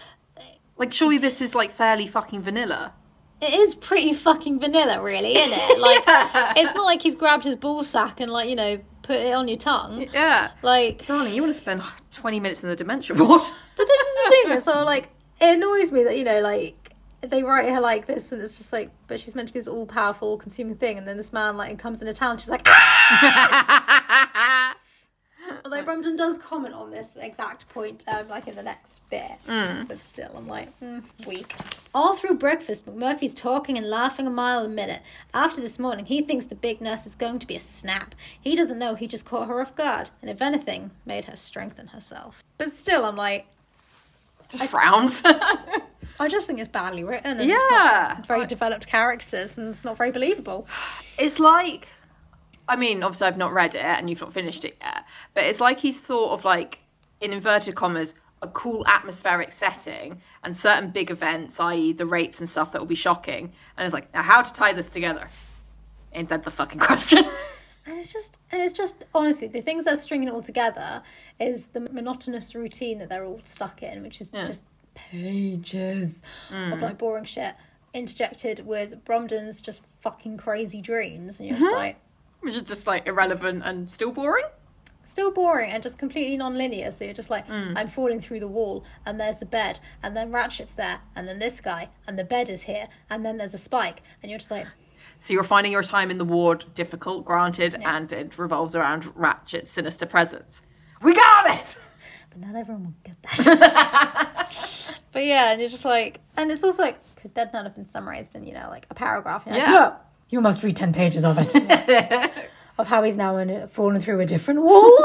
Like, 0.78 0.94
surely 0.94 1.18
this 1.18 1.42
is 1.42 1.56
like 1.56 1.72
fairly 1.72 2.08
fucking 2.08 2.42
vanilla. 2.42 2.94
It 3.42 3.54
is 3.54 3.76
pretty 3.76 4.14
fucking 4.14 4.60
vanilla, 4.60 5.02
really, 5.02 5.38
isn't 5.38 5.58
it? 5.58 5.80
Like, 5.80 6.58
it's 6.58 6.74
not 6.76 6.86
like 6.86 7.02
he's 7.02 7.16
grabbed 7.16 7.44
his 7.46 7.56
ball 7.56 7.84
sack 7.84 8.20
and 8.20 8.30
like 8.32 8.50
you 8.50 8.56
know 8.56 8.80
put 9.10 9.20
it 9.20 9.34
on 9.34 9.48
your 9.48 9.58
tongue. 9.58 10.08
Yeah. 10.14 10.52
Like, 10.62 11.08
Darling, 11.08 11.34
you 11.34 11.42
want 11.42 11.50
to 11.50 11.58
spend 11.58 11.82
20 12.12 12.40
minutes 12.40 12.62
in 12.62 12.70
the 12.70 12.76
dementia 12.76 13.16
ward? 13.16 13.42
But 13.76 13.88
this 13.88 14.00
is 14.00 14.16
the 14.16 14.30
thing. 14.30 14.60
So 14.60 14.84
like, 14.84 15.10
it 15.42 15.56
annoys 15.56 15.92
me 15.92 16.04
that 16.04 16.16
you 16.16 16.24
know, 16.24 16.42
like 16.42 16.94
they 17.22 17.42
write 17.42 17.70
her 17.70 17.80
like 17.80 18.06
this, 18.06 18.32
and 18.32 18.40
it's 18.40 18.58
just 18.58 18.72
like, 18.72 18.92
but 19.08 19.20
she's 19.20 19.36
meant 19.36 19.48
to 19.48 19.54
be 19.54 19.60
this 19.60 19.68
all 19.68 19.88
powerful, 19.88 20.28
all 20.28 20.38
consuming 20.38 20.76
thing, 20.76 21.00
and 21.00 21.08
then 21.08 21.18
this 21.18 21.34
man 21.34 21.58
like 21.58 21.80
comes 21.80 22.02
into 22.02 22.14
town, 22.14 22.38
she's 22.38 22.50
like, 22.50 22.62
ah! 22.68 24.76
Although 25.72 25.84
Bromden 25.86 26.18
does 26.18 26.40
comment 26.40 26.74
on 26.74 26.90
this 26.90 27.10
exact 27.16 27.70
point, 27.70 28.04
um, 28.08 28.28
like 28.28 28.48
in 28.48 28.56
the 28.56 28.64
next 28.64 29.02
bit, 29.12 29.32
but 29.46 30.02
still, 30.04 30.32
I'm 30.36 30.48
like, 30.48 30.68
mm, 30.80 31.04
weak. 31.28 31.54
All 31.94 32.16
through 32.16 32.36
breakfast, 32.36 32.88
McMurphy's 32.88 33.36
talking 33.36 33.78
and 33.78 33.88
laughing 33.88 34.26
a 34.26 34.32
mile 34.32 34.66
a 34.66 34.70
minute. 34.70 35.02
After 35.34 35.62
this 35.62 35.78
morning, 35.78 36.06
he 36.06 36.22
thinks 36.22 36.46
the 36.46 36.56
big 36.56 36.82
nurse 36.82 37.06
is 37.06 37.14
going 37.14 37.38
to 37.38 37.46
be 37.46 37.56
a 37.56 37.60
snap. 37.60 38.16
He 38.42 38.56
doesn't 38.56 38.80
know 38.80 38.96
he 38.96 39.06
just 39.08 39.26
caught 39.26 39.48
her 39.48 39.62
off 39.62 39.76
guard, 39.76 40.10
and 40.22 40.32
if 40.32 40.42
anything, 40.42 40.90
made 41.06 41.26
her 41.26 41.36
strengthen 41.38 41.88
herself. 41.88 42.44
But 42.58 42.72
still, 42.72 43.06
I'm 43.06 43.16
like, 43.16 43.46
Just 44.50 44.66
frowns. 44.72 45.22
I 46.20 46.28
just 46.28 46.48
think 46.48 46.60
it's 46.60 46.68
badly 46.68 47.04
written. 47.04 47.38
Yeah. 47.48 48.22
very 48.24 48.48
developed 48.48 48.88
characters, 48.88 49.58
and 49.60 49.70
it's 49.70 49.86
not 49.86 49.98
very 49.98 50.12
believable. 50.12 50.68
It's 51.22 51.38
like, 51.38 51.90
I 52.70 52.76
mean, 52.76 53.04
obviously 53.04 53.28
I've 53.28 53.38
not 53.38 53.52
read 53.52 53.76
it 53.76 53.84
and 53.84 54.10
you've 54.10 54.22
not 54.22 54.32
finished 54.32 54.64
it 54.64 54.78
yet, 54.80 55.06
but 55.34 55.44
it's 55.44 55.60
like 55.60 55.80
he's 55.80 56.02
sort 56.02 56.32
of 56.32 56.46
like, 56.46 56.80
in 57.20 57.34
inverted 57.34 57.76
commas, 57.76 58.16
a 58.42 58.48
cool 58.48 58.86
atmospheric 58.88 59.52
setting 59.52 60.22
and 60.44 60.56
certain 60.56 60.92
big 60.92 61.12
events, 61.12 61.60
i.e., 61.60 61.92
the 61.92 62.06
rapes 62.06 62.40
and 62.40 62.48
stuff 62.48 62.72
that 62.72 62.80
will 62.80 62.88
be 62.88 62.96
shocking. 62.96 63.52
And 63.76 63.86
it's 63.86 63.94
like, 63.94 64.14
now 64.14 64.22
how 64.22 64.42
to 64.42 64.54
tie 64.54 64.72
this 64.72 64.90
together? 64.90 65.28
Ain't 66.14 66.30
that 66.30 66.44
the 66.44 66.52
fucking 66.52 66.80
question? 66.90 67.26
And 67.86 67.98
it's 67.98 68.14
just, 68.14 68.38
and 68.52 68.62
it's 68.62 68.74
just 68.74 69.04
honestly, 69.16 69.48
the 69.48 69.62
things 69.62 69.86
that 69.86 69.96
are 69.96 70.02
stringing 70.02 70.28
it 70.28 70.32
all 70.32 70.44
together 70.44 71.02
is 71.40 71.66
the 71.68 71.82
monotonous 71.82 72.54
routine 72.54 73.00
that 73.00 73.10
they're 73.10 73.26
all 73.26 73.42
stuck 73.46 73.82
in, 73.82 74.04
which 74.04 74.22
is 74.22 74.30
just 74.30 74.64
pages 74.94 76.22
of 76.50 76.56
mm. 76.56 76.82
like 76.82 76.98
boring 76.98 77.24
shit 77.24 77.56
interjected 77.94 78.66
with 78.66 79.04
Bromden's 79.06 79.62
just 79.62 79.82
fucking 80.02 80.38
crazy 80.38 80.82
dreams, 80.82 81.40
and 81.40 81.50
you're 81.50 81.58
just 81.58 81.72
mm-hmm. 81.72 81.80
like. 81.80 81.98
Which 82.42 82.56
is 82.56 82.62
just 82.64 82.88
like 82.88 83.08
irrelevant 83.08 83.64
and 83.66 83.90
still 83.90 84.12
boring. 84.12 84.46
Still 85.04 85.32
boring 85.32 85.72
and 85.72 85.82
just 85.82 85.98
completely 85.98 86.38
non-linear. 86.38 86.92
So 86.92 87.04
you're 87.04 87.14
just 87.14 87.30
like, 87.30 87.48
mm. 87.48 87.74
I'm 87.76 87.88
falling 87.88 88.22
through 88.22 88.40
the 88.42 88.48
wall, 88.48 88.84
and 89.06 89.20
there's 89.20 89.40
the 89.40 89.46
bed, 89.46 89.80
and 90.04 90.16
then 90.16 90.32
Ratchet's 90.32 90.72
there, 90.74 91.00
and 91.16 91.28
then 91.28 91.40
this 91.40 91.60
guy, 91.60 91.90
and 92.08 92.18
the 92.18 92.24
bed 92.24 92.48
is 92.48 92.62
here, 92.64 92.88
and 93.10 93.26
then 93.26 93.38
there's 93.38 93.54
a 93.56 93.58
spike, 93.58 94.04
and 94.22 94.30
you're 94.30 94.40
just 94.40 94.52
like, 94.52 94.68
So 95.20 95.34
you're 95.34 95.44
finding 95.44 95.72
your 95.72 95.84
time 95.84 96.12
in 96.12 96.18
the 96.18 96.26
ward 96.26 96.66
difficult, 96.76 97.26
granted, 97.26 97.76
and 97.84 98.12
it 98.12 98.38
revolves 98.38 98.76
around 98.76 99.06
Ratchet's 99.16 99.72
sinister 99.72 100.06
presence. 100.06 100.62
We 101.02 101.14
got 101.14 101.50
it! 101.60 101.78
but 102.30 102.40
not 102.40 102.56
everyone 102.56 102.84
will 102.86 102.94
get 103.04 103.22
that. 103.24 104.50
but 105.12 105.26
yeah, 105.26 105.52
and 105.52 105.60
you're 105.60 105.70
just 105.70 105.86
like, 105.86 106.20
and 106.38 106.52
it's 106.52 106.64
also 106.64 106.84
like, 106.84 107.00
could 107.16 107.34
that 107.36 107.52
not 107.52 107.64
have 107.66 107.76
been 107.76 107.90
summarized 107.90 108.36
in, 108.36 108.44
you 108.46 108.54
know, 108.54 108.68
like 108.70 108.86
a 108.90 108.94
paragraph? 108.94 109.46
Like, 109.48 109.58
Yeah. 109.58 109.72
"No, 109.72 109.96
you 110.30 110.42
must 110.42 110.64
read 110.64 110.76
10 110.76 110.94
pages 110.94 111.24
of 111.24 111.38
it. 111.40 112.32
of 112.78 112.88
how 112.88 113.04
he's 113.04 113.18
now 113.18 113.38
in 113.38 113.68
fallen 113.68 114.00
through 114.00 114.20
a 114.22 114.26
different 114.26 114.62
wall. 114.62 114.96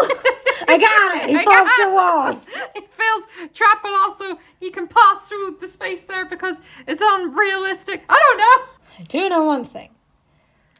I 0.66 0.78
got 0.78 1.24
it! 1.24 1.28
He 1.30 1.36
I 1.36 1.42
falls 1.42 1.70
through 1.72 1.92
walls! 1.94 2.46
It 2.74 2.90
feels 2.92 3.26
trapped, 3.52 3.82
but 3.82 3.92
also 3.92 4.38
he 4.60 4.70
can 4.70 4.86
pass 4.86 5.28
through 5.28 5.58
the 5.60 5.68
space 5.68 6.04
there 6.04 6.24
because 6.24 6.60
it's 6.86 7.02
unrealistic. 7.04 8.02
I 8.08 8.14
don't 8.14 8.38
know. 8.38 8.64
I 9.00 9.02
do 9.08 9.28
know 9.28 9.42
one 9.44 9.66
thing. 9.66 9.90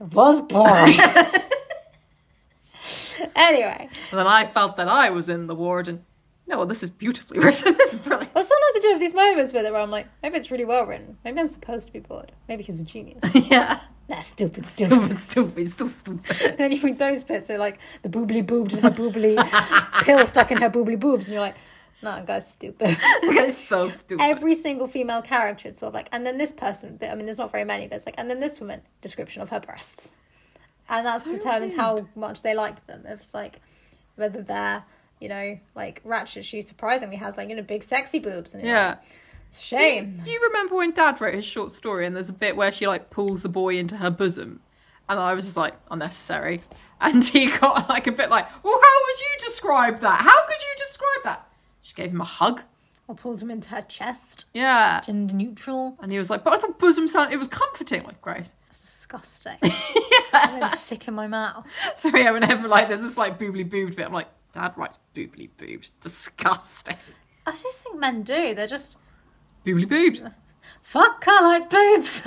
It 0.00 0.12
was 0.12 0.40
boring. 0.40 0.98
anyway, 3.36 3.88
And 4.10 4.18
then 4.18 4.26
I 4.26 4.44
felt 4.44 4.76
that 4.76 4.88
I 4.88 5.10
was 5.10 5.28
in 5.28 5.46
the 5.46 5.54
ward 5.54 5.88
and 5.88 6.04
no, 6.46 6.64
this 6.64 6.82
is 6.82 6.90
beautifully 6.90 7.38
written. 7.40 7.74
This 7.76 7.94
is 7.94 8.00
brilliant. 8.00 8.34
well, 8.34 8.44
sometimes 8.44 8.72
I 8.76 8.80
do 8.82 8.88
have 8.90 9.00
these 9.00 9.14
moments 9.14 9.52
with 9.52 9.64
it 9.64 9.72
where 9.72 9.80
I'm 9.80 9.90
like, 9.90 10.06
maybe 10.22 10.36
it's 10.36 10.50
really 10.50 10.66
well 10.66 10.84
written. 10.84 11.16
Maybe 11.24 11.40
I'm 11.40 11.48
supposed 11.48 11.86
to 11.86 11.92
be 11.92 12.00
bored. 12.00 12.32
Maybe 12.48 12.62
he's 12.62 12.80
a 12.80 12.84
genius. 12.84 13.22
yeah. 13.34 13.80
That's 14.06 14.28
stupid, 14.28 14.66
stupid. 14.66 15.18
Stupid, 15.18 15.18
stupid, 15.18 15.70
so 15.70 15.86
stupid. 15.86 16.56
then 16.58 16.72
you 16.72 16.80
read 16.82 16.98
those 16.98 17.24
bits, 17.24 17.46
so 17.46 17.56
like 17.56 17.78
the 18.02 18.08
boobly 18.08 18.46
boobed 18.46 18.74
and 18.74 18.82
her 18.82 18.90
boobly 18.90 19.36
pill 20.04 20.26
stuck 20.26 20.50
in 20.50 20.58
her 20.58 20.68
boobly 20.68 20.98
boobs, 20.98 21.26
and 21.26 21.34
you're 21.34 21.42
like, 21.42 21.56
no, 22.02 22.10
that 22.10 22.26
guy's 22.26 22.46
stupid. 22.52 22.96
It's 23.22 23.66
so 23.66 23.88
stupid. 23.88 24.22
Every 24.22 24.54
single 24.54 24.86
female 24.86 25.22
character, 25.22 25.68
it's 25.68 25.80
sort 25.80 25.88
of 25.88 25.94
like, 25.94 26.08
and 26.12 26.26
then 26.26 26.36
this 26.36 26.52
person, 26.52 26.98
I 27.02 27.14
mean, 27.14 27.24
there's 27.24 27.38
not 27.38 27.50
very 27.50 27.64
many, 27.64 27.86
but 27.86 27.96
it's 27.96 28.06
like, 28.06 28.16
and 28.18 28.28
then 28.28 28.40
this 28.40 28.60
woman, 28.60 28.82
description 29.00 29.40
of 29.42 29.48
her 29.48 29.60
breasts. 29.60 30.10
And 30.88 31.06
that 31.06 31.22
So 31.22 31.30
determines 31.30 31.74
how 31.74 32.06
much 32.14 32.42
they 32.42 32.54
like 32.54 32.86
them. 32.86 33.04
If 33.06 33.20
it's 33.20 33.34
like, 33.34 33.60
whether 34.16 34.42
they're, 34.42 34.84
you 35.20 35.28
know, 35.28 35.58
like 35.74 36.02
Ratchet, 36.04 36.44
she 36.44 36.60
surprisingly 36.60 37.16
has 37.16 37.38
like, 37.38 37.48
you 37.48 37.56
know, 37.56 37.62
big 37.62 37.82
sexy 37.82 38.18
boobs. 38.18 38.54
And 38.54 38.64
yeah. 38.64 38.88
like, 38.88 38.98
shame. 39.58 40.20
Do 40.24 40.30
you 40.30 40.40
remember 40.42 40.76
when 40.76 40.92
Dad 40.92 41.20
wrote 41.20 41.34
his 41.34 41.44
short 41.44 41.70
story 41.70 42.06
and 42.06 42.14
there's 42.14 42.30
a 42.30 42.34
bit 42.34 42.56
where 42.56 42.72
she 42.72 42.86
like 42.86 43.10
pulls 43.10 43.42
the 43.42 43.48
boy 43.48 43.76
into 43.76 43.96
her 43.96 44.10
bosom? 44.10 44.60
And 45.08 45.20
I 45.20 45.34
was 45.34 45.44
just 45.44 45.56
like, 45.56 45.74
unnecessary. 45.90 46.60
And 47.00 47.24
he 47.24 47.50
got 47.58 47.88
like 47.88 48.06
a 48.06 48.12
bit 48.12 48.30
like, 48.30 48.46
well, 48.64 48.80
how 48.80 49.00
would 49.06 49.20
you 49.20 49.46
describe 49.46 50.00
that? 50.00 50.20
How 50.20 50.46
could 50.46 50.60
you 50.60 50.74
describe 50.78 51.24
that? 51.24 51.48
She 51.82 51.94
gave 51.94 52.10
him 52.10 52.20
a 52.22 52.24
hug 52.24 52.62
Or 53.08 53.14
pulled 53.14 53.42
him 53.42 53.50
into 53.50 53.68
her 53.70 53.82
chest. 53.82 54.46
Yeah. 54.54 55.02
Gender 55.02 55.34
neutral. 55.34 55.96
And 56.00 56.10
he 56.10 56.18
was 56.18 56.30
like, 56.30 56.42
but 56.44 56.54
I 56.54 56.56
thought 56.56 56.78
bosom 56.78 57.08
sound, 57.08 57.32
it 57.32 57.36
was 57.36 57.48
comforting. 57.48 58.04
Like, 58.04 58.22
gross. 58.22 58.54
That's 58.68 58.80
disgusting. 58.80 59.58
I'm 60.32 60.68
sick 60.70 61.06
in 61.08 61.14
my 61.14 61.26
mouth. 61.26 61.66
So 61.96 62.08
yeah, 62.16 62.30
whenever 62.30 62.66
like 62.68 62.88
there's 62.88 63.02
this 63.02 63.18
like 63.18 63.38
boobly 63.38 63.68
boobed 63.68 63.96
bit, 63.96 64.06
I'm 64.06 64.12
like, 64.12 64.28
Dad 64.52 64.72
writes 64.76 64.98
boobly 65.14 65.50
boobed. 65.58 65.90
Disgusting. 66.00 66.96
I 67.46 67.50
just 67.52 67.82
think 67.82 67.98
men 67.98 68.22
do. 68.22 68.54
They're 68.54 68.66
just 68.66 68.96
Boobly 69.64 69.88
boobed. 69.88 70.22
fuck. 70.82 71.24
I 71.26 71.40
like 71.42 71.70
boobs. 71.70 72.22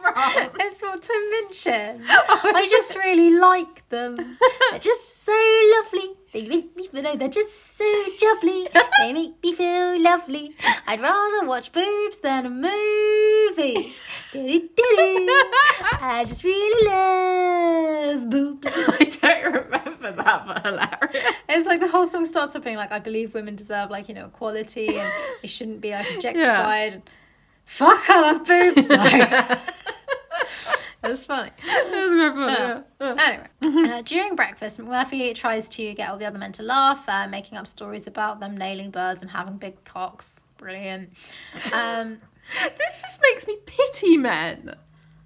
From? 0.00 0.50
it's 0.60 0.80
from 0.80 0.98
Tim 0.98 1.30
Minchin. 1.30 2.02
I 2.08 2.40
oh, 2.44 2.68
just 2.70 2.96
really 2.96 3.36
like 3.38 3.88
them. 3.88 4.16
They're 4.70 4.80
just 4.80 5.24
so 5.24 5.32
lovely. 5.76 6.16
They 6.32 6.46
make 6.46 6.76
me 6.76 6.86
feel. 6.86 7.02
No, 7.02 7.16
they're 7.16 7.28
just 7.28 7.76
so 7.76 7.84
jubbly. 8.20 8.68
They 8.98 9.12
make 9.12 9.42
me 9.42 9.52
feel 9.52 10.00
lovely. 10.00 10.54
I'd 10.86 11.00
rather 11.00 11.44
watch 11.46 11.72
boobs 11.72 12.20
than 12.20 12.46
a 12.46 12.50
movie. 12.50 13.92
I 14.32 16.24
just 16.28 16.44
really 16.44 16.88
love 16.88 18.30
boobs. 18.30 18.68
I 19.22 19.42
don't 19.42 19.54
remember 19.54 20.12
that, 20.12 20.46
but 20.46 20.64
hilarious. 20.64 21.34
It's 21.48 21.66
like 21.66 21.80
the 21.80 21.88
whole 21.88 22.06
song 22.06 22.24
starts 22.26 22.54
off 22.54 22.62
being 22.62 22.76
like, 22.76 22.92
I 22.92 23.00
believe 23.00 23.34
women 23.34 23.56
deserve 23.56 23.90
like, 23.90 24.08
you 24.08 24.14
know, 24.14 24.26
equality 24.26 24.98
and 24.98 25.12
they 25.42 25.48
shouldn't 25.48 25.80
be 25.80 25.90
like 25.90 26.06
objectified. 26.14 27.02
Fuck, 27.64 28.08
I 28.08 28.20
love 28.20 28.46
boobs. 28.46 28.88
though. 28.88 29.56
It 31.02 31.08
was 31.08 31.22
funny. 31.22 31.50
That's 31.66 31.90
quite 31.90 32.32
funny. 32.34 32.52
Yeah. 32.52 32.80
Yeah. 33.00 33.46
Anyway, 33.62 33.90
uh, 33.90 34.02
during 34.02 34.36
breakfast, 34.36 34.78
McMurphy 34.78 35.34
tries 35.34 35.68
to 35.70 35.94
get 35.94 36.10
all 36.10 36.16
the 36.18 36.26
other 36.26 36.38
men 36.38 36.52
to 36.52 36.62
laugh, 36.62 37.08
uh, 37.08 37.26
making 37.28 37.56
up 37.58 37.66
stories 37.66 38.06
about 38.06 38.40
them 38.40 38.56
nailing 38.56 38.90
birds 38.90 39.22
and 39.22 39.30
having 39.30 39.56
big 39.56 39.82
cocks. 39.84 40.40
Brilliant. 40.58 41.10
Um, 41.74 42.18
This 42.78 43.02
just 43.02 43.20
makes 43.22 43.46
me 43.46 43.56
pity 43.64 44.16
men. 44.16 44.74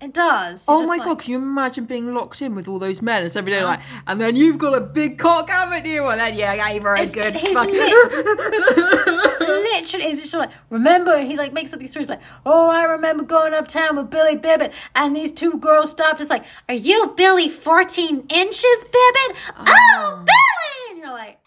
it 0.01 0.13
does. 0.13 0.67
You're 0.69 0.77
Oh 0.77 0.83
my 0.83 0.97
like- 0.97 1.05
god, 1.05 1.19
can 1.21 1.31
you 1.33 1.39
imagine 1.39 1.87
being 1.87 2.13
locked 2.13 2.43
in 2.43 2.55
with 2.55 2.69
all 2.69 2.79
those 2.79 3.01
men? 3.01 3.25
It's 3.25 3.35
every 3.37 3.51
day 3.53 3.65
like, 3.65 3.81
and 4.07 4.21
then 4.21 4.37
you've 4.37 4.59
got 4.59 4.75
a 4.77 4.81
big 4.81 5.19
cock, 5.19 5.49
haven't 5.49 5.87
you? 5.87 6.05
And 6.07 6.21
then 6.21 6.35
yeah, 6.35 6.53
I 6.53 6.73
gave 6.73 6.83
her 6.83 6.95
a 6.95 7.01
It's- 7.01 7.15
good 7.15 7.35
fuck. 7.55 7.69
Literally, 9.61 10.07
it's 10.07 10.21
just 10.21 10.35
like 10.35 10.51
remember 10.71 11.21
he 11.21 11.37
like 11.37 11.53
makes 11.53 11.73
up 11.73 11.81
these 11.81 11.91
stories 11.91 12.09
like, 12.09 12.21
oh, 12.45 12.69
I 12.69 12.85
remember 12.85 13.25
going 13.25 13.55
uptown 13.55 13.97
with 13.97 14.11
Billy 14.11 14.37
Bibbit, 14.37 14.73
and 14.95 15.15
these 15.15 15.33
two 15.33 15.59
girls 15.59 15.91
stopped 15.91 16.21
us 16.21 16.29
like, 16.29 16.45
are 16.69 16.75
you 16.75 17.13
Billy 17.17 17.49
fourteen 17.49 18.25
inches, 18.29 18.85
Bibbit? 18.85 19.37
Oh, 19.57 20.25
Billy! 20.25 20.91
And 20.91 20.99
you're 20.99 21.11
like, 21.11 21.41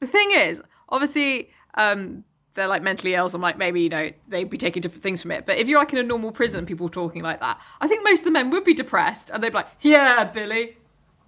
the 0.00 0.06
thing 0.06 0.32
is, 0.32 0.62
obviously, 0.88 1.50
um, 1.74 2.24
they're 2.54 2.66
like 2.66 2.82
mentally 2.82 3.14
ill, 3.14 3.28
so 3.28 3.36
I'm 3.36 3.42
like, 3.42 3.58
maybe, 3.58 3.82
you 3.82 3.88
know, 3.88 4.10
they'd 4.28 4.50
be 4.50 4.58
taking 4.58 4.80
different 4.80 5.02
things 5.02 5.22
from 5.22 5.30
it. 5.30 5.46
But 5.46 5.58
if 5.58 5.68
you're 5.68 5.78
like 5.78 5.92
in 5.92 5.98
a 5.98 6.02
normal 6.02 6.32
prison, 6.32 6.66
people 6.66 6.88
talking 6.88 7.22
like 7.22 7.40
that, 7.40 7.60
I 7.80 7.86
think 7.86 8.02
most 8.02 8.20
of 8.20 8.24
the 8.24 8.30
men 8.32 8.50
would 8.50 8.64
be 8.64 8.74
depressed 8.74 9.30
and 9.30 9.42
they'd 9.42 9.50
be 9.50 9.56
like, 9.56 9.68
yeah, 9.80 10.24
Billy. 10.24 10.78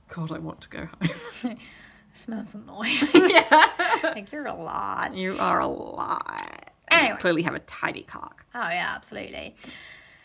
God, 0.09 0.33
I 0.33 0.39
want 0.39 0.63
to 0.63 0.69
go 0.69 0.89
home. 1.43 1.57
smells 2.19 2.55
annoying. 2.55 2.99
yeah. 3.15 3.69
like 4.03 4.31
you're 4.33 4.47
a 4.47 4.55
lot. 4.55 5.15
You 5.15 5.37
are 5.39 5.61
a 5.61 5.67
lot. 5.67 6.73
And 6.89 7.01
Anyway. 7.01 7.13
You 7.13 7.19
clearly 7.19 7.43
have 7.43 7.55
a 7.55 7.61
tiny 7.61 8.03
cock. 8.03 8.45
Oh 8.55 8.61
yeah, 8.61 8.93
absolutely. 8.95 9.55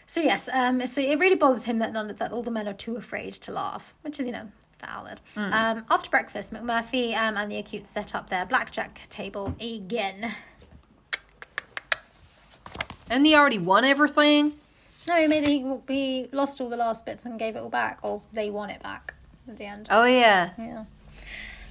So 0.05 0.21
yes, 0.21 0.49
um, 0.53 0.85
so 0.87 1.01
it 1.01 1.19
really 1.19 1.35
bothers 1.35 1.65
him 1.65 1.79
that 1.79 1.93
none 1.93 2.09
of, 2.09 2.19
that 2.19 2.31
all 2.31 2.43
the 2.43 2.51
men 2.51 2.67
are 2.67 2.73
too 2.73 2.97
afraid 2.97 3.33
to 3.33 3.51
laugh, 3.51 3.93
which 4.01 4.19
is 4.19 4.25
you 4.25 4.31
know 4.31 4.49
valid. 4.79 5.19
Um, 5.35 5.85
after 5.89 6.09
breakfast, 6.09 6.53
McMurphy 6.53 7.15
um, 7.15 7.37
and 7.37 7.51
the 7.51 7.57
acute 7.57 7.87
set 7.87 8.13
up 8.13 8.29
their 8.29 8.45
blackjack 8.45 9.07
table 9.09 9.55
again. 9.59 10.33
And 13.09 13.25
he 13.25 13.35
already 13.35 13.59
won 13.59 13.83
everything. 13.83 14.53
No, 15.07 15.15
he 15.15 15.27
made 15.27 15.47
he, 15.47 15.77
he 15.87 16.29
lost 16.31 16.61
all 16.61 16.69
the 16.69 16.77
last 16.77 17.05
bits 17.05 17.25
and 17.25 17.37
gave 17.37 17.55
it 17.55 17.59
all 17.59 17.69
back, 17.69 17.99
or 18.03 18.21
they 18.31 18.49
won 18.49 18.69
it 18.69 18.81
back 18.81 19.13
at 19.47 19.57
the 19.57 19.65
end. 19.65 19.87
Oh, 19.89 20.05
yeah. 20.05 20.51
Yeah. 20.57 20.85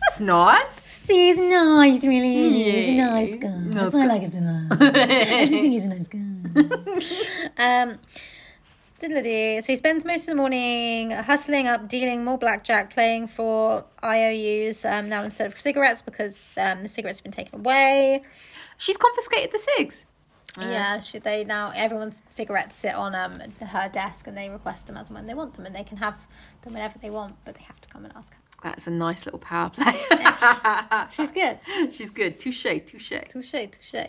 That's 0.02 0.20
nice. 0.20 0.88
See, 1.04 1.28
he's 1.28 1.38
nice, 1.38 2.04
really. 2.04 2.34
He's 2.34 2.98
a 2.98 3.04
nice 3.04 3.36
guy. 3.40 3.48
Nice 3.48 3.74
That's 3.74 3.94
why 3.94 4.02
I 4.02 4.06
like 4.06 4.22
him 4.22 4.32
so 4.32 4.40
much. 4.40 4.80
Everything 4.96 5.72
is 5.72 5.84
a 5.84 5.88
nice 5.88 6.08
guy. 6.08 6.22
um, 7.90 7.98
so 9.00 9.08
he 9.08 9.76
spends 9.76 10.04
most 10.04 10.22
of 10.22 10.26
the 10.26 10.34
morning 10.36 11.10
hustling 11.10 11.66
up, 11.66 11.88
dealing 11.88 12.24
more 12.24 12.38
blackjack, 12.38 12.92
playing 12.92 13.26
for 13.26 13.84
IOUs 14.04 14.84
um, 14.84 15.08
now 15.08 15.24
instead 15.24 15.48
of 15.50 15.58
cigarettes 15.58 16.02
because 16.02 16.38
um, 16.56 16.84
the 16.84 16.88
cigarettes 16.88 17.18
have 17.18 17.24
been 17.24 17.32
taken 17.32 17.58
away. 17.58 18.22
She's 18.76 18.96
confiscated 18.96 19.50
the 19.52 19.58
cigs. 19.58 20.06
Yeah, 20.60 21.00
should 21.00 21.24
they 21.24 21.44
now? 21.44 21.72
Everyone's 21.74 22.22
cigarettes 22.28 22.76
sit 22.76 22.94
on 22.94 23.14
um 23.14 23.40
her 23.58 23.88
desk 23.88 24.26
and 24.26 24.36
they 24.36 24.50
request 24.50 24.86
them 24.86 24.98
as 24.98 25.08
and 25.08 25.16
when 25.16 25.26
they 25.26 25.34
want 25.34 25.54
them, 25.54 25.64
and 25.64 25.74
they 25.74 25.82
can 25.82 25.96
have 25.96 26.26
them 26.60 26.74
whenever 26.74 26.98
they 26.98 27.10
want, 27.10 27.36
but 27.44 27.54
they 27.54 27.62
have 27.62 27.80
to 27.80 27.88
come 27.88 28.04
and 28.04 28.14
ask 28.14 28.32
her. 28.34 28.38
That's 28.62 28.86
a 28.86 28.90
nice 28.90 29.26
little 29.26 29.40
power 29.40 29.70
play. 29.70 29.92
She's 31.10 31.30
good. 31.30 31.58
She's 31.92 32.10
good. 32.10 32.38
Touche, 32.38 32.62
touche. 32.86 33.12
Touche, 33.28 33.54
touche. 33.70 34.06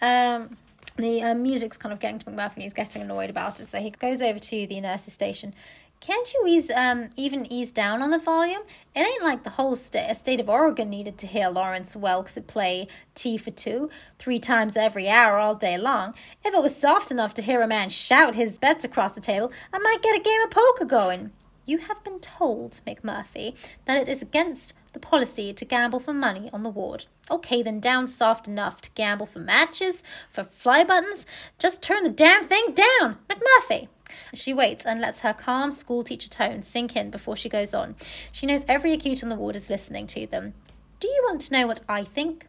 Um, 0.00 0.56
the 0.96 1.22
uh, 1.22 1.34
music's 1.34 1.76
kind 1.76 1.92
of 1.92 1.98
getting 1.98 2.18
to 2.20 2.26
McMurphy 2.26 2.54
and 2.54 2.62
he's 2.62 2.72
getting 2.74 3.02
annoyed 3.02 3.30
about 3.30 3.58
it, 3.60 3.66
so 3.66 3.78
he 3.78 3.90
goes 3.90 4.22
over 4.22 4.38
to 4.38 4.66
the 4.66 4.80
nurse's 4.80 5.14
station. 5.14 5.54
Can't 6.00 6.32
you 6.32 6.46
ease, 6.46 6.70
um, 6.70 7.10
even 7.16 7.50
ease 7.52 7.72
down 7.72 8.00
on 8.00 8.10
the 8.10 8.18
volume? 8.18 8.62
It 8.96 9.00
ain't 9.06 9.22
like 9.22 9.44
the 9.44 9.50
whole 9.50 9.76
sta- 9.76 10.14
state 10.14 10.40
of 10.40 10.48
Oregon 10.48 10.88
needed 10.88 11.18
to 11.18 11.26
hear 11.26 11.48
Lawrence 11.48 11.94
Welk 11.94 12.46
play 12.46 12.88
Tea 13.14 13.36
for 13.36 13.50
Two 13.50 13.90
three 14.18 14.38
times 14.38 14.78
every 14.78 15.10
hour 15.10 15.36
all 15.36 15.54
day 15.54 15.76
long. 15.76 16.14
If 16.42 16.54
it 16.54 16.62
was 16.62 16.74
soft 16.74 17.10
enough 17.10 17.34
to 17.34 17.42
hear 17.42 17.60
a 17.60 17.66
man 17.66 17.90
shout 17.90 18.34
his 18.34 18.58
bets 18.58 18.82
across 18.82 19.12
the 19.12 19.20
table, 19.20 19.52
I 19.74 19.78
might 19.78 20.02
get 20.02 20.18
a 20.18 20.22
game 20.22 20.40
of 20.42 20.50
poker 20.50 20.86
going. 20.86 21.32
You 21.70 21.78
have 21.78 22.02
been 22.02 22.18
told, 22.18 22.80
McMurphy, 22.84 23.54
that 23.84 23.96
it 23.96 24.08
is 24.08 24.20
against 24.20 24.74
the 24.92 24.98
policy 24.98 25.52
to 25.52 25.64
gamble 25.64 26.00
for 26.00 26.12
money 26.12 26.50
on 26.52 26.64
the 26.64 26.68
ward. 26.68 27.06
Okay, 27.30 27.62
then 27.62 27.78
down 27.78 28.08
soft 28.08 28.48
enough 28.48 28.80
to 28.80 28.90
gamble 28.96 29.26
for 29.26 29.38
matches, 29.38 30.02
for 30.28 30.42
fly 30.42 30.82
buttons. 30.82 31.26
Just 31.60 31.80
turn 31.80 32.02
the 32.02 32.10
damn 32.10 32.48
thing 32.48 32.74
down, 32.74 33.18
McMurphy. 33.28 33.86
She 34.34 34.52
waits 34.52 34.84
and 34.84 35.00
lets 35.00 35.20
her 35.20 35.32
calm 35.32 35.70
schoolteacher 35.70 36.28
tone 36.28 36.62
sink 36.62 36.96
in 36.96 37.08
before 37.08 37.36
she 37.36 37.48
goes 37.48 37.72
on. 37.72 37.94
She 38.32 38.46
knows 38.46 38.64
every 38.66 38.92
acute 38.92 39.22
on 39.22 39.28
the 39.28 39.36
ward 39.36 39.54
is 39.54 39.70
listening 39.70 40.08
to 40.08 40.26
them. 40.26 40.54
Do 40.98 41.06
you 41.06 41.22
want 41.28 41.40
to 41.42 41.52
know 41.52 41.68
what 41.68 41.82
I 41.88 42.02
think? 42.02 42.48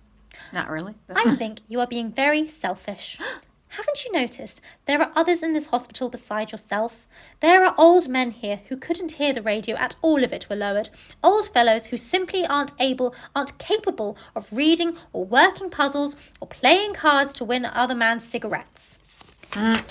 Not 0.51 0.67
really. 0.67 0.95
I 1.15 1.35
think 1.35 1.59
you 1.67 1.79
are 1.79 1.85
being 1.85 2.11
very 2.11 2.47
selfish. 2.47 3.19
Haven't 3.75 4.03
you 4.03 4.11
noticed 4.11 4.59
there 4.85 5.01
are 5.01 5.13
others 5.15 5.41
in 5.41 5.53
this 5.53 5.67
hospital 5.67 6.09
beside 6.09 6.51
yourself? 6.51 7.07
There 7.39 7.63
are 7.63 7.73
old 7.77 8.09
men 8.09 8.31
here 8.31 8.59
who 8.67 8.75
couldn't 8.75 9.13
hear 9.13 9.31
the 9.31 9.41
radio 9.41 9.77
at 9.77 9.95
all 10.01 10.23
if 10.23 10.33
it 10.33 10.49
were 10.49 10.57
lowered. 10.57 10.89
Old 11.23 11.47
fellows 11.47 11.85
who 11.85 11.95
simply 11.95 12.45
aren't 12.45 12.73
able, 12.81 13.15
aren't 13.33 13.57
capable 13.59 14.17
of 14.35 14.51
reading 14.51 14.97
or 15.13 15.23
working 15.23 15.69
puzzles 15.69 16.17
or 16.41 16.49
playing 16.49 16.95
cards 16.95 17.33
to 17.35 17.45
win 17.45 17.63
other 17.63 17.95
man's 17.95 18.25
cigarettes. 18.25 18.99
Ah, 19.53 19.85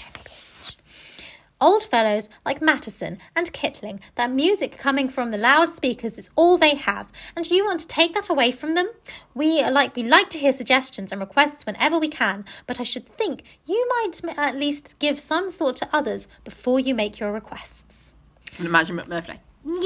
Old 1.60 1.84
fellows 1.84 2.28
like 2.44 2.62
Matterson 2.62 3.18
and 3.36 3.52
Kittling, 3.52 4.00
that 4.14 4.30
music 4.30 4.78
coming 4.78 5.08
from 5.08 5.30
the 5.30 5.36
loudspeakers 5.36 6.16
is 6.16 6.30
all 6.36 6.56
they 6.56 6.74
have, 6.74 7.10
and 7.36 7.50
you 7.50 7.64
want 7.64 7.80
to 7.80 7.86
take 7.86 8.14
that 8.14 8.30
away 8.30 8.50
from 8.50 8.74
them? 8.74 8.88
We 9.34 9.62
like 9.64 9.94
we 9.96 10.02
like 10.02 10.30
to 10.30 10.38
hear 10.38 10.52
suggestions 10.52 11.12
and 11.12 11.20
requests 11.20 11.66
whenever 11.66 11.98
we 11.98 12.08
can, 12.08 12.44
but 12.66 12.80
I 12.80 12.84
should 12.84 13.06
think 13.16 13.42
you 13.66 13.86
might 14.02 14.20
at 14.38 14.56
least 14.56 14.94
give 14.98 15.20
some 15.20 15.52
thought 15.52 15.76
to 15.76 15.88
others 15.92 16.28
before 16.44 16.80
you 16.80 16.94
make 16.94 17.20
your 17.20 17.32
requests. 17.32 18.14
And 18.56 18.66
imagine 18.66 18.96
McMurphy. 18.96 19.38
Did 19.64 19.82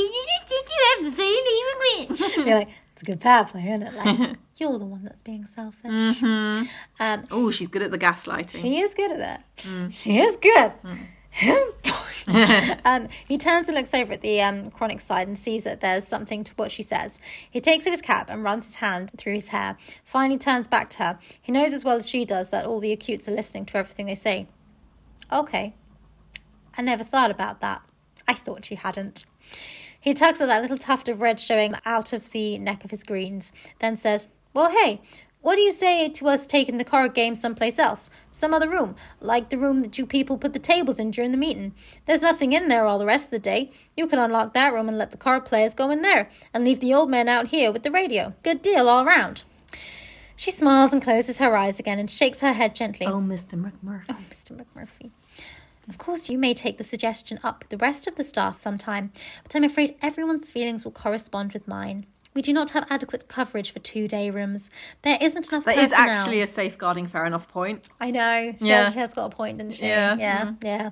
You're 2.36 2.58
like, 2.58 2.68
it's 2.92 3.02
a 3.02 3.04
good 3.04 3.20
power 3.20 3.44
play, 3.44 3.62
isn't 3.68 3.82
it? 3.82 3.94
Like, 3.94 4.36
you're 4.56 4.78
the 4.78 4.84
one 4.84 5.02
that's 5.02 5.22
being 5.22 5.46
selfish. 5.46 5.90
Mm-hmm. 5.90 6.64
Um, 7.00 7.24
Oh, 7.30 7.50
she's 7.50 7.68
good 7.68 7.82
at 7.82 7.90
the 7.90 7.98
gaslighting. 7.98 8.60
She 8.60 8.78
is 8.78 8.94
good 8.94 9.10
at 9.12 9.40
it. 9.40 9.66
Mm. 9.66 9.92
She 9.92 10.18
is 10.18 10.36
good. 10.36 10.72
Mm. 10.84 10.98
um, 12.84 13.08
he 13.26 13.36
turns 13.36 13.68
and 13.68 13.76
looks 13.76 13.92
over 13.92 14.12
at 14.12 14.20
the 14.20 14.40
um, 14.40 14.70
chronic 14.70 15.00
side 15.00 15.26
and 15.26 15.36
sees 15.36 15.64
that 15.64 15.80
there's 15.80 16.06
something 16.06 16.44
to 16.44 16.54
what 16.54 16.70
she 16.70 16.82
says. 16.82 17.18
He 17.50 17.60
takes 17.60 17.86
off 17.86 17.92
his 17.92 18.00
cap 18.00 18.30
and 18.30 18.44
runs 18.44 18.66
his 18.66 18.76
hand 18.76 19.12
through 19.16 19.34
his 19.34 19.48
hair. 19.48 19.76
Finally, 20.04 20.38
turns 20.38 20.68
back 20.68 20.88
to 20.90 20.98
her. 20.98 21.18
He 21.40 21.52
knows 21.52 21.72
as 21.72 21.84
well 21.84 21.96
as 21.96 22.08
she 22.08 22.24
does 22.24 22.50
that 22.50 22.64
all 22.64 22.80
the 22.80 22.92
acutes 22.92 23.28
are 23.28 23.32
listening 23.32 23.66
to 23.66 23.76
everything 23.76 24.06
they 24.06 24.14
say. 24.14 24.46
Okay, 25.32 25.74
I 26.76 26.82
never 26.82 27.04
thought 27.04 27.30
about 27.30 27.60
that. 27.60 27.82
I 28.26 28.34
thought 28.34 28.70
you 28.70 28.76
hadn't. 28.76 29.24
He 30.00 30.14
tugs 30.14 30.40
at 30.40 30.48
that 30.48 30.62
little 30.62 30.78
tuft 30.78 31.08
of 31.08 31.20
red 31.20 31.40
showing 31.40 31.74
out 31.84 32.12
of 32.12 32.30
the 32.30 32.58
neck 32.58 32.84
of 32.84 32.90
his 32.90 33.02
greens, 33.02 33.52
then 33.78 33.96
says, 33.96 34.28
Well, 34.52 34.70
hey, 34.70 35.00
what 35.44 35.56
do 35.56 35.60
you 35.60 35.72
say 35.72 36.08
to 36.08 36.26
us 36.28 36.46
taking 36.46 36.78
the 36.78 36.84
card 36.84 37.12
game 37.12 37.34
someplace 37.34 37.78
else? 37.78 38.08
Some 38.30 38.54
other 38.54 38.68
room, 38.68 38.96
like 39.20 39.50
the 39.50 39.58
room 39.58 39.80
that 39.80 39.98
you 39.98 40.06
people 40.06 40.38
put 40.38 40.54
the 40.54 40.58
tables 40.58 40.98
in 40.98 41.10
during 41.10 41.32
the 41.32 41.36
meeting. 41.36 41.74
There's 42.06 42.22
nothing 42.22 42.54
in 42.54 42.68
there 42.68 42.86
all 42.86 42.98
the 42.98 43.04
rest 43.04 43.26
of 43.26 43.30
the 43.32 43.38
day. 43.38 43.70
You 43.94 44.06
can 44.06 44.18
unlock 44.18 44.54
that 44.54 44.72
room 44.72 44.88
and 44.88 44.96
let 44.96 45.10
the 45.10 45.18
card 45.18 45.44
players 45.44 45.74
go 45.74 45.90
in 45.90 46.00
there, 46.00 46.30
and 46.54 46.64
leave 46.64 46.80
the 46.80 46.94
old 46.94 47.10
man 47.10 47.28
out 47.28 47.48
here 47.48 47.70
with 47.70 47.82
the 47.82 47.90
radio. 47.90 48.32
Good 48.42 48.62
deal 48.62 48.88
all 48.88 49.04
round. 49.04 49.44
She 50.34 50.50
smiles 50.50 50.94
and 50.94 51.02
closes 51.02 51.38
her 51.40 51.54
eyes 51.54 51.78
again 51.78 51.98
and 51.98 52.10
shakes 52.10 52.40
her 52.40 52.54
head 52.54 52.74
gently. 52.74 53.06
Oh, 53.06 53.20
Mr. 53.20 53.60
McMurphy. 53.60 54.06
Oh, 54.08 54.18
Mr. 54.30 54.58
McMurphy. 54.58 55.10
Of 55.90 55.98
course, 55.98 56.30
you 56.30 56.38
may 56.38 56.54
take 56.54 56.78
the 56.78 56.84
suggestion 56.84 57.38
up 57.44 57.60
with 57.60 57.68
the 57.68 57.76
rest 57.76 58.06
of 58.06 58.14
the 58.14 58.24
staff 58.24 58.58
sometime, 58.58 59.12
but 59.42 59.54
I'm 59.54 59.64
afraid 59.64 59.96
everyone's 60.00 60.50
feelings 60.50 60.84
will 60.84 60.92
correspond 60.92 61.52
with 61.52 61.68
mine. 61.68 62.06
We 62.34 62.42
do 62.42 62.52
not 62.52 62.70
have 62.70 62.86
adequate 62.90 63.28
coverage 63.28 63.70
for 63.72 63.78
two 63.78 64.08
day 64.08 64.30
rooms. 64.30 64.68
There 65.02 65.18
isn't 65.20 65.48
enough 65.50 65.64
That 65.64 65.76
is 65.78 65.90
personnel. 65.90 66.08
actually 66.16 66.40
a 66.42 66.46
safeguarding 66.46 67.06
fair 67.06 67.24
enough 67.24 67.48
point. 67.48 67.88
I 68.00 68.10
know. 68.10 68.54
She, 68.58 68.66
Yeah. 68.66 68.84
has, 68.84 68.92
she 68.92 68.98
has 68.98 69.14
got 69.14 69.32
a 69.32 69.36
point, 69.36 69.58
doesn't 69.58 69.72
she? 69.74 69.86
Yeah. 69.86 70.16
Yeah. 70.18 70.44
Mm-hmm. 70.46 70.66
Yeah. 70.66 70.90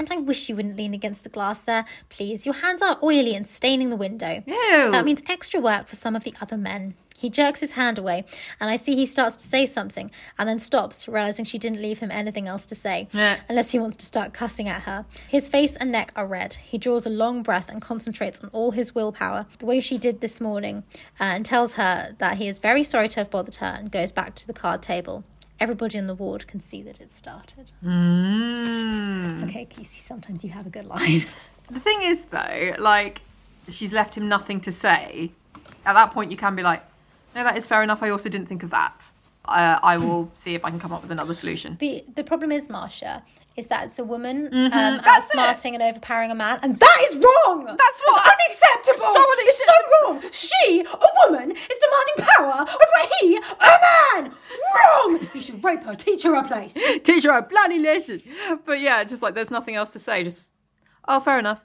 And 0.00 0.10
I 0.10 0.16
wish 0.16 0.48
you 0.48 0.56
wouldn't 0.56 0.76
lean 0.76 0.92
against 0.92 1.22
the 1.22 1.28
glass 1.28 1.60
there. 1.60 1.84
Please, 2.08 2.44
your 2.44 2.56
hands 2.56 2.82
are 2.82 2.98
oily 3.00 3.36
and 3.36 3.46
staining 3.46 3.90
the 3.90 3.96
window. 3.96 4.42
Ew. 4.44 4.90
That 4.90 5.04
means 5.04 5.22
extra 5.28 5.60
work 5.60 5.86
for 5.86 5.94
some 5.94 6.16
of 6.16 6.24
the 6.24 6.34
other 6.40 6.56
men. 6.56 6.94
He 7.24 7.30
jerks 7.30 7.60
his 7.60 7.72
hand 7.72 7.96
away, 7.96 8.26
and 8.60 8.68
I 8.68 8.76
see 8.76 8.94
he 8.94 9.06
starts 9.06 9.38
to 9.38 9.46
say 9.46 9.64
something, 9.64 10.10
and 10.38 10.46
then 10.46 10.58
stops, 10.58 11.08
realizing 11.08 11.46
she 11.46 11.56
didn't 11.58 11.80
leave 11.80 12.00
him 12.00 12.10
anything 12.10 12.46
else 12.46 12.66
to 12.66 12.74
say, 12.74 13.08
Yeah. 13.14 13.38
unless 13.48 13.70
he 13.70 13.78
wants 13.78 13.96
to 13.96 14.04
start 14.04 14.34
cussing 14.34 14.68
at 14.68 14.82
her. 14.82 15.06
His 15.26 15.48
face 15.48 15.74
and 15.76 15.90
neck 15.90 16.12
are 16.16 16.26
red. 16.26 16.58
He 16.62 16.76
draws 16.76 17.06
a 17.06 17.08
long 17.08 17.42
breath 17.42 17.70
and 17.70 17.80
concentrates 17.80 18.40
on 18.40 18.50
all 18.52 18.72
his 18.72 18.94
willpower, 18.94 19.46
the 19.58 19.64
way 19.64 19.80
she 19.80 19.96
did 19.96 20.20
this 20.20 20.38
morning, 20.38 20.82
uh, 21.18 21.24
and 21.32 21.46
tells 21.46 21.72
her 21.72 22.14
that 22.18 22.36
he 22.36 22.46
is 22.46 22.58
very 22.58 22.84
sorry 22.84 23.08
to 23.08 23.20
have 23.20 23.30
bothered 23.30 23.54
her, 23.56 23.74
and 23.78 23.90
goes 23.90 24.12
back 24.12 24.34
to 24.34 24.46
the 24.46 24.52
card 24.52 24.82
table. 24.82 25.24
Everybody 25.58 25.96
in 25.96 26.06
the 26.08 26.14
ward 26.14 26.46
can 26.46 26.60
see 26.60 26.82
that 26.82 27.00
it 27.00 27.14
started. 27.14 27.72
Mm. 27.82 29.48
Okay, 29.48 29.64
Casey, 29.64 30.00
sometimes 30.00 30.44
you 30.44 30.50
have 30.50 30.66
a 30.66 30.70
good 30.70 30.84
line. 30.84 31.22
The 31.70 31.80
thing 31.80 32.00
is, 32.02 32.26
though, 32.26 32.74
like, 32.78 33.22
she's 33.68 33.94
left 33.94 34.18
him 34.18 34.28
nothing 34.28 34.60
to 34.60 34.70
say. 34.70 35.32
At 35.86 35.94
that 35.94 36.10
point, 36.10 36.30
you 36.30 36.36
can 36.36 36.54
be 36.54 36.62
like, 36.62 36.82
no, 37.34 37.44
that 37.44 37.56
is 37.56 37.66
fair 37.66 37.82
enough. 37.82 38.02
I 38.02 38.10
also 38.10 38.28
didn't 38.28 38.46
think 38.46 38.62
of 38.62 38.70
that. 38.70 39.10
Uh, 39.46 39.78
I 39.82 39.96
will 39.98 40.30
see 40.34 40.54
if 40.54 40.64
I 40.64 40.70
can 40.70 40.80
come 40.80 40.92
up 40.92 41.02
with 41.02 41.10
another 41.12 41.34
solution. 41.34 41.76
The 41.80 42.04
the 42.14 42.24
problem 42.24 42.50
is, 42.52 42.68
Marcia, 42.70 43.22
is 43.56 43.66
that 43.68 43.86
it's 43.86 43.98
a 43.98 44.04
woman 44.04 44.46
um, 44.46 44.52
Mm-hmm. 44.52 45.04
That's 45.04 45.30
it. 45.30 45.36
outsmarting 45.36 45.74
and 45.74 45.82
overpowering 45.82 46.30
a 46.30 46.34
man, 46.34 46.58
and 46.62 46.78
that 46.80 46.98
is 47.08 47.16
wrong. 47.16 47.64
That's 47.66 48.02
what- 48.06 48.24
unacceptable. 48.34 49.14
So 49.14 49.24
it's 49.46 49.66
so 49.66 49.72
wrong. 49.92 50.22
She, 50.32 50.80
a 50.80 51.08
woman, 51.30 51.50
is 51.52 51.78
demanding 51.84 52.34
power 52.34 52.60
over 52.62 53.08
he, 53.20 53.36
a 53.36 54.22
man. 54.22 54.34
Wrong. 54.74 55.28
You 55.34 55.40
should 55.40 55.62
rape 55.62 55.82
her, 55.84 55.94
teach 55.94 56.22
her 56.24 56.34
a 56.34 56.42
place. 56.46 56.74
Teach 57.04 57.24
her 57.24 57.36
a 57.38 57.42
bloody 57.42 57.78
lesson. 57.78 58.22
But 58.64 58.80
yeah, 58.80 59.00
it's 59.02 59.10
just 59.12 59.22
like 59.22 59.34
there's 59.34 59.50
nothing 59.50 59.74
else 59.76 59.90
to 59.90 59.98
say. 59.98 60.24
Just, 60.24 60.52
oh, 61.06 61.20
fair 61.20 61.38
enough. 61.38 61.62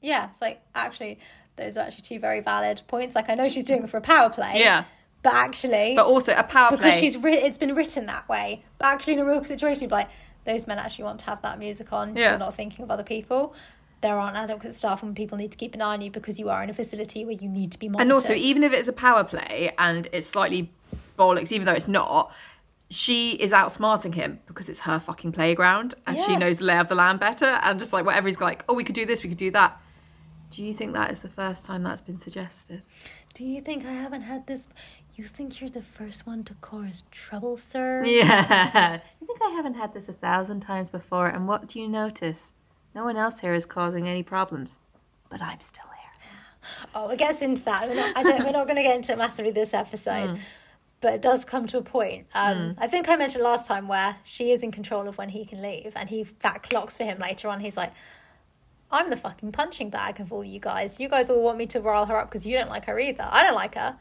Yeah, 0.00 0.28
it's 0.30 0.40
like 0.40 0.62
actually, 0.74 1.18
those 1.56 1.76
are 1.76 1.86
actually 1.86 2.02
two 2.02 2.18
very 2.20 2.40
valid 2.40 2.80
points. 2.86 3.14
Like 3.16 3.28
I 3.28 3.34
know 3.34 3.48
she's 3.48 3.64
doing 3.64 3.82
it 3.84 3.90
for 3.90 3.96
a 3.96 4.00
power 4.00 4.30
play. 4.30 4.52
Yeah. 4.56 4.84
But 5.22 5.34
actually, 5.34 5.94
But 5.96 6.06
also 6.06 6.34
a 6.34 6.44
power 6.44 6.70
because 6.70 6.92
play. 6.94 7.00
she's 7.00 7.16
writ- 7.16 7.42
it's 7.42 7.58
been 7.58 7.74
written 7.74 8.06
that 8.06 8.28
way. 8.28 8.64
But 8.78 8.86
actually, 8.88 9.14
in 9.14 9.18
a 9.20 9.24
real 9.24 9.42
situation, 9.42 9.82
you'd 9.82 9.88
be 9.88 9.94
like 9.94 10.08
those 10.44 10.66
men 10.66 10.78
actually 10.78 11.04
want 11.04 11.20
to 11.20 11.26
have 11.26 11.42
that 11.42 11.58
music 11.58 11.92
on. 11.92 12.16
Yeah. 12.16 12.30
You're 12.30 12.38
not 12.38 12.54
thinking 12.54 12.84
of 12.84 12.90
other 12.90 13.02
people. 13.02 13.54
There 14.02 14.18
aren't 14.18 14.36
adequate 14.36 14.74
staff, 14.74 15.02
and 15.02 15.16
people 15.16 15.36
need 15.36 15.50
to 15.50 15.58
keep 15.58 15.74
an 15.74 15.82
eye 15.82 15.94
on 15.94 16.00
you 16.00 16.10
because 16.10 16.38
you 16.38 16.48
are 16.48 16.62
in 16.62 16.70
a 16.70 16.74
facility 16.74 17.24
where 17.24 17.34
you 17.34 17.48
need 17.48 17.72
to 17.72 17.78
be 17.78 17.88
monitored. 17.88 18.02
And 18.02 18.12
also, 18.12 18.34
even 18.34 18.62
if 18.62 18.72
it's 18.72 18.88
a 18.88 18.92
power 18.92 19.24
play 19.24 19.72
and 19.78 20.08
it's 20.12 20.26
slightly 20.28 20.70
bollocks, 21.18 21.50
even 21.50 21.66
though 21.66 21.72
it's 21.72 21.88
not, 21.88 22.32
she 22.88 23.32
is 23.32 23.52
outsmarting 23.52 24.14
him 24.14 24.38
because 24.46 24.68
it's 24.68 24.80
her 24.80 25.00
fucking 25.00 25.32
playground 25.32 25.94
and 26.06 26.16
she 26.18 26.36
knows 26.36 26.58
the 26.58 26.64
lay 26.64 26.78
of 26.78 26.88
the 26.88 26.94
land 26.94 27.18
better. 27.18 27.58
And 27.64 27.80
just 27.80 27.92
like 27.92 28.04
whatever 28.04 28.28
he's 28.28 28.40
like, 28.40 28.64
oh, 28.68 28.74
we 28.74 28.84
could 28.84 28.94
do 28.94 29.06
this, 29.06 29.24
we 29.24 29.28
could 29.28 29.38
do 29.38 29.50
that. 29.52 29.80
Do 30.50 30.62
you 30.62 30.72
think 30.72 30.94
that 30.94 31.10
is 31.10 31.22
the 31.22 31.28
first 31.28 31.66
time 31.66 31.82
that's 31.82 32.02
been 32.02 32.18
suggested? 32.18 32.82
do 33.36 33.44
you 33.44 33.60
think 33.60 33.84
I 33.84 33.92
haven't 33.92 34.22
had 34.22 34.46
this? 34.46 34.66
You 35.16 35.24
think 35.24 35.60
you're 35.60 35.70
the 35.70 35.80
first 35.82 36.26
one 36.26 36.44
to 36.44 36.54
cause 36.54 37.04
trouble, 37.10 37.56
sir? 37.56 38.02
Yeah. 38.06 39.00
You 39.20 39.26
think 39.26 39.40
I 39.42 39.48
haven't 39.50 39.74
had 39.74 39.94
this 39.94 40.08
a 40.10 40.12
thousand 40.12 40.60
times 40.60 40.90
before? 40.90 41.26
And 41.26 41.48
what 41.48 41.68
do 41.68 41.80
you 41.80 41.88
notice? 41.88 42.52
No 42.94 43.02
one 43.04 43.16
else 43.16 43.40
here 43.40 43.54
is 43.54 43.64
causing 43.64 44.06
any 44.06 44.22
problems, 44.22 44.78
but 45.30 45.40
I'm 45.40 45.60
still 45.60 45.84
here. 45.84 46.90
Oh, 46.94 47.08
it 47.08 47.18
gets 47.18 47.40
into 47.40 47.62
that. 47.64 47.88
We're 47.88 47.94
not, 47.94 48.16
I 48.16 48.22
don't, 48.22 48.44
we're 48.44 48.50
not 48.52 48.66
going 48.66 48.76
to 48.76 48.82
get 48.82 48.94
into 48.94 49.12
it 49.12 49.18
massively 49.18 49.52
this 49.52 49.72
episode. 49.72 50.30
Hmm. 50.30 50.36
But 51.00 51.14
it 51.14 51.22
does 51.22 51.44
come 51.44 51.66
to 51.68 51.78
a 51.78 51.82
point. 51.82 52.26
Um, 52.34 52.74
I 52.78 52.86
think 52.86 53.08
I 53.08 53.16
mentioned 53.16 53.44
last 53.44 53.66
time 53.66 53.86
where 53.88 54.16
she 54.24 54.50
is 54.50 54.62
in 54.62 54.70
control 54.70 55.08
of 55.08 55.16
when 55.18 55.28
he 55.28 55.44
can 55.44 55.62
leave, 55.62 55.92
and 55.94 56.08
he 56.08 56.26
that 56.40 56.62
clocks 56.62 56.96
for 56.96 57.04
him 57.04 57.18
later 57.18 57.48
on. 57.48 57.60
He's 57.60 57.76
like, 57.76 57.92
"I'm 58.90 59.10
the 59.10 59.16
fucking 59.16 59.52
punching 59.52 59.90
bag 59.90 60.20
of 60.20 60.32
all 60.32 60.42
you 60.42 60.58
guys. 60.58 60.98
You 60.98 61.10
guys 61.10 61.28
all 61.28 61.42
want 61.42 61.58
me 61.58 61.66
to 61.66 61.80
rile 61.82 62.06
her 62.06 62.16
up 62.16 62.30
because 62.30 62.46
you 62.46 62.56
don't 62.56 62.70
like 62.70 62.86
her 62.86 62.98
either. 62.98 63.28
I 63.30 63.42
don't 63.42 63.54
like 63.54 63.74
her, 63.74 63.96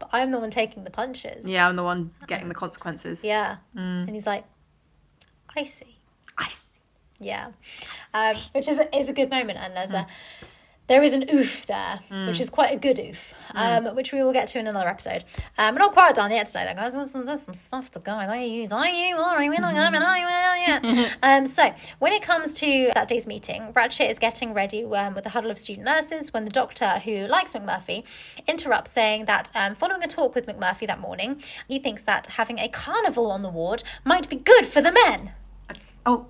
but 0.00 0.08
I'm 0.12 0.32
the 0.32 0.40
one 0.40 0.50
taking 0.50 0.82
the 0.82 0.90
punches." 0.90 1.46
Yeah, 1.46 1.68
I'm 1.68 1.76
the 1.76 1.84
one 1.84 2.10
getting 2.26 2.48
the 2.48 2.54
consequences. 2.54 3.22
Yeah. 3.22 3.58
Hmm. 3.72 4.04
And 4.06 4.10
he's 4.10 4.26
like, 4.26 4.44
"I 5.56 5.62
see." 5.62 5.98
I 6.36 6.48
see. 6.48 6.80
Yeah, 7.20 7.50
um, 8.14 8.34
which 8.52 8.66
is 8.66 8.78
a, 8.78 8.96
is 8.96 9.10
a 9.10 9.12
good 9.12 9.28
moment, 9.30 9.58
and 9.58 9.76
there's 9.76 9.92
a 9.92 10.06
there 10.90 11.04
is 11.04 11.12
an 11.12 11.24
oof 11.32 11.66
there, 11.66 12.00
which 12.26 12.40
is 12.40 12.50
quite 12.50 12.74
a 12.74 12.76
good 12.76 12.98
oof, 12.98 13.32
um, 13.54 13.94
which 13.94 14.12
we 14.12 14.24
will 14.24 14.32
get 14.32 14.48
to 14.48 14.58
in 14.58 14.66
another 14.66 14.88
episode. 14.88 15.22
Um, 15.56 15.76
we're 15.76 15.78
not 15.78 15.92
quite 15.92 16.16
done 16.16 16.32
yet 16.32 16.48
today, 16.48 16.66
though, 16.66 16.74
guys. 16.74 16.94
There's, 16.94 17.12
there's 17.12 17.42
some 17.42 17.54
stuff 17.54 17.92
to 17.92 18.00
go. 18.00 18.10
Are 18.10 18.24
you? 18.24 18.66
Are 18.72 18.88
you? 18.88 19.16
Are 19.16 19.40
you? 19.40 19.44
Are 19.44 19.44
you? 19.44 19.52
Are 19.52 20.18
you? 20.18 20.26
Are 20.26 20.82
you? 20.82 21.06
Um, 21.22 21.46
so 21.46 21.72
when 22.00 22.12
it 22.12 22.22
comes 22.22 22.54
to 22.54 22.90
that 22.96 23.06
day's 23.06 23.28
meeting, 23.28 23.72
Ratchet 23.72 24.10
is 24.10 24.18
getting 24.18 24.52
ready 24.52 24.82
um, 24.84 25.14
with 25.14 25.24
a 25.26 25.28
huddle 25.28 25.52
of 25.52 25.58
student 25.58 25.86
nurses 25.86 26.32
when 26.32 26.44
the 26.44 26.50
doctor, 26.50 26.98
who 27.04 27.28
likes 27.28 27.52
McMurphy, 27.52 28.04
interrupts, 28.48 28.90
saying 28.90 29.26
that 29.26 29.48
um, 29.54 29.76
following 29.76 30.02
a 30.02 30.08
talk 30.08 30.34
with 30.34 30.46
McMurphy 30.46 30.88
that 30.88 30.98
morning, 30.98 31.40
he 31.68 31.78
thinks 31.78 32.02
that 32.02 32.26
having 32.26 32.58
a 32.58 32.68
carnival 32.68 33.30
on 33.30 33.42
the 33.42 33.50
ward 33.50 33.84
might 34.04 34.28
be 34.28 34.34
good 34.34 34.66
for 34.66 34.82
the 34.82 34.90
men. 34.90 35.30
Oh, 36.04 36.26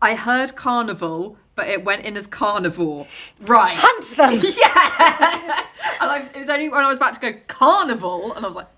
I 0.00 0.14
heard 0.14 0.54
carnival, 0.54 1.36
but 1.58 1.68
it 1.68 1.84
went 1.84 2.04
in 2.04 2.16
as 2.16 2.28
carnivore. 2.28 3.04
Right. 3.40 3.76
Hunt 3.76 4.16
them. 4.16 4.32
yeah. 4.58 5.64
and 6.00 6.10
I 6.10 6.20
was, 6.20 6.28
it 6.28 6.36
was 6.36 6.48
only 6.48 6.68
when 6.68 6.84
I 6.84 6.88
was 6.88 6.98
about 6.98 7.14
to 7.14 7.20
go 7.20 7.32
carnival, 7.48 8.32
and 8.32 8.44
I 8.44 8.48
was 8.48 8.54
like, 8.54 8.68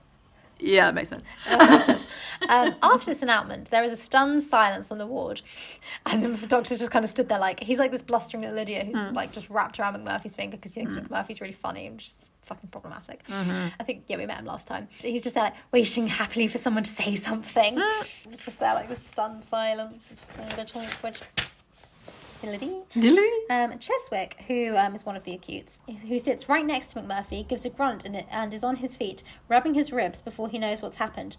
yeah, 0.58 0.86
that 0.86 0.94
makes 0.94 1.10
sense. 1.10 1.24
Um, 2.48 2.74
after 2.82 3.04
this 3.04 3.22
announcement, 3.22 3.70
there 3.70 3.84
is 3.84 3.92
a 3.92 3.98
stunned 3.98 4.42
silence 4.42 4.90
on 4.90 4.96
the 4.96 5.06
ward, 5.06 5.42
and 6.06 6.38
the 6.38 6.46
doctor's 6.46 6.78
just 6.78 6.90
kind 6.90 7.04
of 7.04 7.10
stood 7.10 7.28
there 7.28 7.38
like 7.38 7.60
he's 7.60 7.78
like 7.78 7.92
this 7.92 8.00
blustering 8.00 8.42
little 8.42 8.56
idiot 8.56 8.86
who's 8.86 8.98
hmm. 8.98 9.14
like 9.14 9.30
just 9.30 9.50
wrapped 9.50 9.78
around 9.78 9.94
McMurphy's 9.94 10.34
finger 10.34 10.56
because 10.56 10.72
he 10.72 10.80
thinks 10.80 10.94
hmm. 10.94 11.00
McMurphy's 11.00 11.42
really 11.42 11.52
funny 11.52 11.86
and 11.86 11.98
just 11.98 12.30
fucking 12.46 12.70
problematic. 12.70 13.26
Mm-hmm. 13.26 13.68
I 13.78 13.84
think 13.84 14.04
yeah, 14.06 14.16
we 14.16 14.24
met 14.24 14.38
him 14.38 14.46
last 14.46 14.66
time. 14.66 14.88
He's 15.00 15.22
just 15.22 15.34
there 15.34 15.44
like 15.44 15.54
waiting 15.70 16.06
happily 16.06 16.48
for 16.48 16.56
someone 16.56 16.84
to 16.84 16.90
say 16.90 17.14
something. 17.14 17.78
Hmm. 17.78 18.32
it's 18.32 18.46
just 18.46 18.58
there 18.58 18.72
like 18.72 18.88
this 18.88 19.06
stunned 19.06 19.44
silence, 19.44 20.02
just 20.08 20.30
a 20.30 20.56
bit 20.56 20.72
awkward. 20.74 21.20
Diddly-dee. 22.40 23.46
Um, 23.50 23.78
Cheswick, 23.78 24.34
who 24.46 24.76
um, 24.76 24.94
is 24.94 25.04
one 25.04 25.16
of 25.16 25.24
the 25.24 25.32
acutes, 25.34 25.78
who 26.08 26.18
sits 26.18 26.48
right 26.48 26.64
next 26.64 26.92
to 26.92 27.00
McMurphy, 27.00 27.46
gives 27.46 27.64
a 27.64 27.70
grunt 27.70 28.04
and, 28.04 28.24
and 28.30 28.54
is 28.54 28.64
on 28.64 28.76
his 28.76 28.96
feet, 28.96 29.22
rubbing 29.48 29.74
his 29.74 29.92
ribs 29.92 30.22
before 30.22 30.48
he 30.48 30.58
knows 30.58 30.80
what's 30.82 30.96
happened. 30.96 31.36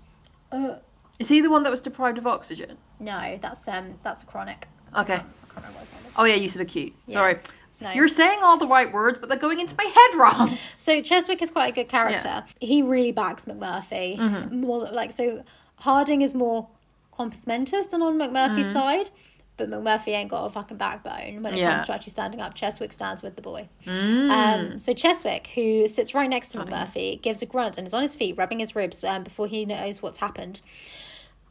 Uh, 0.52 0.76
Is 1.20 1.30
he 1.30 1.42
the 1.42 1.50
one 1.50 1.64
that 1.64 1.72
was 1.72 1.82
deprived 1.82 2.18
of 2.18 2.28
oxygen? 2.28 2.78
no, 3.00 3.40
that's 3.42 3.68
um, 3.68 3.96
that's 4.04 4.24
a 4.24 4.26
chronic. 4.26 4.68
Okay. 4.98 5.14
I 5.14 5.18
can't 5.18 5.28
remember 5.56 5.80
what 5.80 5.88
his 5.88 5.94
name 5.94 6.06
is. 6.08 6.14
Oh 6.18 6.24
yeah, 6.26 6.36
you 6.36 6.48
said 6.50 6.62
acute. 6.62 6.94
Sorry. 7.08 7.38
No. 7.80 7.92
You're 7.94 8.08
saying 8.08 8.40
all 8.44 8.58
the 8.58 8.68
right 8.68 8.92
words, 8.94 9.18
but 9.18 9.28
they're 9.28 9.40
going 9.40 9.60
into 9.60 9.76
my 9.76 9.86
head 9.86 10.20
wrong. 10.20 10.58
So 10.78 11.02
Cheswick 11.02 11.42
is 11.42 11.50
quite 11.52 11.72
a 11.72 11.76
good 11.76 11.90
character. 11.90 12.44
He 12.60 12.82
really 12.84 13.12
backs 13.12 13.46
McMurphy. 13.46 14.52
More 14.52 14.88
like 14.92 15.12
so, 15.12 15.44
Harding 15.78 16.22
is 16.22 16.36
more 16.36 16.68
compos 17.12 17.44
than 17.90 18.02
on 18.02 18.18
McMurphy's 18.20 18.72
side. 18.72 19.10
But 19.58 19.70
McMurphy 19.70 20.10
ain't 20.10 20.30
got 20.30 20.46
a 20.46 20.50
fucking 20.50 20.78
backbone 20.78 21.44
when 21.44 21.54
it 21.54 21.60
Yeah. 21.60 21.74
comes 21.74 21.86
to 21.86 21.94
actually 21.94 22.12
standing 22.12 22.42
up. 22.42 22.56
Cheswick 22.56 22.92
stands 22.92 23.22
with 23.22 23.36
the 23.36 23.42
boy. 23.42 23.68
Um, 23.88 24.80
so 24.80 24.94
Cheswick, 24.94 25.48
who 25.48 25.88
sits 25.88 26.14
right 26.16 26.30
next 26.30 26.50
to 26.50 26.60
McMurphy, 26.60 27.22
gives 27.22 27.42
a 27.42 27.46
grunt 27.46 27.78
and 27.78 27.86
is 27.86 27.94
on 27.94 28.02
his 28.02 28.16
feet, 28.16 28.38
rubbing 28.38 28.60
his 28.60 28.76
ribs 28.76 29.04
um, 29.04 29.24
before 29.24 29.48
he 29.48 29.66
knows 29.66 30.02
what's 30.02 30.18
happened. 30.20 30.62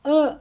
Uh, 0.05 0.37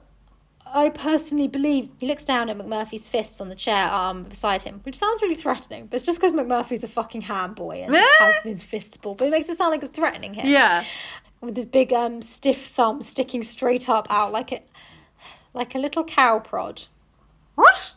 I 0.72 0.90
personally 0.90 1.48
believe 1.48 1.90
he 2.00 2.08
looks 2.08 2.24
down 2.26 2.50
at 2.50 2.58
McMurphy's 2.58 3.10
fists 3.10 3.42
on 3.42 3.50
the 3.50 3.56
chair 3.56 3.88
arm 3.88 4.24
beside 4.24 4.64
him, 4.64 4.80
which 4.84 4.98
sounds 4.98 5.22
really 5.22 5.36
threatening, 5.36 5.88
but 5.88 5.98
it's 5.98 6.06
just 6.06 6.20
because 6.20 6.32
McMurphy's 6.32 6.84
a 6.84 6.88
fucking 6.88 7.22
ham 7.22 7.54
boy 7.56 7.84
and 7.84 7.96
has 7.96 8.38
his 8.44 8.64
fists 8.64 8.96
ball, 8.98 9.16
but 9.16 9.28
it 9.28 9.32
makes 9.32 9.50
it 9.50 9.58
sound 9.58 9.72
like 9.72 9.82
it's 9.84 9.92
threatening 9.92 10.34
him. 10.36 10.48
Yeah. 10.48 10.84
With 11.42 11.56
his 11.56 11.66
big 11.66 11.92
um 11.94 12.22
stiff 12.22 12.68
thumb 12.68 13.02
sticking 13.02 13.42
straight 13.44 13.90
up 13.90 14.08
out 14.10 14.32
like 14.32 14.52
a 14.52 14.62
like 15.54 15.74
a 15.76 15.80
little 15.80 16.04
cow 16.04 16.40
prod. 16.40 16.84
What? 17.60 17.94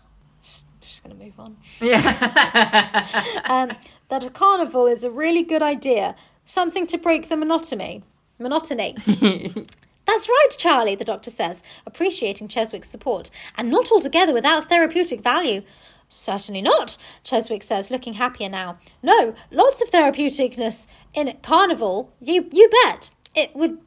Just 0.81 1.05
gonna 1.05 1.15
move 1.15 1.39
on. 1.39 1.57
Yeah. 1.81 3.07
Um, 3.45 3.73
that 4.09 4.25
a 4.25 4.31
carnival 4.31 4.87
is 4.87 5.05
a 5.05 5.11
really 5.11 5.43
good 5.43 5.63
idea. 5.63 6.17
Something 6.45 6.87
to 6.89 6.99
break 6.99 7.29
the 7.29 7.37
monotony. 7.37 8.03
Monotony. 8.39 8.97
That's 10.07 10.29
right, 10.29 10.49
Charlie, 10.59 10.97
the 10.97 11.05
doctor 11.05 11.31
says, 11.31 11.63
appreciating 11.87 12.49
Cheswick's 12.49 12.89
support, 12.89 13.31
and 13.57 13.71
not 13.71 13.93
altogether 13.93 14.33
without 14.33 14.69
therapeutic 14.69 15.21
value. 15.21 15.63
Certainly 16.09 16.63
not, 16.63 16.99
Cheswick 17.25 17.63
says, 17.63 17.91
looking 17.91 18.15
happier 18.15 18.49
now. 18.49 18.79
No, 19.03 19.35
lots 19.53 19.81
of 19.81 19.91
therapeuticness 19.91 20.87
in 21.15 21.29
a 21.29 21.35
Carnival. 21.35 22.13
You 22.21 22.49
you 22.51 22.69
bet. 22.85 23.11
It 23.35 23.55
would 23.55 23.79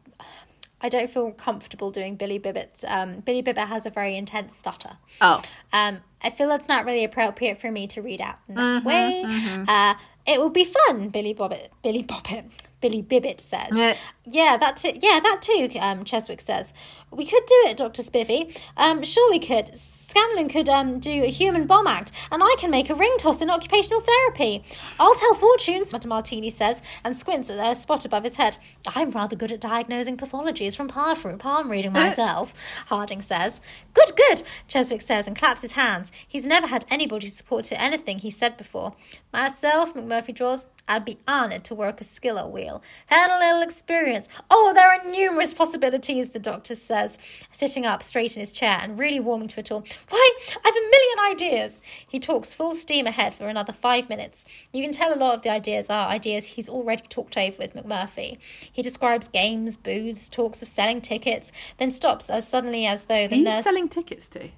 I 0.86 0.90
don't 0.90 1.10
feel 1.10 1.32
comfortable 1.32 1.90
doing 1.90 2.16
Billy 2.16 2.38
Bibbit's. 2.38 2.86
Um, 2.88 3.22
Billy 3.22 3.42
Bibbit 3.42 3.68
has 3.68 3.88
a 3.88 3.90
very 3.90 4.16
intense 4.16 4.56
stutter. 4.56 4.98
Oh. 5.20 5.42
Um, 5.74 6.02
I 6.22 6.30
feel 6.30 6.48
that's 6.48 6.70
not 6.70 6.86
really 6.86 7.04
appropriate 7.04 7.60
for 7.60 7.72
me 7.72 7.88
to 7.88 8.04
read 8.04 8.22
out 8.22 8.36
in 8.48 8.54
that 8.54 8.84
way. 8.86 9.24
Uh, 9.68 9.96
it 10.28 10.40
will 10.40 10.52
be 10.52 10.64
fun, 10.64 11.10
Billy 11.10 11.34
Bobbit. 11.34 11.70
Billy 11.82 12.04
Bobbit. 12.04 12.52
Billy 12.82 13.02
Bibbit 13.02 13.42
says. 13.42 13.70
Yeah. 13.74 13.96
Yeah, 14.26 14.58
that 14.58 14.78
too. 14.78 14.92
Yeah, 15.02 15.20
that 15.22 15.42
too. 15.42 15.70
Um, 15.80 16.06
Cheswick 16.06 16.40
says 16.40 16.72
we 17.10 17.26
could 17.26 17.44
do 17.48 17.64
it, 17.66 17.78
Doctor 17.78 18.04
Spivey. 18.04 18.56
Um, 18.78 19.02
sure 19.02 19.32
we 19.32 19.40
could. 19.40 19.76
Scanlon 20.16 20.48
could 20.48 20.70
um 20.70 21.00
do 21.00 21.24
a 21.26 21.30
human 21.30 21.68
bomb 21.68 21.88
act, 21.88 22.14
and 22.32 22.42
I 22.42 22.56
can 22.58 22.72
make 22.72 22.90
a 22.90 22.96
ring 22.96 23.14
toss 23.20 23.42
in 23.42 23.50
occupational 23.50 24.00
therapy. 24.00 24.64
I'll 24.98 25.14
tell 25.16 25.34
fortunes. 25.34 25.90
Dr. 25.90 26.08
Martini 26.08 26.50
says, 26.50 26.82
and 27.04 27.14
squints 27.18 27.50
at 27.50 27.60
a 27.60 27.76
spot 27.76 28.06
above 28.06 28.24
his 28.24 28.38
head. 28.38 28.58
I'm 28.96 29.12
rather 29.12 29.36
good 29.36 29.52
at 29.52 29.60
diagnosing 29.60 30.16
pathologies 30.16 30.74
from 30.74 30.88
palm, 30.88 31.38
palm 31.38 31.70
reading 31.70 31.92
myself. 31.92 32.54
Harding 32.86 33.22
says. 33.22 33.60
Good, 33.94 34.16
good. 34.16 34.44
Cheswick 34.70 35.02
says 35.02 35.28
and 35.28 35.36
claps 35.36 35.62
his 35.64 35.74
hands. 35.74 36.14
He's 36.26 36.46
never 36.46 36.68
had 36.68 36.86
anybody 36.90 37.28
support 37.28 37.66
to 37.66 37.82
anything 37.82 38.20
he 38.20 38.32
said 38.32 38.56
before. 38.56 38.96
Myself, 39.34 39.94
McMurphy 39.96 40.34
draws. 40.34 40.68
I'd 40.88 41.04
be 41.04 41.18
honoured 41.28 41.64
to 41.66 41.74
work 41.76 42.00
a 42.00 42.04
skillo 42.04 42.48
wheel. 42.50 42.84
Had 43.08 43.32
a 43.36 43.40
little 43.40 43.64
experience. 43.64 44.28
Oh, 44.52 44.72
there 44.76 44.88
are 44.88 45.04
numerous 45.10 45.52
possibilities, 45.52 46.30
the 46.30 46.38
doctor 46.40 46.76
says, 46.76 47.18
sitting 47.52 47.88
up 47.88 48.04
straight 48.04 48.36
in 48.38 48.42
his 48.42 48.52
chair 48.52 48.78
and 48.80 49.00
really 49.00 49.20
warming 49.20 49.48
to 49.50 49.62
it 49.62 49.72
all. 49.72 49.84
Why, 50.10 50.32
I've 50.64 50.76
a 50.76 50.80
million 50.92 51.20
ideas. 51.32 51.82
He 52.08 52.20
talks 52.20 52.54
full 52.54 52.76
steam 52.76 53.08
ahead 53.08 53.34
for 53.34 53.48
another 53.48 53.74
five 53.74 54.10
minutes. 54.10 54.46
You 54.72 54.84
can 54.84 54.92
tell 54.92 55.12
a 55.12 55.18
lot 55.18 55.36
of 55.36 55.42
the 55.42 55.50
ideas 55.50 55.90
are 55.90 56.08
ideas 56.08 56.46
he's 56.46 56.70
already 56.70 57.04
talked 57.10 57.36
over 57.36 57.58
with 57.58 57.74
McMurphy. 57.76 58.38
He 58.72 58.84
describes 58.84 59.28
games, 59.28 59.78
booths, 59.78 60.30
talks 60.30 60.62
of 60.62 60.68
selling 60.68 61.02
tickets, 61.02 61.52
then 61.80 61.90
stops 61.90 62.30
as 62.30 62.48
suddenly 62.48 62.86
as 62.86 63.06
though 63.06 63.28
the 63.28 63.34
Are 63.36 63.38
you 63.40 63.44
nurse. 63.46 63.64
selling 63.64 63.90
tickets 63.90 64.30
to? 64.30 64.44
I 64.44 64.50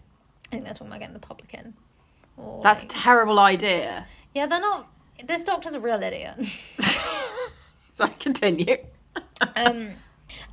think 0.51 0.65
they're 0.65 0.73
talking 0.73 0.87
about 0.87 0.99
getting 0.99 1.13
the 1.13 1.19
public 1.19 1.53
in. 1.53 1.73
Or 2.35 2.61
That's 2.63 2.83
a 2.83 2.87
terrible 2.87 3.39
idea. 3.39 4.07
yeah, 4.35 4.45
they're 4.45 4.59
not. 4.59 4.89
This 5.25 5.43
doctor's 5.43 5.75
a 5.75 5.79
real 5.79 6.01
idiot. 6.01 6.35
So 7.97 8.03
I 8.05 8.09
continue. 8.09 8.77
um, 9.55 9.89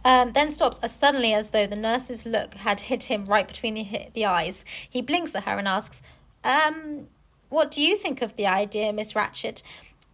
um, 0.02 0.32
then 0.32 0.50
stops 0.50 0.78
as 0.82 0.96
suddenly 0.96 1.34
as 1.34 1.50
though 1.50 1.66
the 1.66 1.76
nurse's 1.76 2.24
look 2.24 2.54
had 2.54 2.80
hit 2.80 3.02
him 3.02 3.26
right 3.26 3.46
between 3.46 3.74
the, 3.74 4.06
the 4.14 4.24
eyes. 4.24 4.64
He 4.88 5.02
blinks 5.02 5.34
at 5.34 5.44
her 5.44 5.58
and 5.58 5.68
asks, 5.68 6.00
um, 6.42 7.08
What 7.50 7.70
do 7.70 7.82
you 7.82 7.98
think 7.98 8.22
of 8.22 8.34
the 8.36 8.46
idea, 8.46 8.94
Miss 8.94 9.14
Ratchet, 9.14 9.62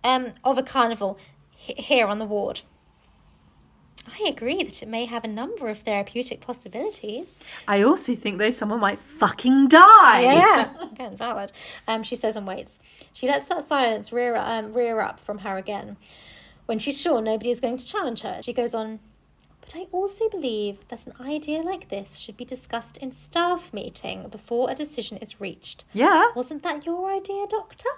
um, 0.03 0.33
of 0.43 0.59
a 0.59 0.65
carnival 0.65 1.21
h- 1.69 1.77
here 1.79 2.09
on 2.09 2.19
the 2.19 2.27
ward? 2.27 2.63
I 4.07 4.29
agree 4.29 4.63
that 4.63 4.83
it 4.83 4.89
may 4.89 5.05
have 5.05 5.25
a 5.25 5.29
number 5.29 5.69
of 5.69 5.81
therapeutic 5.81 6.41
possibilities. 6.41 7.29
I 7.69 7.83
also 7.83 8.15
think 8.15 8.39
though 8.39 8.51
someone 8.51 8.81
might 8.81 8.99
fucking 8.99 9.69
die. 9.69 10.23
Yeah, 10.23 10.71
again, 10.93 11.17
valid. 11.17 11.53
Um, 11.87 12.03
she 12.03 12.17
says 12.17 12.37
and 12.37 12.47
waits. 12.47 12.79
She 13.13 13.27
lets 13.29 13.47
that 13.47 13.67
silence 13.67 14.13
rear 14.13 14.37
um, 14.37 14.73
rear 14.73 15.01
up 15.01 15.21
from 15.21 15.39
her 15.39 15.57
again. 15.57 15.97
When 16.67 16.79
she's 16.79 17.01
sure 17.01 17.21
nobody 17.21 17.51
is 17.51 17.61
going 17.61 17.77
to 17.77 17.87
challenge 17.87 18.23
her, 18.23 18.41
she 18.43 18.53
goes 18.53 18.75
on. 18.75 19.01
But 19.61 19.75
I 19.77 19.87
also 19.93 20.29
believe 20.29 20.79
that 20.89 21.07
an 21.07 21.13
idea 21.21 21.61
like 21.63 21.91
this 21.91 22.17
should 22.17 22.37
be 22.37 22.45
discussed 22.45 22.97
in 22.97 23.13
staff 23.13 23.73
meeting 23.73 24.29
before 24.29 24.71
a 24.71 24.75
decision 24.75 25.19
is 25.19 25.41
reached. 25.41 25.85
Yeah. 25.93 26.27
Wasn't 26.35 26.63
that 26.63 26.87
your 26.87 27.13
idea, 27.13 27.47
Doctor? 27.49 27.89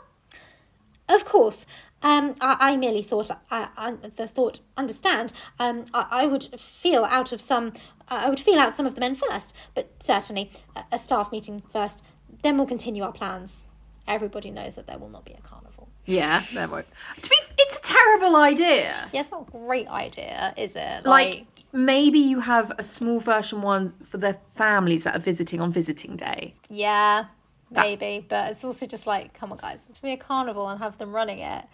Of 1.09 1.25
course. 1.25 1.67
Um, 2.03 2.35
I, 2.41 2.57
I 2.61 2.77
merely 2.77 3.03
thought, 3.03 3.31
I, 3.51 3.69
I, 3.77 3.93
the 4.17 4.27
thought, 4.27 4.61
understand. 4.77 5.33
Um, 5.59 5.87
I, 5.95 6.09
I 6.11 6.27
would 6.27 6.59
feel 6.61 7.05
out 7.05 7.33
of 7.33 7.41
some, 7.41 7.73
I 8.09 8.29
would 8.29 8.41
feel 8.41 8.59
out 8.59 8.75
some 8.77 8.87
of 8.87 8.95
the 8.95 9.01
men 9.01 9.15
first, 9.15 9.55
but 9.75 9.91
certainly 10.01 10.51
a, 10.77 10.85
a 10.93 10.99
staff 10.99 11.31
meeting 11.33 11.63
first. 11.73 12.03
Then 12.43 12.57
we'll 12.57 12.67
continue 12.67 13.03
our 13.05 13.13
plans. 13.13 13.67
Everybody 14.09 14.51
knows 14.51 14.75
that 14.75 14.87
there 14.87 14.99
will 14.99 15.09
not 15.11 15.25
be 15.25 15.33
a 15.33 15.41
carnival. 15.41 15.89
Yeah, 16.05 16.43
there 16.53 16.67
won't. 16.67 16.87
To 17.21 17.31
be, 17.31 17.37
it's 17.59 17.79
a 17.79 17.83
terrible 17.83 18.35
idea. 18.37 19.09
Yeah, 19.13 19.21
it's 19.21 19.31
not 19.31 19.47
a 19.49 19.51
great 19.53 19.87
idea, 19.87 20.53
is 20.57 20.75
it? 20.75 21.07
Like 21.07 21.47
maybe 21.73 22.19
you 22.19 22.41
have 22.41 22.73
a 22.79 22.83
small 22.83 23.21
version 23.21 23.63
one 23.63 23.95
for 24.03 24.19
the 24.19 24.39
families 24.49 25.05
that 25.05 25.15
are 25.15 25.21
visiting 25.21 25.61
on 25.61 25.71
visiting 25.73 26.17
day. 26.17 26.55
yeah, 26.69 27.27
maybe, 27.71 28.27
but 28.29 28.51
it's 28.51 28.65
also 28.65 28.87
just 28.87 29.07
like, 29.07 29.33
come 29.35 29.53
on, 29.53 29.59
guys, 29.59 29.81
it's 29.89 30.01
gonna 30.01 30.17
be 30.17 30.21
a 30.21 30.23
carnival 30.25 30.69
and 30.69 30.81
have 30.81 30.99
them 30.99 31.15
running 31.15 31.39
it. 31.39 31.65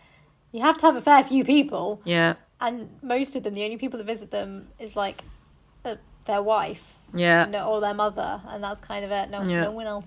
You 0.52 0.62
have 0.62 0.76
to 0.78 0.86
have 0.86 0.96
a 0.96 1.00
fair 1.02 1.22
few 1.24 1.44
people. 1.44 2.00
Yeah. 2.04 2.34
and 2.60 2.88
most 3.02 3.36
of 3.36 3.44
them, 3.44 3.54
the 3.54 3.62
only 3.64 3.76
people 3.76 3.98
that 3.98 4.04
visit 4.06 4.30
them 4.32 4.68
is 4.80 4.96
like 4.96 5.22
uh, 5.84 5.94
their 6.24 6.42
wife, 6.42 6.96
Yeah. 7.14 7.44
no, 7.44 7.68
or 7.68 7.80
their 7.80 7.94
mother, 7.94 8.40
and 8.48 8.62
that's 8.64 8.80
kind 8.80 9.04
of 9.04 9.10
it. 9.12 9.30
No, 9.30 9.42
Yeah. 9.42 9.62
no 9.62 9.70
one 9.70 9.86
else. 9.86 10.04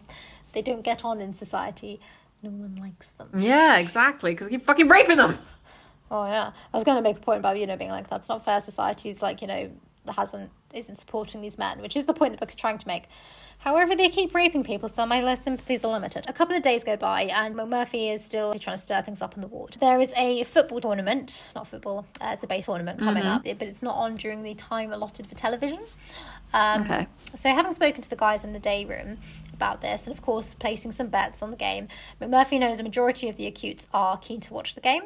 They 0.54 0.62
don't 0.62 0.82
get 0.82 1.06
on 1.06 1.22
in 1.22 1.34
society. 1.34 2.02
No 2.44 2.50
one 2.50 2.76
likes 2.76 3.10
them. 3.12 3.30
Yeah, 3.38 3.78
exactly. 3.78 4.32
Because 4.32 4.50
keep 4.50 4.64
fucking 4.64 4.88
raping 4.90 5.18
them. 5.18 5.38
Oh 6.10 6.26
yeah, 6.26 6.52
I 6.74 6.76
was 6.76 6.84
going 6.84 6.98
to 6.98 7.02
make 7.02 7.16
a 7.18 7.22
point 7.22 7.40
about 7.40 7.58
you 7.58 7.66
know 7.68 7.78
being 7.78 7.90
like 7.92 8.10
that's 8.10 8.28
not 8.28 8.44
fair. 8.44 8.60
Society's 8.60 9.22
like 9.22 9.42
you 9.42 9.48
know 9.48 9.70
hasn't 10.10 10.52
isn't 10.74 10.96
supporting 10.96 11.42
these 11.42 11.58
men, 11.58 11.82
which 11.82 11.98
is 11.98 12.06
the 12.06 12.14
point 12.14 12.32
the 12.32 12.38
book 12.38 12.50
is 12.50 12.56
trying 12.56 12.78
to 12.78 12.88
make. 12.88 13.08
However, 13.60 13.96
they 13.96 14.10
keep 14.10 14.34
raping 14.34 14.64
people, 14.64 14.90
so 14.90 15.06
my 15.06 15.22
less 15.22 15.44
sympathies 15.44 15.84
are 15.84 15.92
limited. 15.92 16.26
A 16.30 16.34
couple 16.34 16.56
of 16.56 16.62
days 16.64 16.84
go 16.84 16.96
by, 16.98 17.24
and 17.24 17.56
McMurphy 17.56 18.14
is 18.14 18.24
still 18.24 18.54
trying 18.56 18.78
to 18.78 18.82
stir 18.82 19.02
things 19.02 19.22
up 19.22 19.36
in 19.36 19.42
the 19.42 19.48
ward. 19.48 19.78
There 19.80 20.00
is 20.00 20.14
a 20.18 20.44
football 20.46 20.80
tournament, 20.80 21.48
not 21.56 21.68
football, 21.68 22.06
uh, 22.22 22.30
it's 22.34 22.44
a 22.44 22.48
base 22.48 22.66
tournament 22.66 23.00
coming 23.00 23.24
up, 23.24 23.44
but 23.44 23.64
it's 23.64 23.84
not 23.84 23.96
on 23.96 24.16
during 24.16 24.44
the 24.44 24.56
time 24.56 24.94
allotted 24.94 25.28
for 25.28 25.36
television. 25.36 25.80
Um, 26.54 26.82
Okay. 26.84 27.08
So, 27.36 27.50
having 27.50 27.72
spoken 27.74 28.02
to 28.02 28.10
the 28.10 28.16
guys 28.18 28.44
in 28.44 28.52
the 28.52 28.60
day 28.60 28.84
room 28.84 29.18
about 29.54 29.80
this, 29.80 30.06
and 30.06 30.14
of 30.14 30.22
course 30.22 30.54
placing 30.54 30.92
some 30.92 31.08
bets 31.08 31.42
on 31.42 31.50
the 31.50 31.56
game, 31.56 31.88
McMurphy 32.22 32.60
knows 32.60 32.80
a 32.80 32.84
majority 32.84 33.30
of 33.30 33.38
the 33.38 33.48
acutes 33.48 33.88
are 33.94 34.18
keen 34.18 34.42
to 34.42 34.54
watch 34.54 34.76
the 34.76 34.82
game. 34.82 35.04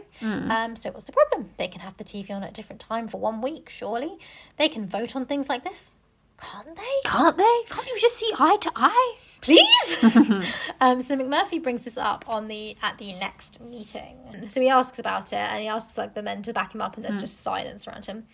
Um, 0.52 0.76
so, 0.76 0.90
what's 0.92 1.06
the 1.06 1.12
problem? 1.12 1.52
They 1.58 1.68
can 1.68 1.82
have 1.82 1.98
the 1.98 2.04
TV 2.04 2.32
on 2.32 2.44
at 2.44 2.50
a 2.50 2.54
different 2.54 2.80
time 2.80 3.08
for 3.08 3.20
one 3.20 3.42
week, 3.42 3.70
surely. 3.70 4.18
They 4.58 4.70
can 4.70 4.88
vote 4.88 5.16
on 5.16 5.26
things 5.26 5.48
like 5.50 5.64
this. 5.64 5.98
Can't 6.42 6.76
they? 6.76 6.82
Can't 7.06 7.38
they? 7.38 7.62
Can't 7.70 7.88
you 7.88 7.98
just 8.02 8.18
see 8.18 8.30
eye 8.38 8.58
to 8.60 8.72
eye? 8.76 9.16
Please. 9.42 9.98
um, 10.82 11.02
so 11.02 11.16
McMurphy 11.16 11.62
brings 11.64 11.84
this 11.84 11.98
up 11.98 12.26
on 12.28 12.48
the 12.48 12.76
at 12.82 12.98
the 12.98 13.14
next 13.14 13.62
meeting. 13.62 14.18
So 14.50 14.60
he 14.62 14.68
asks 14.70 14.98
about 15.00 15.32
it, 15.32 15.36
and 15.38 15.62
he 15.62 15.68
asks 15.68 15.98
like 15.98 16.14
the 16.16 16.24
men 16.24 16.42
to 16.42 16.54
back 16.54 16.74
him 16.74 16.82
up, 16.82 16.96
and 16.96 17.06
there's 17.06 17.18
just 17.20 17.42
silence 17.42 17.88
around 17.88 18.06
him. 18.08 18.26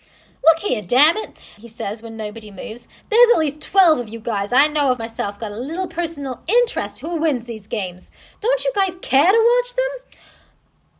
Look 0.44 0.58
here, 0.58 0.82
damn 0.82 1.16
it, 1.16 1.38
he 1.56 1.68
says 1.68 2.02
when 2.02 2.16
nobody 2.16 2.50
moves. 2.50 2.88
There's 3.10 3.30
at 3.32 3.38
least 3.38 3.60
12 3.60 3.98
of 3.98 4.08
you 4.08 4.18
guys 4.20 4.52
I 4.52 4.66
know 4.66 4.90
of 4.90 4.98
myself 4.98 5.38
got 5.38 5.52
a 5.52 5.56
little 5.56 5.86
personal 5.86 6.42
interest 6.48 7.00
who 7.00 7.20
wins 7.20 7.44
these 7.44 7.66
games. 7.66 8.10
Don't 8.40 8.64
you 8.64 8.72
guys 8.74 8.96
care 9.00 9.30
to 9.30 9.56
watch 9.56 9.74
them? 9.74 10.18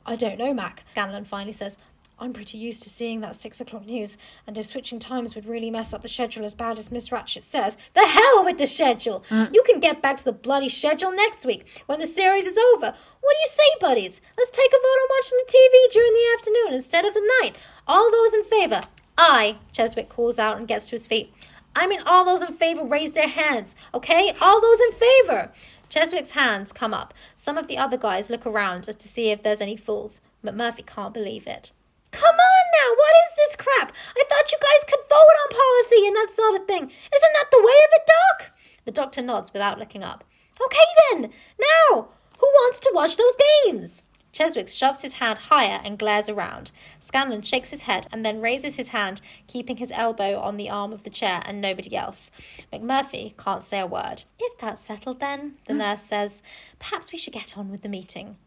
I 0.07 0.16
don't 0.16 0.38
know, 0.38 0.55
Mac. 0.55 0.84
Scanlon 0.93 1.24
finally 1.24 1.53
says, 1.53 1.76
I'm 2.18 2.32
pretty 2.32 2.57
used 2.59 2.84
to 2.84 2.88
seeing 2.88 3.20
that 3.20 3.34
six 3.34 3.61
o'clock 3.61 3.84
news, 3.84 4.16
and 4.47 4.57
if 4.57 4.66
switching 4.66 5.01
times 5.01 5.34
would 5.34 5.47
really 5.47 5.72
mess 5.72 5.93
up 5.93 6.03
the 6.03 6.09
schedule 6.09 6.45
as 6.45 6.55
bad 6.55 6.78
as 6.78 6.93
Miss 6.93 7.11
Ratchet 7.11 7.43
says, 7.43 7.76
the 7.95 8.07
hell 8.07 8.45
with 8.45 8.59
the 8.59 8.68
schedule! 8.68 9.24
Mm. 9.28 9.53
You 9.53 9.62
can 9.66 9.80
get 9.80 10.03
back 10.03 10.18
to 10.18 10.24
the 10.24 10.32
bloody 10.32 10.68
schedule 10.68 11.11
next 11.11 11.45
week 11.45 11.82
when 11.86 11.99
the 11.99 12.07
series 12.07 12.47
is 12.47 12.57
over. 12.74 12.95
What 13.20 13.34
do 13.34 13.40
you 13.40 13.47
say, 13.49 13.78
buddies? 13.80 14.20
Let's 14.38 14.51
take 14.51 14.70
a 14.70 14.76
vote 14.76 15.01
on 15.03 15.09
watching 15.11 15.38
the 15.38 15.53
TV 15.53 15.93
during 15.93 16.12
the 16.12 16.36
afternoon 16.36 16.74
instead 16.74 17.05
of 17.05 17.14
the 17.14 17.30
night. 17.40 17.57
All 17.88 18.11
those 18.12 18.34
in 18.34 18.45
favour? 18.45 18.82
Aye, 19.18 19.58
Cheswick 19.72 20.08
calls 20.08 20.38
out 20.38 20.58
and 20.58 20.68
gets 20.68 20.86
to 20.86 20.92
his 20.92 21.06
feet. 21.06 21.32
I 21.74 21.86
mean, 21.86 22.00
all 22.06 22.24
those 22.24 22.42
in 22.42 22.52
favour 22.54 22.84
raise 22.84 23.12
their 23.12 23.28
hands, 23.28 23.74
okay? 23.94 24.34
All 24.40 24.60
those 24.60 24.80
in 24.80 24.92
favour! 24.92 25.52
Cheswick's 25.88 26.30
hands 26.30 26.72
come 26.72 26.94
up. 26.94 27.12
Some 27.36 27.58
of 27.58 27.68
the 27.68 27.78
other 27.78 27.96
guys 27.96 28.30
look 28.30 28.46
around 28.46 28.84
to 28.84 29.08
see 29.08 29.30
if 29.30 29.42
there's 29.42 29.60
any 29.60 29.76
fools, 29.76 30.20
but 30.42 30.56
Murphy 30.56 30.82
can't 30.82 31.14
believe 31.14 31.46
it. 31.46 31.72
Come 32.10 32.34
on 32.34 32.64
now, 32.80 32.94
what 32.96 33.12
is 33.24 33.36
this 33.36 33.56
crap? 33.56 33.92
I 34.16 34.24
thought 34.28 34.52
you 34.52 34.58
guys 34.60 34.84
could 34.88 35.00
vote 35.08 35.16
on 35.16 35.48
policy 35.50 36.06
and 36.06 36.16
that 36.16 36.30
sort 36.34 36.60
of 36.60 36.66
thing. 36.66 36.82
Isn't 36.82 37.34
that 37.34 37.50
the 37.50 37.58
way 37.58 37.64
of 37.64 37.92
it, 37.92 38.06
Doc? 38.06 38.52
The 38.84 38.92
doctor 38.92 39.22
nods 39.22 39.52
without 39.52 39.78
looking 39.78 40.02
up. 40.02 40.24
Okay 40.62 40.84
then, 41.10 41.30
now, 41.58 42.08
who 42.38 42.46
wants 42.46 42.80
to 42.80 42.92
watch 42.94 43.16
those 43.16 43.36
games? 43.64 44.02
Cheswick 44.33 44.68
shoves 44.68 45.03
his 45.03 45.14
hand 45.14 45.39
higher 45.39 45.80
and 45.85 45.99
glares 45.99 46.28
around. 46.28 46.70
Scanlon 46.99 47.43
shakes 47.43 47.70
his 47.70 47.83
head 47.83 48.07
and 48.11 48.24
then 48.24 48.41
raises 48.41 48.76
his 48.76 48.89
hand, 48.89 49.20
keeping 49.47 49.76
his 49.76 49.93
elbow 49.93 50.39
on 50.39 50.57
the 50.57 50.70
arm 50.70 50.93
of 50.93 51.03
the 51.03 51.11
chair 51.11 51.43
and 51.45 51.61
nobody 51.61 51.95
else. 51.95 52.30
McMurphy 52.72 53.37
can't 53.37 53.62
say 53.62 53.78
a 53.78 53.87
word. 53.87 54.24
If 54.39 54.59
that's 54.59 54.80
settled, 54.80 55.20
then, 55.20 55.57
the 55.66 55.74
hmm. 55.74 55.80
nurse 55.80 56.03
says, 56.03 56.43
perhaps 56.78 57.12
we 57.12 57.18
should 57.18 57.35
get 57.35 57.59
on 57.59 57.70
with 57.70 57.83
the 57.83 57.89
meeting. 57.89 58.39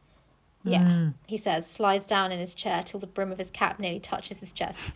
Yeah, 0.63 0.83
hmm. 0.83 1.09
he 1.27 1.37
says, 1.37 1.69
slides 1.69 2.07
down 2.07 2.31
in 2.31 2.39
his 2.39 2.55
chair 2.55 2.81
till 2.83 2.99
the 2.99 3.05
brim 3.05 3.31
of 3.31 3.37
his 3.37 3.51
cap 3.51 3.79
nearly 3.79 3.99
touches 3.99 4.39
his 4.39 4.51
chest. 4.51 4.93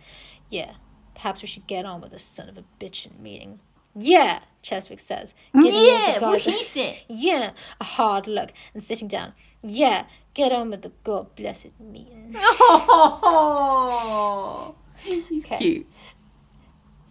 Yeah, 0.50 0.74
perhaps 1.14 1.44
we 1.44 1.48
should 1.48 1.68
get 1.68 1.86
on 1.86 2.02
with 2.02 2.12
this 2.12 2.24
son 2.24 2.50
of 2.50 2.58
a 2.58 2.64
bitch 2.80 3.06
in 3.06 3.22
meeting. 3.22 3.60
Yeah, 3.96 4.40
Cheswick 4.64 5.00
says. 5.00 5.34
giving 5.54 5.72
all 5.74 5.80
the 5.80 5.88
Yeah, 5.88 6.20
what 6.30 6.42
he 6.42 6.64
said. 6.64 6.96
yeah, 7.08 7.52
a 7.80 7.84
hard 7.84 8.28
look 8.28 8.52
and 8.74 8.84
sitting 8.84 9.08
down. 9.08 9.34
Yeah, 9.62 10.06
get 10.34 10.52
on 10.52 10.70
with 10.70 10.82
the 10.84 10.92
God 11.04 11.36
blessed 11.36 11.72
meeting. 11.80 12.36
Oh, 13.42 14.76
he's 14.98 15.46
Okay. 15.46 15.58
cute. 15.58 15.88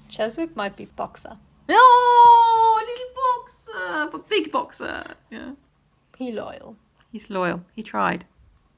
Cheswick 0.09 0.55
might 0.57 0.77
be 0.77 0.87
boxer. 0.87 1.37
Oh, 1.69 2.83
little 2.87 3.11
boxer, 3.45 4.09
but 4.11 4.29
big 4.29 4.51
boxer. 4.51 5.05
Yeah. 5.31 5.53
He 6.17 6.33
loyal. 6.33 6.77
He's 7.13 7.29
loyal. 7.31 7.63
He 7.75 7.83
tried. 7.83 8.25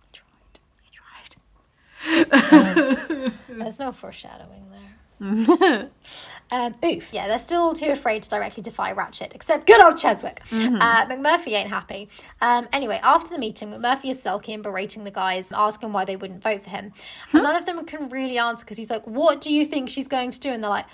He 0.03 0.11
tried. 0.13 0.59
He 2.03 2.25
tried. 2.25 3.33
There's 3.49 3.79
no 3.79 3.93
foreshadowing 3.93 4.69
there. 4.71 4.97
Um, 6.53 6.75
oof. 6.85 7.13
Yeah, 7.13 7.29
they're 7.29 7.39
still 7.39 7.75
too 7.75 7.91
afraid 7.91 8.25
to 8.25 8.29
directly 8.29 8.63
defy 8.63 8.93
Ratchet, 8.93 9.33
except 9.35 9.67
good 9.67 9.81
old 9.81 9.95
Cheswick. 9.95 10.41
Uh, 10.53 11.07
McMurphy 11.07 11.53
ain't 11.53 11.71
happy. 11.71 12.09
Um, 12.41 12.69
anyway, 12.73 12.99
after 13.05 13.31
the 13.31 13.39
meeting, 13.39 13.71
McMurphy 13.71 14.11
is 14.11 14.21
sulky 14.21 14.53
and 14.53 14.63
berating 14.63 15.05
the 15.05 15.13
guys, 15.13 15.53
asking 15.53 15.93
why 15.93 16.05
they 16.05 16.17
wouldn't 16.17 16.43
vote 16.43 16.65
for 16.65 16.71
him. 16.71 16.93
And 17.33 17.43
none 17.45 17.55
of 17.55 17.67
them 17.67 17.85
can 17.87 18.09
really 18.09 18.39
answer 18.39 18.65
because 18.65 18.77
he's 18.79 18.91
like, 18.91 19.07
What 19.07 19.41
do 19.41 19.53
you 19.53 19.65
think 19.65 19.89
she's 19.89 20.09
going 20.09 20.33
to 20.33 20.41
do? 20.41 20.51
And 20.51 20.63
they're 20.63 20.71
like, 20.71 20.87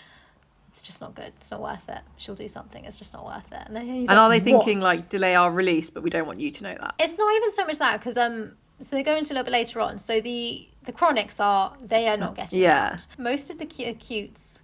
It's 0.68 0.82
just 0.82 1.00
not 1.00 1.14
good. 1.14 1.32
It's 1.38 1.50
not 1.50 1.62
worth 1.62 1.88
it. 1.88 2.00
She'll 2.18 2.34
do 2.34 2.48
something. 2.48 2.84
It's 2.84 2.98
just 2.98 3.14
not 3.14 3.24
worth 3.24 3.50
it. 3.50 3.62
And, 3.66 3.74
then 3.74 3.86
he's 3.86 4.08
And 4.10 4.18
like, 4.18 4.18
are 4.18 4.28
they 4.28 4.40
thinking 4.40 4.80
"What?" 4.80 4.84
like 4.84 5.08
delay 5.08 5.34
our 5.36 5.50
release, 5.50 5.90
but 5.90 6.02
we 6.02 6.10
don't 6.10 6.26
want 6.26 6.38
you 6.38 6.50
to 6.50 6.64
know 6.64 6.76
that? 6.78 6.96
It's 6.98 7.16
not 7.16 7.34
even 7.34 7.50
so 7.52 7.64
much 7.64 7.78
that 7.78 7.98
because 7.98 8.18
um 8.18 8.52
so 8.80 8.96
they 8.96 9.02
go 9.02 9.16
into 9.16 9.32
a 9.32 9.34
little 9.34 9.44
bit 9.44 9.52
later 9.52 9.80
on. 9.80 9.98
So 9.98 10.20
the 10.20 10.68
the 10.84 10.92
chronics 10.92 11.40
are 11.40 11.76
they 11.82 12.08
are 12.08 12.16
not 12.16 12.34
getting 12.34 12.62
Yeah. 12.62 12.90
out. 12.92 13.06
Most 13.18 13.50
of 13.50 13.58
the 13.58 13.66
cu- 13.66 13.84
acutes 13.84 14.62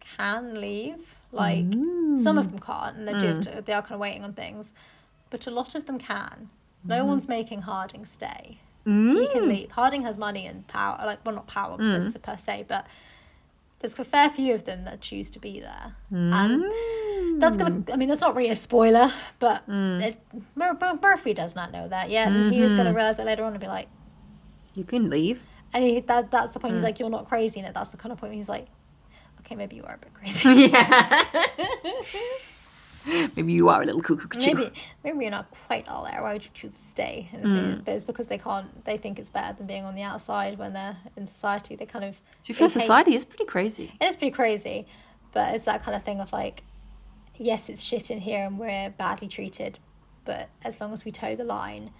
can 0.00 0.60
leave. 0.60 1.16
Like 1.32 1.64
some 2.18 2.38
of 2.38 2.46
mm. 2.46 2.50
them 2.50 2.58
can't, 2.58 2.96
and 2.96 3.08
they 3.08 3.12
do. 3.12 3.34
Mm. 3.34 3.64
They 3.64 3.72
are 3.72 3.82
kind 3.82 3.92
of 3.92 4.00
waiting 4.00 4.24
on 4.24 4.32
things, 4.32 4.74
but 5.30 5.46
a 5.46 5.50
lot 5.50 5.76
of 5.76 5.86
them 5.86 5.98
can. 5.98 6.50
No 6.84 6.96
mm-hmm. 6.96 7.08
one's 7.08 7.28
making 7.28 7.62
Harding 7.62 8.04
stay. 8.04 8.58
He 8.84 9.28
can 9.28 9.42
mm. 9.42 9.48
leave. 9.48 9.70
Harding 9.70 10.02
has 10.02 10.18
money 10.18 10.46
and 10.46 10.66
power. 10.66 11.00
Like 11.04 11.24
well, 11.24 11.36
not 11.36 11.46
power 11.46 11.76
per, 11.76 12.12
per 12.20 12.36
se, 12.36 12.64
but 12.66 12.86
there's 13.78 13.98
a 13.98 14.04
fair 14.04 14.28
few 14.30 14.54
of 14.54 14.64
them 14.64 14.84
that 14.84 15.00
choose 15.00 15.30
to 15.30 15.38
be 15.38 15.60
there. 15.60 15.94
And 16.10 16.64
that's 17.40 17.56
gonna. 17.56 17.82
I 17.92 17.96
mean, 17.96 18.08
that's 18.08 18.20
not 18.20 18.36
really 18.36 18.50
a 18.50 18.56
spoiler, 18.56 19.12
but 19.38 19.62
hmm. 19.64 20.00
it, 20.00 20.20
Mur- 20.54 20.76
Mur- 20.80 20.98
Murphy 21.02 21.34
does 21.34 21.54
not 21.54 21.72
know 21.72 21.88
that 21.88 22.10
yet. 22.10 22.28
and 22.28 22.52
He 22.52 22.60
is 22.62 22.72
gonna 22.72 22.90
mm-hmm. 22.90 22.96
realize 22.96 23.18
it 23.18 23.26
later 23.26 23.44
on 23.44 23.52
and 23.52 23.60
be 23.60 23.66
like, 23.66 23.88
You 24.74 24.84
can 24.84 25.10
leave. 25.10 25.44
and 25.72 25.84
he, 25.84 26.00
that 26.00 26.30
that's 26.30 26.54
the 26.54 26.60
point. 26.60 26.74
He's 26.74 26.82
mm. 26.82 26.84
like, 26.84 26.98
you're 26.98 27.10
not 27.10 27.28
crazy, 27.28 27.60
and 27.60 27.74
that's 27.74 27.90
the 27.90 27.96
kind 27.96 28.12
of 28.12 28.18
point. 28.18 28.30
Where 28.30 28.36
he's 28.38 28.48
like, 28.48 28.66
okay, 29.40 29.56
maybe 29.56 29.76
you 29.76 29.84
are 29.84 29.94
a 29.94 29.98
bit 29.98 30.14
crazy. 30.14 30.48
yeah. 30.72 31.24
Maybe 33.34 33.54
you 33.54 33.70
are 33.70 33.80
a 33.80 33.86
little 33.86 34.02
cuckoo. 34.02 34.28
maybe 34.38 34.70
maybe 35.02 35.18
you're 35.20 35.30
not 35.30 35.50
quite 35.66 35.88
all 35.88 36.04
there. 36.04 36.22
Why 36.22 36.34
would 36.34 36.44
you 36.44 36.50
choose 36.52 36.74
to 36.74 36.80
stay? 36.80 37.30
And 37.32 37.46
it's- 37.46 37.62
mm. 37.62 37.84
But 37.84 37.94
it's 37.94 38.04
because 38.04 38.26
they 38.26 38.36
can't. 38.36 38.84
They 38.84 38.98
think 38.98 39.18
it's 39.18 39.30
better 39.30 39.56
than 39.56 39.66
being 39.66 39.84
on 39.84 39.94
the 39.94 40.02
outside 40.02 40.58
when 40.58 40.74
they're 40.74 40.96
in 41.16 41.26
society. 41.26 41.76
They 41.76 41.86
kind 41.86 42.04
of. 42.04 42.16
Fair, 42.44 42.54
they 42.54 42.64
hate- 42.64 42.70
society 42.70 43.14
is 43.14 43.24
pretty 43.24 43.46
crazy. 43.46 43.94
It 44.00 44.04
is 44.04 44.16
pretty 44.16 44.32
crazy, 44.32 44.86
but 45.32 45.54
it's 45.54 45.64
that 45.64 45.82
kind 45.82 45.96
of 45.96 46.04
thing 46.04 46.20
of 46.20 46.30
like, 46.30 46.62
yes, 47.40 47.68
it's 47.68 47.82
shit 47.82 48.10
in 48.10 48.20
here 48.20 48.44
and 48.44 48.58
we're 48.58 48.90
badly 48.90 49.26
treated, 49.26 49.78
but 50.24 50.48
as 50.62 50.80
long 50.80 50.92
as 50.92 51.04
we 51.04 51.10
toe 51.10 51.34
the 51.34 51.44
line, 51.44 51.90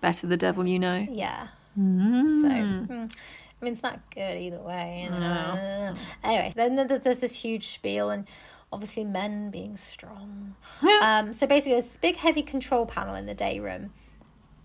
Better 0.00 0.26
the 0.26 0.36
devil 0.36 0.66
you 0.66 0.78
know. 0.78 1.06
yeah. 1.10 1.48
Mm. 1.78 2.42
So, 2.42 2.48
mm, 2.48 2.90
I 2.90 3.64
mean, 3.64 3.72
it's 3.72 3.82
not 3.82 4.00
good 4.14 4.36
either 4.38 4.60
way. 4.60 5.08
you 5.12 5.18
know. 5.20 5.94
Anyway, 6.22 6.52
then 6.54 6.76
there's 6.76 7.18
this 7.20 7.34
huge 7.34 7.68
spiel 7.68 8.10
and 8.10 8.26
obviously 8.72 9.04
men 9.04 9.50
being 9.50 9.76
strong. 9.76 10.54
um, 11.02 11.32
so 11.32 11.46
basically, 11.46 11.72
there's 11.72 11.84
this 11.86 11.96
big 11.96 12.16
heavy 12.16 12.42
control 12.42 12.86
panel 12.86 13.14
in 13.14 13.26
the 13.26 13.34
day 13.34 13.60
room. 13.60 13.92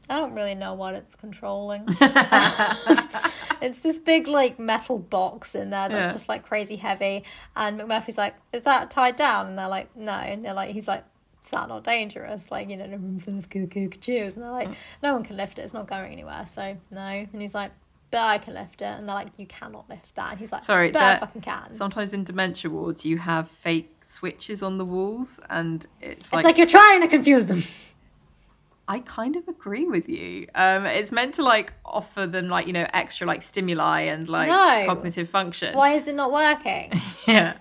I 0.09 0.15
don't 0.15 0.33
really 0.33 0.55
know 0.55 0.73
what 0.73 0.95
it's 0.95 1.15
controlling. 1.15 1.83
it's 3.61 3.79
this 3.79 3.99
big 3.99 4.27
like 4.27 4.59
metal 4.59 4.97
box 4.99 5.55
in 5.55 5.69
there 5.69 5.89
that's 5.89 6.07
Yeah. 6.07 6.11
just 6.11 6.29
like 6.29 6.43
crazy 6.43 6.75
heavy. 6.75 7.23
And 7.55 7.79
McMurphy's 7.79 8.17
like, 8.17 8.35
"Is 8.53 8.63
that 8.63 8.89
tied 8.89 9.15
down?" 9.15 9.47
And 9.47 9.57
they're 9.57 9.67
like, 9.67 9.95
"No." 9.95 10.11
And 10.11 10.43
they're 10.43 10.53
like, 10.53 10.71
"He's 10.71 10.87
like." 10.87 11.03
Is 11.41 11.51
that 11.51 11.67
not 11.69 11.83
dangerous? 11.83 12.51
Like, 12.51 12.69
you 12.69 12.77
know, 12.77 12.85
a 12.85 12.89
room 12.89 13.19
full 13.19 13.35
of 13.39 13.49
cuckoos. 13.49 14.35
And 14.35 14.43
they're 14.43 14.51
like, 14.51 14.67
mm. 14.67 14.75
no 15.01 15.13
one 15.13 15.23
can 15.23 15.35
lift 15.35 15.57
it. 15.57 15.63
It's 15.63 15.73
not 15.73 15.87
going 15.87 16.11
anywhere. 16.11 16.45
So, 16.45 16.77
no. 16.91 16.99
And 16.99 17.41
he's 17.41 17.55
like, 17.55 17.71
but 18.11 18.21
I 18.21 18.37
can 18.39 18.53
lift 18.53 18.81
it. 18.81 18.85
And 18.85 19.07
they're 19.07 19.15
like, 19.15 19.29
you 19.37 19.45
cannot 19.45 19.89
lift 19.89 20.15
that. 20.15 20.31
And 20.31 20.39
he's 20.39 20.51
like, 20.51 20.61
Sorry, 20.61 20.91
but 20.91 21.01
I 21.01 21.13
that- 21.13 21.19
fucking 21.21 21.41
can. 21.41 21.73
Sometimes 21.73 22.13
in 22.13 22.23
dementia 22.23 22.69
wards, 22.69 23.05
you 23.05 23.17
have 23.17 23.47
fake 23.49 23.95
switches 24.01 24.63
on 24.63 24.77
the 24.77 24.85
walls, 24.85 25.39
and 25.49 25.85
it's 26.01 26.31
it's 26.33 26.43
like, 26.43 26.57
you're 26.57 26.67
trying 26.67 27.01
to 27.01 27.07
confuse 27.07 27.45
them. 27.47 27.63
I 28.89 28.99
kind 28.99 29.35
of 29.35 29.47
agree 29.47 29.85
with 29.85 30.09
you. 30.09 30.47
Um, 30.55 30.85
it's 30.87 31.11
meant 31.11 31.35
to 31.35 31.43
like 31.43 31.73
offer 31.85 32.25
them 32.25 32.49
like 32.49 32.65
you 32.67 32.73
know 32.73 32.87
extra 32.91 33.27
like 33.27 33.41
stimuli 33.43 34.01
and 34.01 34.27
like 34.27 34.49
No. 34.49 34.85
cognitive 34.93 35.29
function. 35.29 35.75
Why 35.77 35.93
is 35.93 36.07
it 36.07 36.15
not 36.15 36.31
working? 36.33 36.91
Yeah. 37.27 37.53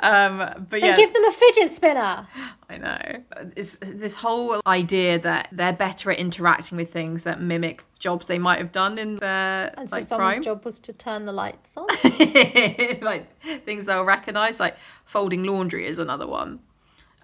Um, 0.00 0.38
but 0.38 0.70
Then 0.70 0.80
yeah, 0.84 0.96
give 0.96 1.12
them 1.12 1.24
a 1.24 1.32
fidget 1.32 1.70
spinner. 1.70 2.26
I 2.70 2.76
know. 2.78 3.22
It's 3.56 3.76
this 3.82 4.14
whole 4.16 4.60
idea 4.66 5.18
that 5.18 5.48
they're 5.52 5.72
better 5.74 6.10
at 6.12 6.18
interacting 6.18 6.78
with 6.78 6.90
things 6.92 7.24
that 7.24 7.42
mimic 7.42 7.82
jobs 7.98 8.26
they 8.28 8.38
might 8.38 8.58
have 8.58 8.72
done 8.72 8.96
in 8.96 9.16
their 9.16 9.74
And 9.76 9.90
so 9.90 9.96
like 9.96 10.04
someone's 10.06 10.34
crime. 10.36 10.42
job 10.44 10.64
was 10.64 10.78
to 10.78 10.92
turn 10.94 11.26
the 11.26 11.32
lights 11.32 11.76
on. 11.76 11.86
like 13.02 13.28
things 13.66 13.84
they'll 13.86 14.04
recognise, 14.04 14.60
like 14.60 14.76
folding 15.04 15.44
laundry 15.44 15.84
is 15.86 15.98
another 15.98 16.26
one. 16.26 16.60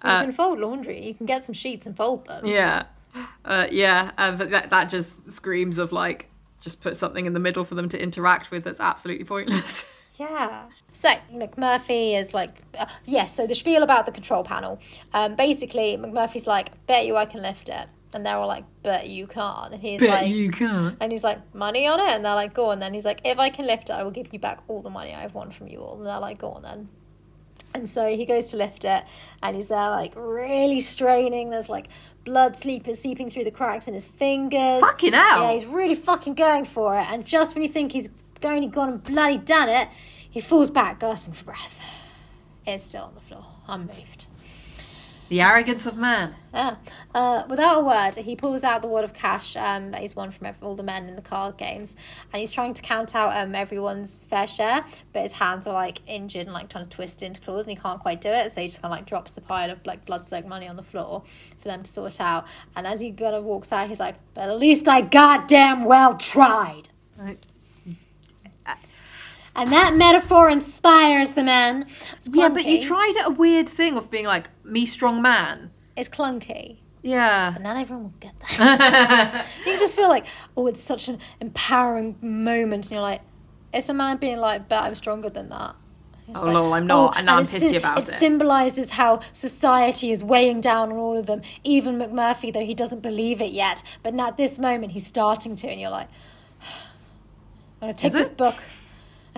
you 0.03 0.09
can 0.11 0.31
fold 0.31 0.59
laundry. 0.59 1.03
You 1.03 1.15
can 1.15 1.25
get 1.25 1.43
some 1.43 1.53
sheets 1.53 1.87
and 1.87 1.97
fold 1.97 2.27
them. 2.27 2.45
Yeah, 2.45 2.83
uh, 3.47 3.67
yeah, 3.71 4.11
uh, 4.17 4.31
but 4.31 4.51
that 4.51 4.69
that 4.69 4.89
just 4.89 5.31
screams 5.31 5.79
of 5.79 5.91
like 5.91 6.29
just 6.61 6.81
put 6.81 6.95
something 6.95 7.25
in 7.25 7.33
the 7.33 7.39
middle 7.39 7.63
for 7.63 7.75
them 7.75 7.89
to 7.89 8.01
interact 8.01 8.51
with 8.51 8.63
that's 8.63 8.79
absolutely 8.79 9.25
pointless. 9.25 9.85
Yeah. 10.19 10.65
So 10.93 11.09
McMurphy 11.31 12.19
is 12.19 12.33
like, 12.33 12.63
uh, 12.77 12.87
yes. 13.05 13.35
So 13.35 13.45
the 13.45 13.53
spiel 13.53 13.83
about 13.83 14.07
the 14.07 14.11
control 14.11 14.43
panel. 14.43 14.79
Um, 15.13 15.35
basically, 15.35 15.95
McMurphy's 15.95 16.47
like, 16.47 16.87
bet 16.87 17.05
you 17.05 17.15
I 17.15 17.25
can 17.25 17.43
lift 17.43 17.69
it, 17.69 17.87
and 18.13 18.25
they're 18.25 18.35
all 18.35 18.47
like, 18.47 18.63
bet 18.81 19.07
you 19.07 19.27
can't. 19.27 19.73
And 19.73 19.81
he's 19.81 20.01
like, 20.01 20.27
"You 20.27 20.49
can't. 20.49 20.97
and 20.99 21.11
he's 21.11 21.23
like, 21.23 21.37
money 21.53 21.85
on 21.85 21.99
it, 21.99 22.09
and 22.09 22.25
they're 22.25 22.33
like, 22.33 22.55
go 22.55 22.71
on. 22.71 22.79
Then 22.79 22.95
he's 22.95 23.05
like, 23.05 23.21
if 23.23 23.37
I 23.37 23.51
can 23.51 23.67
lift 23.67 23.91
it, 23.91 23.93
I 23.93 24.03
will 24.03 24.11
give 24.11 24.33
you 24.33 24.39
back 24.39 24.59
all 24.67 24.81
the 24.81 24.89
money 24.89 25.13
I've 25.13 25.35
won 25.35 25.51
from 25.51 25.67
you 25.67 25.81
all. 25.81 25.97
And 25.97 26.07
they're 26.07 26.19
like, 26.19 26.39
go 26.39 26.49
on 26.49 26.63
then. 26.63 26.89
And 27.75 27.87
so 27.87 28.07
he 28.07 28.25
goes 28.25 28.49
to 28.51 28.57
lift 28.57 28.85
it, 28.85 29.03
and 29.43 29.55
he's 29.55 29.67
there 29.67 29.89
like 29.89 30.13
really 30.15 30.79
straining. 30.79 31.51
There's 31.51 31.69
like 31.69 31.89
blood 32.27 32.57
sleeping 32.57 32.93
seeping 32.93 33.29
through 33.29 33.45
the 33.45 33.51
cracks 33.51 33.87
in 33.87 33.93
his 33.93 34.03
fingers. 34.03 34.81
Fucking 34.81 35.13
hell. 35.13 35.43
Yeah, 35.43 35.53
he's 35.53 35.65
really 35.65 35.95
fucking 35.95 36.33
going 36.33 36.65
for 36.65 36.99
it. 36.99 37.09
And 37.09 37.25
just 37.25 37.55
when 37.55 37.63
you 37.63 37.69
think 37.69 37.93
he's 37.93 38.09
going 38.41 38.61
to 38.63 38.67
gone 38.67 38.89
and 38.89 39.01
bloody 39.01 39.37
done 39.37 39.69
it, 39.69 39.87
he 40.29 40.41
falls 40.41 40.69
back, 40.69 40.99
gasping 40.99 41.33
for 41.33 41.45
breath. 41.45 41.79
It's 42.65 42.83
still 42.83 43.03
on 43.03 43.15
the 43.15 43.21
floor, 43.21 43.45
unmoved. 43.69 44.27
The 45.29 45.41
arrogance 45.41 45.85
of 45.85 45.97
man. 45.97 46.35
Yeah. 46.53 46.75
Uh, 47.13 47.43
without 47.49 47.81
a 47.81 47.83
word, 47.83 48.15
he 48.23 48.35
pulls 48.35 48.63
out 48.63 48.81
the 48.81 48.87
wad 48.87 49.03
of 49.03 49.13
cash 49.13 49.57
um, 49.57 49.91
that 49.91 50.01
he's 50.01 50.15
won 50.15 50.31
from 50.31 50.47
all 50.61 50.75
the 50.75 50.83
men 50.83 51.09
in 51.09 51.15
the 51.15 51.21
card 51.21 51.57
games, 51.57 51.95
and 52.31 52.39
he's 52.39 52.51
trying 52.51 52.73
to 52.73 52.81
count 52.81 53.15
out 53.15 53.35
um, 53.35 53.53
everyone's 53.53 54.17
fair 54.29 54.47
share, 54.47 54.85
but 55.11 55.23
his 55.23 55.33
hands 55.33 55.67
are 55.67 55.73
like 55.73 55.99
injured 56.07 56.47
and 56.47 56.53
like 56.53 56.69
trying 56.69 56.85
to 56.85 56.89
twist 56.89 57.21
into 57.23 57.41
claws, 57.41 57.65
and 57.67 57.77
he 57.77 57.81
can't 57.81 57.99
quite 57.99 58.21
do 58.21 58.29
it. 58.29 58.51
So 58.53 58.61
he 58.61 58.67
just 58.67 58.81
kind 58.81 58.93
of 58.93 58.97
like 58.97 59.05
drops 59.05 59.31
the 59.31 59.41
pile 59.41 59.69
of 59.69 59.85
like 59.85 60.05
blood-soaked 60.05 60.47
money 60.47 60.67
on 60.67 60.77
the 60.77 60.83
floor 60.83 61.23
for 61.59 61.67
them 61.67 61.83
to 61.83 61.91
sort 61.91 62.21
out. 62.21 62.45
And 62.75 62.87
as 62.87 63.01
he 63.01 63.11
kind 63.11 63.35
of 63.35 63.43
walks 63.43 63.71
out, 63.71 63.89
he's 63.89 63.99
like, 63.99 64.15
"But 64.33 64.49
at 64.49 64.57
least 64.57 64.87
I 64.87 65.01
goddamn 65.01 65.83
well 65.85 66.15
tried." 66.15 66.89
And 69.57 69.71
that 69.71 69.95
metaphor 69.95 70.49
inspires 70.49 71.31
the 71.31 71.43
man. 71.43 71.87
It's 72.23 72.35
Yeah, 72.35 72.49
but 72.49 72.65
you 72.65 72.79
tried 72.81 73.13
a 73.25 73.31
weird 73.31 73.67
thing 73.67 73.97
of 73.97 74.11
being 74.11 74.25
like 74.25 74.49
me 74.63 74.85
strong 74.85 75.21
man. 75.21 75.71
It's 75.95 76.07
clunky. 76.07 76.77
Yeah. 77.01 77.51
But 77.53 77.63
not 77.63 77.77
everyone 77.77 78.03
will 78.03 78.13
get 78.19 78.33
that. 78.39 79.45
you 79.59 79.63
can 79.65 79.79
just 79.79 79.95
feel 79.95 80.09
like, 80.09 80.25
oh, 80.55 80.67
it's 80.67 80.81
such 80.81 81.07
an 81.07 81.19
empowering 81.41 82.17
moment, 82.21 82.85
and 82.85 82.91
you're 82.91 83.01
like, 83.01 83.21
it's 83.73 83.89
a 83.89 83.93
man 83.93 84.17
being 84.17 84.37
like, 84.37 84.69
but 84.69 84.83
I'm 84.83 84.95
stronger 84.95 85.29
than 85.29 85.49
that. 85.49 85.75
Oh, 86.35 86.43
lol, 86.45 86.73
I'm 86.73 86.83
oh, 86.83 86.85
not, 86.85 87.17
and 87.17 87.25
now 87.25 87.37
I'm 87.37 87.45
pissy 87.45 87.69
sy- 87.69 87.75
about 87.77 87.99
it. 87.99 88.09
it. 88.09 88.15
symbolizes 88.15 88.91
how 88.91 89.21
society 89.31 90.11
is 90.11 90.23
weighing 90.23 90.59
down 90.59 90.91
on 90.91 90.97
all 90.97 91.17
of 91.17 91.25
them. 91.25 91.41
Even 91.63 91.97
McMurphy, 91.97 92.51
though 92.51 92.65
he 92.65 92.75
doesn't 92.75 93.01
believe 93.01 93.39
it 93.41 93.51
yet, 93.51 93.81
but 94.03 94.13
now 94.13 94.27
at 94.27 94.37
this 94.37 94.59
moment 94.59 94.91
he's 94.91 95.07
starting 95.07 95.55
to, 95.55 95.67
and 95.69 95.79
you're 95.79 95.89
like, 95.89 96.09
I'm 97.81 97.87
gonna 97.87 97.93
take 97.93 98.07
Is 98.07 98.13
this 98.13 98.29
it? 98.29 98.37
book. 98.37 98.55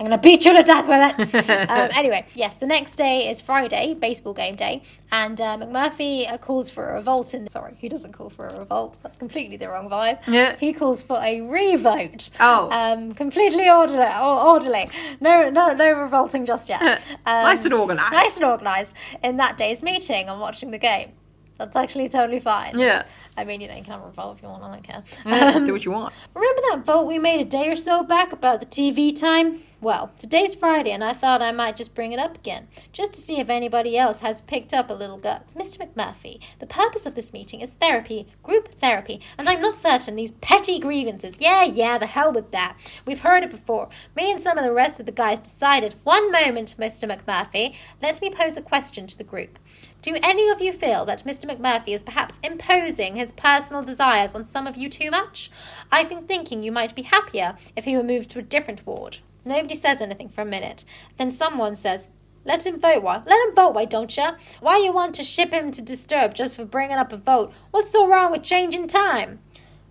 I'm 0.00 0.06
gonna 0.06 0.16
beat 0.16 0.46
you 0.46 0.54
to 0.54 0.62
death 0.62 0.88
with 0.88 1.34
it. 1.34 1.50
um, 1.70 1.90
anyway, 1.94 2.24
yes, 2.34 2.56
the 2.56 2.66
next 2.66 2.96
day 2.96 3.28
is 3.28 3.42
Friday, 3.42 3.92
baseball 3.92 4.32
game 4.32 4.56
day, 4.56 4.82
and 5.12 5.38
uh, 5.38 5.58
McMurphy 5.58 6.26
uh, 6.32 6.38
calls 6.38 6.70
for 6.70 6.88
a 6.88 6.94
revolt. 6.94 7.34
In 7.34 7.44
the- 7.44 7.50
sorry, 7.50 7.74
he 7.78 7.86
doesn't 7.90 8.12
call 8.14 8.30
for 8.30 8.46
a 8.48 8.58
revolt. 8.60 8.98
That's 9.02 9.18
completely 9.18 9.58
the 9.58 9.68
wrong 9.68 9.90
vibe. 9.90 10.20
Yeah. 10.26 10.56
he 10.58 10.72
calls 10.72 11.02
for 11.02 11.18
a 11.22 11.42
revote. 11.42 12.30
Oh. 12.40 12.70
um, 12.70 13.12
completely 13.12 13.68
orderly. 13.68 13.98
or- 14.00 14.40
Orderly. 14.40 14.88
No, 15.20 15.50
no, 15.50 15.74
no 15.74 15.92
revolting 15.92 16.46
just 16.46 16.70
yet. 16.70 16.80
Um, 17.26 17.44
Nice 17.44 17.66
and 17.66 17.74
organised. 17.74 18.12
Nice 18.12 18.36
and 18.36 18.44
organised. 18.46 18.94
In 19.22 19.36
that 19.36 19.58
day's 19.58 19.82
meeting, 19.82 20.30
I'm 20.30 20.40
watching 20.40 20.70
the 20.70 20.78
game. 20.78 21.12
That's 21.58 21.76
actually 21.76 22.08
totally 22.08 22.40
fine. 22.40 22.78
Yeah. 22.78 23.02
I 23.36 23.44
mean, 23.44 23.60
you 23.60 23.68
know, 23.68 23.76
you 23.76 23.82
can 23.82 23.92
have 23.92 24.02
a 24.02 24.06
revolt 24.06 24.38
if 24.38 24.42
you 24.42 24.48
want. 24.48 24.62
I 24.64 24.70
don't 24.72 24.82
care. 24.82 25.02
Yeah, 25.26 25.52
Um, 25.56 25.66
Do 25.66 25.72
what 25.74 25.84
you 25.84 25.90
want. 25.92 26.14
Remember 26.34 26.62
that 26.70 26.86
vote 26.86 27.02
we 27.06 27.18
made 27.18 27.40
a 27.42 27.44
day 27.44 27.68
or 27.68 27.76
so 27.76 28.02
back 28.02 28.32
about 28.32 28.60
the 28.60 28.66
TV 28.66 29.14
time? 29.18 29.60
Well, 29.82 30.12
today's 30.18 30.54
Friday, 30.54 30.90
and 30.90 31.02
I 31.02 31.14
thought 31.14 31.40
I 31.40 31.52
might 31.52 31.74
just 31.74 31.94
bring 31.94 32.12
it 32.12 32.18
up 32.18 32.36
again, 32.36 32.68
just 32.92 33.14
to 33.14 33.20
see 33.22 33.40
if 33.40 33.48
anybody 33.48 33.96
else 33.96 34.20
has 34.20 34.42
picked 34.42 34.74
up 34.74 34.90
a 34.90 34.92
little 34.92 35.16
guts. 35.16 35.54
Mr. 35.54 35.78
McMurphy, 35.78 36.38
the 36.58 36.66
purpose 36.66 37.06
of 37.06 37.14
this 37.14 37.32
meeting 37.32 37.62
is 37.62 37.70
therapy, 37.70 38.26
group 38.42 38.78
therapy, 38.78 39.22
and 39.38 39.48
I'm 39.48 39.62
not 39.62 39.76
certain 39.76 40.16
these 40.16 40.32
petty 40.42 40.80
grievances. 40.80 41.36
Yeah, 41.38 41.64
yeah, 41.64 41.96
the 41.96 42.04
hell 42.04 42.30
with 42.30 42.50
that. 42.50 42.76
We've 43.06 43.20
heard 43.20 43.42
it 43.42 43.50
before. 43.50 43.88
Me 44.14 44.30
and 44.30 44.38
some 44.38 44.58
of 44.58 44.64
the 44.64 44.72
rest 44.74 45.00
of 45.00 45.06
the 45.06 45.12
guys 45.12 45.40
decided. 45.40 45.94
One 46.04 46.30
moment, 46.30 46.74
Mr. 46.78 47.08
McMurphy. 47.08 47.74
Let 48.02 48.20
me 48.20 48.28
pose 48.28 48.58
a 48.58 48.62
question 48.62 49.06
to 49.06 49.16
the 49.16 49.24
group. 49.24 49.58
Do 50.02 50.14
any 50.22 50.50
of 50.50 50.60
you 50.60 50.74
feel 50.74 51.06
that 51.06 51.24
Mr. 51.24 51.46
McMurphy 51.46 51.94
is 51.94 52.02
perhaps 52.02 52.38
imposing 52.44 53.16
his 53.16 53.32
personal 53.32 53.82
desires 53.82 54.34
on 54.34 54.44
some 54.44 54.66
of 54.66 54.76
you 54.76 54.90
too 54.90 55.10
much? 55.10 55.50
I've 55.90 56.10
been 56.10 56.26
thinking 56.26 56.62
you 56.62 56.70
might 56.70 56.94
be 56.94 57.02
happier 57.02 57.56
if 57.74 57.86
he 57.86 57.96
were 57.96 58.04
moved 58.04 58.28
to 58.32 58.40
a 58.40 58.42
different 58.42 58.86
ward. 58.86 59.20
Nobody 59.44 59.74
says 59.74 60.00
anything 60.00 60.28
for 60.28 60.42
a 60.42 60.46
minute. 60.46 60.84
Then 61.16 61.30
someone 61.30 61.76
says, 61.76 62.08
let 62.44 62.66
him 62.66 62.80
vote, 62.80 63.02
why? 63.02 63.22
Let 63.26 63.48
him 63.48 63.54
vote, 63.54 63.74
why 63.74 63.84
don't 63.84 64.16
you? 64.16 64.28
Why 64.60 64.78
you 64.78 64.92
want 64.92 65.14
to 65.16 65.24
ship 65.24 65.52
him 65.52 65.70
to 65.72 65.82
Disturb 65.82 66.34
just 66.34 66.56
for 66.56 66.64
bringing 66.64 66.96
up 66.96 67.12
a 67.12 67.16
vote? 67.16 67.52
What's 67.70 67.90
so 67.90 68.08
wrong 68.08 68.32
with 68.32 68.42
changing 68.42 68.88
time? 68.88 69.40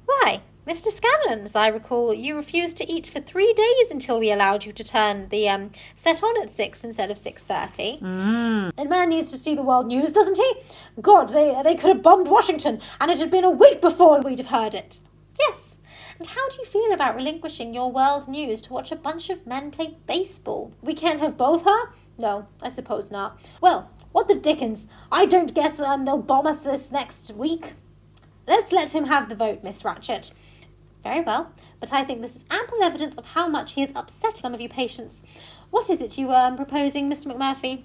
Why, 0.05 0.41
Mr. 0.69 0.87
Scanlon, 0.91 1.45
as 1.45 1.55
I 1.55 1.67
recall, 1.67 2.13
you 2.13 2.35
refused 2.35 2.77
to 2.77 2.91
eat 2.91 3.07
for 3.07 3.19
three 3.19 3.53
days 3.53 3.89
until 3.91 4.19
we 4.19 4.31
allowed 4.31 4.65
you 4.65 4.71
to 4.71 4.83
turn 4.83 5.29
the 5.29 5.47
um, 5.49 5.71
set 5.95 6.21
on 6.23 6.41
at 6.41 6.55
six 6.55 6.83
instead 6.83 7.09
of 7.09 7.17
six 7.17 7.41
thirty. 7.41 7.97
Mm. 7.99 8.73
A 8.77 8.85
man 8.85 9.09
needs 9.09 9.31
to 9.31 9.37
see 9.37 9.55
the 9.55 9.63
world 9.63 9.87
news, 9.87 10.13
doesn't 10.13 10.37
he? 10.37 10.53
God, 11.01 11.29
they 11.29 11.59
they 11.63 11.75
could 11.75 11.89
have 11.89 12.03
bombed 12.03 12.27
Washington, 12.27 12.81
and 12.99 13.09
it 13.09 13.19
had 13.19 13.31
been 13.31 13.45
a 13.45 13.49
week 13.49 13.81
before 13.81 14.21
we'd 14.21 14.37
have 14.37 14.49
heard 14.49 14.75
it. 14.75 14.99
Yes. 15.39 15.77
And 16.19 16.27
how 16.27 16.49
do 16.49 16.57
you 16.57 16.65
feel 16.65 16.91
about 16.91 17.15
relinquishing 17.15 17.73
your 17.73 17.91
world 17.91 18.27
news 18.27 18.59
to 18.61 18.73
watch 18.73 18.91
a 18.91 18.97
bunch 18.97 19.29
of 19.29 19.47
men 19.47 19.71
play 19.71 19.97
baseball? 20.05 20.73
We 20.81 20.93
can't 20.93 21.21
have 21.21 21.37
both, 21.37 21.63
huh? 21.63 21.87
No, 22.17 22.45
I 22.61 22.69
suppose 22.69 23.09
not. 23.09 23.39
Well, 23.61 23.89
what 24.11 24.27
the 24.27 24.35
dickens? 24.35 24.87
I 25.13 25.25
don't 25.25 25.53
guess 25.53 25.79
um, 25.79 26.03
they'll 26.03 26.21
bomb 26.21 26.45
us 26.45 26.59
this 26.59 26.91
next 26.91 27.31
week. 27.31 27.73
Let's 28.47 28.73
let 28.73 28.93
him 28.93 29.05
have 29.05 29.29
the 29.29 29.35
vote, 29.35 29.63
Miss 29.63 29.85
Ratchet. 29.85 30.31
Very 31.03 31.21
well, 31.21 31.53
but 31.79 31.93
I 31.93 32.03
think 32.03 32.21
this 32.21 32.35
is 32.35 32.43
ample 32.51 32.83
evidence 32.83 33.15
of 33.15 33.27
how 33.27 33.47
much 33.47 33.73
he 33.73 33.81
has 33.81 33.93
upset 33.95 34.37
some 34.37 34.53
of 34.53 34.59
you 34.59 34.67
patients. 34.67 35.21
What 35.69 35.89
is 35.89 36.01
it 36.01 36.17
you 36.17 36.31
are 36.31 36.47
um, 36.47 36.57
proposing, 36.57 37.09
Mr. 37.09 37.27
McMurphy? 37.27 37.83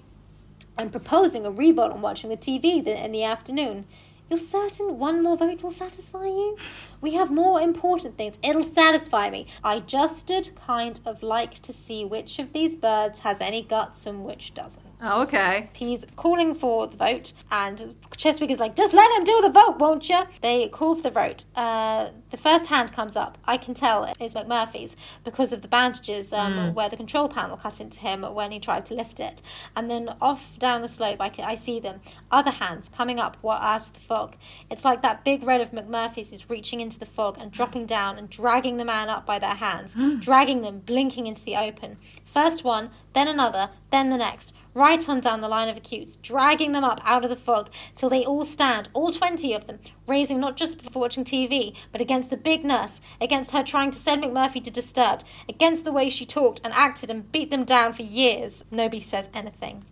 I'm 0.77 0.89
proposing 0.89 1.45
a 1.45 1.51
revote 1.51 1.93
on 1.93 2.01
watching 2.01 2.29
the 2.29 2.35
TV 2.35 2.85
in 2.85 3.11
the 3.13 3.23
afternoon. 3.23 3.85
You're 4.29 4.39
certain 4.39 4.97
one 4.97 5.21
more 5.21 5.37
vote 5.37 5.61
will 5.61 5.71
satisfy 5.71 6.25
you? 6.25 6.57
We 7.05 7.13
have 7.13 7.29
more 7.29 7.61
important 7.61 8.17
things. 8.17 8.35
It'll 8.41 8.63
satisfy 8.63 9.29
me. 9.29 9.45
I 9.63 9.81
just 9.81 10.25
did 10.25 10.49
kind 10.55 10.99
of 11.05 11.21
like 11.21 11.61
to 11.61 11.71
see 11.71 12.03
which 12.03 12.39
of 12.39 12.51
these 12.51 12.75
birds 12.75 13.19
has 13.19 13.41
any 13.41 13.61
guts 13.61 14.07
and 14.07 14.25
which 14.25 14.55
doesn't. 14.55 14.83
Oh, 15.01 15.21
okay. 15.23 15.69
He's 15.75 16.05
calling 16.15 16.55
for 16.55 16.87
the 16.87 16.97
vote, 16.97 17.33
and 17.51 17.95
Cheswick 18.17 18.49
is 18.49 18.59
like, 18.59 18.75
just 18.75 18.93
let 18.93 19.11
him 19.17 19.23
do 19.23 19.39
the 19.41 19.49
vote, 19.49 19.77
won't 19.77 20.09
you? 20.09 20.19
They 20.41 20.69
call 20.69 20.95
for 20.95 21.03
the 21.03 21.11
vote. 21.11 21.45
Uh, 21.55 22.09
the 22.31 22.37
first 22.37 22.65
hand 22.65 22.91
comes 22.91 23.15
up. 23.15 23.37
I 23.45 23.57
can 23.57 23.73
tell 23.73 24.11
it's 24.19 24.35
McMurphy's 24.35 24.95
because 25.23 25.53
of 25.53 25.61
the 25.61 25.67
bandages 25.67 26.33
um, 26.33 26.73
where 26.73 26.89
the 26.89 26.97
control 26.97 27.29
panel 27.29 27.55
cut 27.57 27.79
into 27.81 27.99
him 27.99 28.23
when 28.23 28.51
he 28.51 28.59
tried 28.59 28.85
to 28.87 28.93
lift 28.93 29.19
it. 29.19 29.41
And 29.75 29.91
then 29.91 30.15
off 30.21 30.57
down 30.59 30.81
the 30.81 30.89
slope, 30.89 31.21
I, 31.21 31.29
can, 31.29 31.45
I 31.45 31.55
see 31.55 31.79
them. 31.79 32.01
Other 32.31 32.51
hands 32.51 32.89
coming 32.89 33.19
up 33.19 33.37
out 33.45 33.81
of 33.81 33.93
the 33.93 33.99
fog. 33.99 34.35
It's 34.71 34.83
like 34.83 35.01
that 35.01 35.23
big 35.23 35.43
red 35.43 35.61
of 35.61 35.71
McMurphy's 35.71 36.31
is 36.31 36.49
reaching 36.49 36.81
into 36.81 36.94
the 36.97 37.05
fog 37.05 37.37
and 37.39 37.51
dropping 37.51 37.85
down 37.85 38.17
and 38.17 38.29
dragging 38.29 38.77
the 38.77 38.85
man 38.85 39.09
up 39.09 39.25
by 39.25 39.39
their 39.39 39.55
hands, 39.55 39.95
dragging 40.19 40.61
them, 40.61 40.79
blinking 40.79 41.27
into 41.27 41.43
the 41.43 41.55
open. 41.55 41.97
First 42.25 42.63
one, 42.63 42.91
then 43.13 43.27
another, 43.27 43.69
then 43.91 44.09
the 44.09 44.17
next 44.17 44.53
right 44.75 45.07
on 45.07 45.21
down 45.21 45.41
the 45.41 45.47
line 45.47 45.69
of 45.69 45.77
acutes, 45.77 46.17
dragging 46.17 46.73
them 46.73 46.83
up 46.83 46.99
out 47.05 47.23
of 47.23 47.29
the 47.29 47.35
fog 47.35 47.69
till 47.95 48.09
they 48.09 48.25
all 48.25 48.45
stand, 48.45 48.89
all 48.93 49.09
20 49.09 49.53
of 49.53 49.65
them, 49.65 49.79
raising 50.05 50.39
not 50.39 50.57
just 50.57 50.81
for 50.81 50.99
watching 50.99 51.23
TV, 51.23 51.73
but 51.91 52.01
against 52.01 52.29
the 52.29 52.37
big 52.37 52.63
nurse, 52.63 52.99
against 53.19 53.51
her 53.51 53.63
trying 53.63 53.89
to 53.89 53.97
send 53.97 54.21
McMurphy 54.21 54.61
to 54.63 54.69
Disturbed, 54.69 55.23
against 55.47 55.85
the 55.85 55.93
way 55.93 56.09
she 56.09 56.25
talked 56.25 56.59
and 56.63 56.73
acted 56.73 57.09
and 57.09 57.31
beat 57.31 57.49
them 57.49 57.63
down 57.63 57.93
for 57.93 58.03
years. 58.03 58.65
Nobody 58.69 59.01
says 59.01 59.29
anything. 59.33 59.85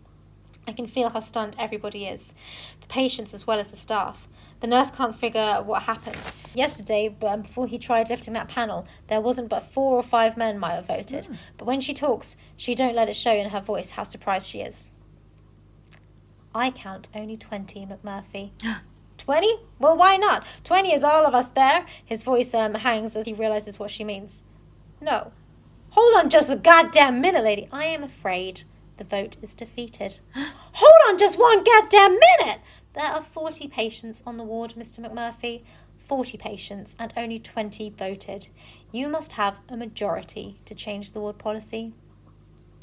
I 0.68 0.74
can 0.74 0.88
feel 0.88 1.10
how 1.10 1.22
stunned 1.22 1.56
everybody 1.58 2.06
is, 2.06 2.34
the 2.82 2.88
patients 2.88 3.34
as 3.34 3.48
well 3.48 3.60
as 3.60 3.70
the 3.70 3.78
staff. 3.78 4.28
The 4.64 4.70
nurse 4.70 4.92
can't 4.92 5.14
figure 5.14 5.62
what 5.66 5.82
happened. 5.84 6.32
Yesterday, 6.54 7.14
um, 7.24 7.42
before 7.42 7.68
he 7.68 7.78
tried 7.78 8.10
lifting 8.10 8.34
that 8.36 8.48
panel, 8.48 8.88
there 9.10 9.20
wasn't 9.20 9.50
but 9.50 9.66
four 9.66 9.98
or 9.98 10.04
five 10.04 10.38
men 10.38 10.58
might 10.58 10.76
have 10.76 10.88
voted. 10.88 11.28
But 11.58 11.66
when 11.66 11.82
she 11.82 11.94
talks, 11.94 12.38
she 12.56 12.74
don't 12.74 12.96
let 12.96 13.10
it 13.10 13.18
show 13.18 13.34
in 13.34 13.50
her 13.50 13.60
voice 13.60 13.92
how 13.92 14.04
surprised 14.04 14.48
she 14.48 14.62
is. 14.62 14.94
I 16.56 16.72
count 16.72 17.10
only 17.14 17.36
twenty, 17.36 17.86
McMurphy. 17.86 18.52
Twenty? 19.18 19.54
Well, 19.80 19.98
why 19.98 20.16
not? 20.16 20.46
Twenty 20.64 20.94
is 20.94 21.04
all 21.04 21.26
of 21.26 21.36
us 21.36 21.50
there. 21.50 21.86
His 22.06 22.24
voice 22.24 22.54
um, 22.54 22.76
hangs 22.76 23.18
as 23.18 23.26
he 23.26 23.34
realizes 23.34 23.80
what 23.80 23.92
she 23.92 24.06
means. 24.06 24.44
No. 25.02 25.34
Hold 25.90 26.16
on 26.16 26.30
just 26.30 26.50
a 26.50 26.56
goddamn 26.56 27.20
minute, 27.20 27.44
lady. 27.44 27.68
I 27.70 27.88
am 27.88 28.02
afraid 28.02 28.64
the 28.96 29.04
vote 29.04 29.36
is 29.42 29.54
defeated. 29.54 30.20
Hold 30.36 31.02
on 31.10 31.18
just 31.18 31.38
one 31.38 31.66
goddamn 31.66 32.18
minute! 32.18 32.62
There 32.94 33.06
are 33.06 33.22
40 33.22 33.68
patients 33.68 34.22
on 34.26 34.38
the 34.38 34.44
ward, 34.44 34.76
Mr. 34.78 35.00
McMurphy. 35.00 35.64
40 36.08 36.38
patients, 36.38 36.96
and 37.00 37.14
only 37.16 37.40
20 37.40 37.90
voted. 37.92 38.48
You 38.92 39.08
must 39.08 39.34
have 39.34 39.58
a 39.70 39.78
majority 39.78 40.60
to 40.66 40.76
change 40.76 41.12
the 41.12 41.22
ward 41.22 41.38
policy. 41.38 41.94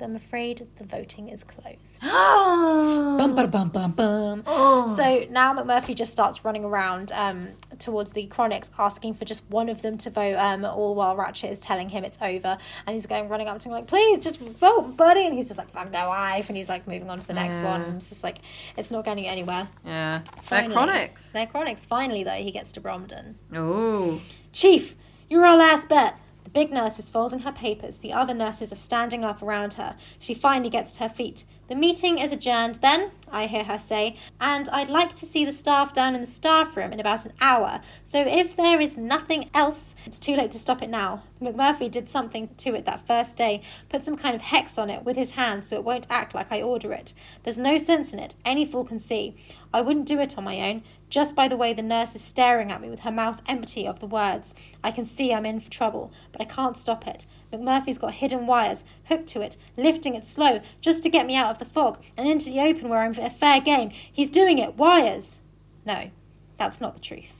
I'm 0.03 0.17
afraid 0.17 0.67
the 0.77 0.85
voting 0.85 1.29
is 1.29 1.45
closed. 1.45 2.01
Bum, 2.03 3.35
bum, 3.35 3.51
bum, 3.51 3.69
bum, 3.69 3.93
bum. 3.93 4.43
Oh. 4.47 4.95
So 4.97 5.27
now 5.31 5.53
McMurphy 5.55 5.95
just 5.95 6.11
starts 6.13 6.45
running 6.45 6.65
around 6.65 7.13
um, 7.13 7.49
towards 7.79 8.13
the 8.13 8.27
chronics, 8.27 8.71
asking 8.79 9.15
for 9.15 9.25
just 9.25 9.43
one 9.51 9.69
of 9.69 9.83
them 9.83 9.99
to 9.99 10.11
vote, 10.11 10.37
um, 10.37 10.65
all 10.65 10.95
while 10.95 11.17
Ratchet 11.17 11.51
is 11.51 11.59
telling 11.59 11.89
him 11.91 12.05
it's 12.05 12.17
over. 12.23 12.57
And 12.87 12.95
he's 12.95 13.07
going 13.07 13.29
running 13.29 13.47
up 13.49 13.59
to 13.61 13.69
him 13.69 13.73
like, 13.73 13.87
please, 13.87 14.23
just 14.25 14.39
vote, 14.41 14.97
buddy. 14.97 15.27
And 15.27 15.35
he's 15.35 15.47
just 15.49 15.59
like, 15.59 15.71
fuck 15.71 15.91
their 15.93 16.07
life. 16.07 16.49
And 16.49 16.57
he's 16.57 16.69
like 16.69 16.87
moving 16.87 17.11
on 17.11 17.19
to 17.19 17.27
the 17.27 17.35
next 17.35 17.59
Yeah. 17.61 17.65
one. 17.65 17.83
And 17.83 17.97
it's 17.97 18.09
just 18.09 18.25
like, 18.25 18.39
it's 18.77 18.91
not 18.91 19.05
getting 19.05 19.27
anywhere. 19.27 19.69
Yeah. 19.85 20.23
They're 20.49 20.71
chronics. 20.71 21.31
They're 21.33 21.47
chronics. 21.47 21.85
Finally, 21.85 22.25
though, 22.25 22.31
he 22.33 22.51
gets 22.51 22.73
to 22.73 22.81
Bromden. 22.81 23.35
Oh. 23.55 24.21
Chief, 24.53 24.97
you're 25.29 25.45
our 25.45 25.57
last 25.57 25.89
bet. 25.89 26.17
The 26.53 26.65
big 26.65 26.73
nurse 26.73 26.99
is 26.99 27.09
folding 27.09 27.39
her 27.39 27.53
papers. 27.53 27.99
The 27.99 28.13
other 28.13 28.35
nurses 28.35 28.73
are 28.73 28.75
standing 28.75 29.25
up 29.25 29.41
around 29.41 29.75
her. 29.75 29.95
She 30.19 30.35
finally 30.35 30.69
gets 30.69 30.95
to 30.95 31.05
her 31.05 31.09
feet. 31.09 31.45
The 31.69 31.77
meeting 31.77 32.19
is 32.19 32.33
adjourned 32.33 32.75
then, 32.77 33.13
I 33.31 33.47
hear 33.47 33.63
her 33.63 33.79
say, 33.79 34.17
and 34.41 34.69
I'd 34.71 34.89
like 34.89 35.15
to 35.15 35.27
see 35.27 35.45
the 35.45 35.53
staff 35.53 35.93
down 35.93 36.17
in 36.17 36.21
the 36.21 36.27
staff 36.27 36.77
room 36.77 36.93
in 36.93 36.99
about 36.99 37.25
an 37.25 37.35
hour. 37.41 37.81
So 38.03 38.21
if 38.27 38.57
there 38.57 38.81
is 38.81 38.97
nothing 38.97 39.49
else, 39.55 39.95
it's 40.05 40.19
too 40.19 40.35
late 40.35 40.51
to 40.51 40.59
stop 40.59 40.83
it 40.83 40.91
now. 40.91 41.23
McMurphy 41.41 41.89
did 41.89 42.09
something 42.09 42.49
to 42.57 42.75
it 42.75 42.85
that 42.87 43.07
first 43.07 43.37
day, 43.37 43.63
put 43.89 44.03
some 44.03 44.17
kind 44.17 44.35
of 44.35 44.43
hex 44.43 44.77
on 44.77 44.91
it 44.91 45.05
with 45.05 45.17
his 45.17 45.31
hand 45.31 45.65
so 45.65 45.77
it 45.77 45.85
won't 45.85 46.09
act 46.11 46.35
like 46.35 46.51
I 46.51 46.63
order 46.63 46.93
it. 46.93 47.15
There's 47.45 47.61
no 47.61 47.79
sense 47.79 48.13
in 48.13 48.19
it, 48.19 48.35
any 48.45 48.65
fool 48.65 48.85
can 48.85 48.99
see. 48.99 49.37
I 49.73 49.83
wouldn't 49.83 50.09
do 50.09 50.19
it 50.19 50.37
on 50.37 50.43
my 50.43 50.69
own, 50.69 50.83
just 51.11 51.35
by 51.35 51.49
the 51.49 51.57
way 51.57 51.75
the 51.75 51.83
nurse 51.83 52.15
is 52.15 52.23
staring 52.23 52.71
at 52.71 52.81
me 52.81 52.89
with 52.89 53.01
her 53.01 53.11
mouth 53.11 53.43
empty 53.47 53.87
of 53.87 54.01
the 54.01 54.07
words. 54.07 54.55
I 54.83 54.93
can 54.93 55.05
see 55.05 55.35
I'm 55.35 55.45
in 55.45 55.61
for 55.61 55.71
trouble, 55.71 56.13
but 56.33 56.41
I 56.41 56.45
can't 56.45 56.77
stop 56.77 57.07
it. 57.07 57.27
McMurphy's 57.53 57.99
got 57.99 58.15
hidden 58.15 58.47
wires 58.47 58.85
hooked 59.05 59.27
to 59.29 59.43
it, 59.43 59.57
lifting 59.77 60.15
it 60.15 60.25
slow, 60.25 60.61
just 60.81 61.03
to 61.03 61.11
get 61.11 61.27
me 61.27 61.37
out 61.37 61.51
of 61.51 61.59
the 61.59 61.65
fog 61.65 62.03
and 62.17 62.29
into 62.29 62.49
the 62.49 62.61
open 62.61 62.89
where 62.89 63.01
I'm 63.01 63.19
a 63.19 63.29
fair 63.29 63.61
game. 63.61 63.91
He's 63.91 64.31
doing 64.31 64.59
it, 64.59 64.77
wires. 64.77 65.41
No, 65.85 66.11
that's 66.57 66.81
not 66.81 66.95
the 66.95 67.01
truth. 67.01 67.37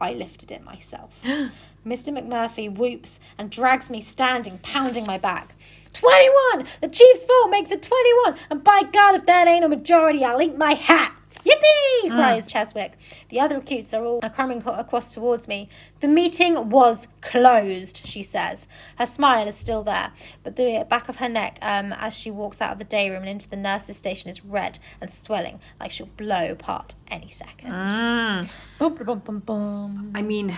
I 0.00 0.12
lifted 0.12 0.50
it 0.50 0.64
myself. 0.64 1.20
Mr. 1.86 2.08
McMurphy 2.08 2.74
whoops 2.74 3.20
and 3.36 3.50
drags 3.50 3.90
me 3.90 4.00
standing, 4.00 4.58
pounding 4.58 5.06
my 5.06 5.18
back. 5.18 5.54
21! 5.92 6.66
The 6.80 6.88
chief's 6.88 7.26
vote 7.26 7.50
makes 7.50 7.70
it 7.70 7.82
21! 7.82 8.38
And 8.50 8.64
by 8.64 8.82
God, 8.90 9.14
if 9.14 9.26
that 9.26 9.46
ain't 9.46 9.64
a 9.64 9.68
majority, 9.68 10.24
I'll 10.24 10.40
eat 10.42 10.56
my 10.56 10.72
hat! 10.72 11.14
Yippee! 11.44 12.10
cries 12.10 12.46
Cheswick. 12.48 12.92
The 13.28 13.40
other 13.40 13.58
acutes 13.58 13.94
are 13.94 14.04
all 14.04 14.20
coming 14.20 14.62
co- 14.62 14.72
across 14.72 15.14
towards 15.14 15.48
me. 15.48 15.68
The 16.00 16.08
meeting 16.08 16.70
was 16.70 17.08
closed, 17.20 18.06
she 18.06 18.22
says. 18.22 18.68
Her 18.98 19.06
smile 19.06 19.48
is 19.48 19.56
still 19.56 19.82
there, 19.82 20.12
but 20.42 20.56
the 20.56 20.86
back 20.88 21.08
of 21.08 21.16
her 21.16 21.28
neck, 21.28 21.58
um, 21.62 21.92
as 21.92 22.14
she 22.14 22.30
walks 22.30 22.60
out 22.60 22.72
of 22.72 22.78
the 22.78 22.84
day 22.84 23.10
room 23.10 23.22
and 23.22 23.28
into 23.28 23.48
the 23.48 23.56
nurse's 23.56 23.96
station, 23.96 24.30
is 24.30 24.44
red 24.44 24.78
and 25.00 25.10
swelling, 25.10 25.60
like 25.80 25.90
she'll 25.90 26.06
blow 26.06 26.50
apart 26.50 26.94
any 27.08 27.28
second. 27.30 27.70
Mm. 27.70 28.50
Bum, 28.78 28.94
bum, 28.94 29.18
bum, 29.20 29.38
bum. 29.40 30.12
I 30.14 30.22
mean, 30.22 30.56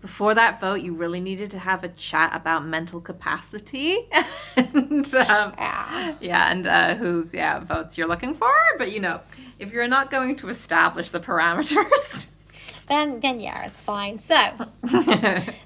before 0.00 0.34
that 0.34 0.60
vote, 0.60 0.80
you 0.80 0.94
really 0.94 1.20
needed 1.20 1.50
to 1.50 1.58
have 1.58 1.84
a 1.84 1.88
chat 1.88 2.30
about 2.34 2.64
mental 2.64 3.00
capacity 3.00 4.08
and 4.56 5.04
um, 5.14 5.52
Yeah. 5.58 6.14
yeah, 6.20 6.50
and 6.50 6.66
uh, 6.66 6.94
whose 6.94 7.34
yeah 7.34 7.58
votes 7.60 7.98
you're 7.98 8.08
looking 8.08 8.34
for. 8.34 8.50
But 8.78 8.92
you 8.92 9.00
know, 9.00 9.20
if 9.58 9.72
you're 9.72 9.88
not 9.88 10.10
going 10.10 10.36
to 10.36 10.48
establish 10.48 11.10
the 11.10 11.20
parameters, 11.20 12.28
then 12.88 13.20
then 13.20 13.40
yeah, 13.40 13.66
it's 13.66 13.82
fine. 13.82 14.18
So 14.18 14.34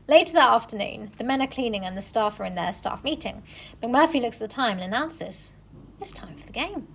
later 0.09 0.33
that 0.33 0.51
afternoon, 0.51 1.13
the 1.19 1.25
men 1.25 1.41
are 1.41 1.47
cleaning 1.47 1.85
and 1.85 1.97
the 1.97 2.03
staff 2.03 2.41
are 2.41 2.45
in 2.45 2.55
their 2.57 2.73
staff 2.73 3.05
meeting. 3.05 3.43
McMurphy 3.83 4.21
looks 4.21 4.37
at 4.37 4.43
the 4.43 4.49
time 4.49 4.79
and 4.79 4.85
announces, 4.93 5.53
"It's 6.01 6.13
time 6.13 6.37
for 6.37 6.47
the 6.47 6.53
game." 6.53 6.89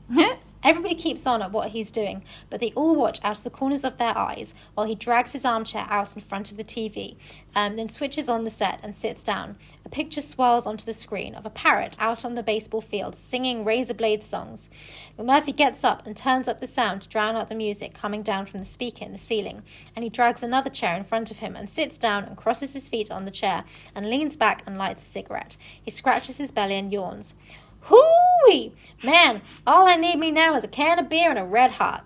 Everybody 0.62 0.96
keeps 0.96 1.26
on 1.26 1.42
at 1.42 1.54
what 1.54 1.70
he's 1.70 1.90
doing, 1.90 2.22
but 2.50 2.60
they 2.60 2.74
all 2.74 2.94
watch 2.94 3.20
out 3.24 3.38
of 3.38 3.44
the 3.46 3.50
corners 3.50 3.86
of 3.86 3.98
their 3.98 4.18
eyes 4.18 4.54
while 4.74 4.86
he 4.86 4.94
drags 4.94 5.32
his 5.32 5.46
armchair 5.46 5.86
out 5.90 6.14
in 6.16 6.22
front 6.22 6.52
of 6.52 6.58
the 6.58 6.66
TV, 6.66 7.16
um, 7.56 7.78
then 7.78 7.88
switches 7.88 8.28
on 8.28 8.44
the 8.44 8.50
set 8.50 8.78
and 8.84 8.94
sits 8.94 9.24
down. 9.24 9.56
A 9.86 9.90
picture 9.90 10.20
swirls 10.20 10.68
onto 10.68 10.84
the 10.84 10.94
screen 10.94 11.34
of 11.34 11.46
a 11.46 11.50
parrot 11.50 11.96
out 11.98 12.26
on 12.26 12.36
the 12.36 12.44
baseball 12.44 12.82
field 12.82 13.16
singing 13.16 13.64
razor 13.64 13.94
blade 13.94 14.22
songs. 14.22 14.70
Murphy 15.18 15.54
gets 15.54 15.86
up 15.86 16.06
and 16.06 16.18
turns 16.18 16.50
up 16.50 16.60
the 16.60 16.68
sound 16.68 17.04
to 17.04 17.10
drown 17.10 17.38
out 17.38 17.48
the 17.48 17.56
music 17.56 17.94
coming 17.94 18.22
down 18.22 18.46
from 18.46 18.60
the 18.60 18.66
speaker 18.66 19.06
in 19.06 19.14
the 19.14 19.18
ceiling, 19.18 19.64
and 19.96 20.04
he 20.04 20.10
drags 20.10 20.44
another 20.44 20.70
chair 20.70 20.98
in 20.98 21.06
front 21.06 21.32
of 21.32 21.38
him 21.38 21.56
and 21.56 21.70
sits 21.70 21.98
down 21.98 22.26
and 22.26 22.36
crosses 22.36 22.74
his 22.74 22.90
feet 22.90 23.10
on 23.10 23.24
the 23.24 23.32
chair 23.32 23.64
and 23.96 24.10
leans 24.10 24.36
back 24.36 24.64
and 24.66 24.78
lights 24.78 25.04
a 25.04 25.06
cigarette. 25.06 25.56
He 25.82 25.90
scratches 25.90 26.36
his 26.36 26.52
belly 26.52 26.76
and 26.76 26.92
yawns. 26.92 27.34
Hooey! 27.82 28.74
Man, 29.04 29.42
all 29.66 29.88
I 29.88 29.96
need 29.96 30.18
me 30.18 30.32
now 30.32 30.56
is 30.56 30.64
a 30.64 30.68
can 30.68 31.00
of 31.00 31.10
beer 31.10 31.30
and 31.30 31.40
a 31.40 31.44
red 31.46 31.72
hot. 31.72 32.06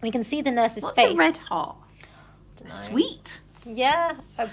We 0.00 0.10
can 0.10 0.24
see 0.24 0.42
the 0.42 0.50
nurse's 0.50 0.82
What's 0.82 1.00
face. 1.00 1.12
a 1.12 1.16
red 1.16 1.36
hot? 1.36 1.76
Sweet. 2.66 3.40
Yeah, 3.64 4.16
a, 4.38 4.48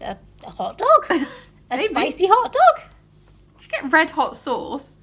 a, 0.00 0.16
a 0.44 0.50
hot 0.50 0.78
dog. 0.78 1.06
A 1.70 1.86
spicy 1.86 2.26
hot 2.26 2.50
dog. 2.52 2.82
Just 3.58 3.70
get 3.70 3.92
red 3.92 4.10
hot 4.10 4.36
sauce. 4.38 5.02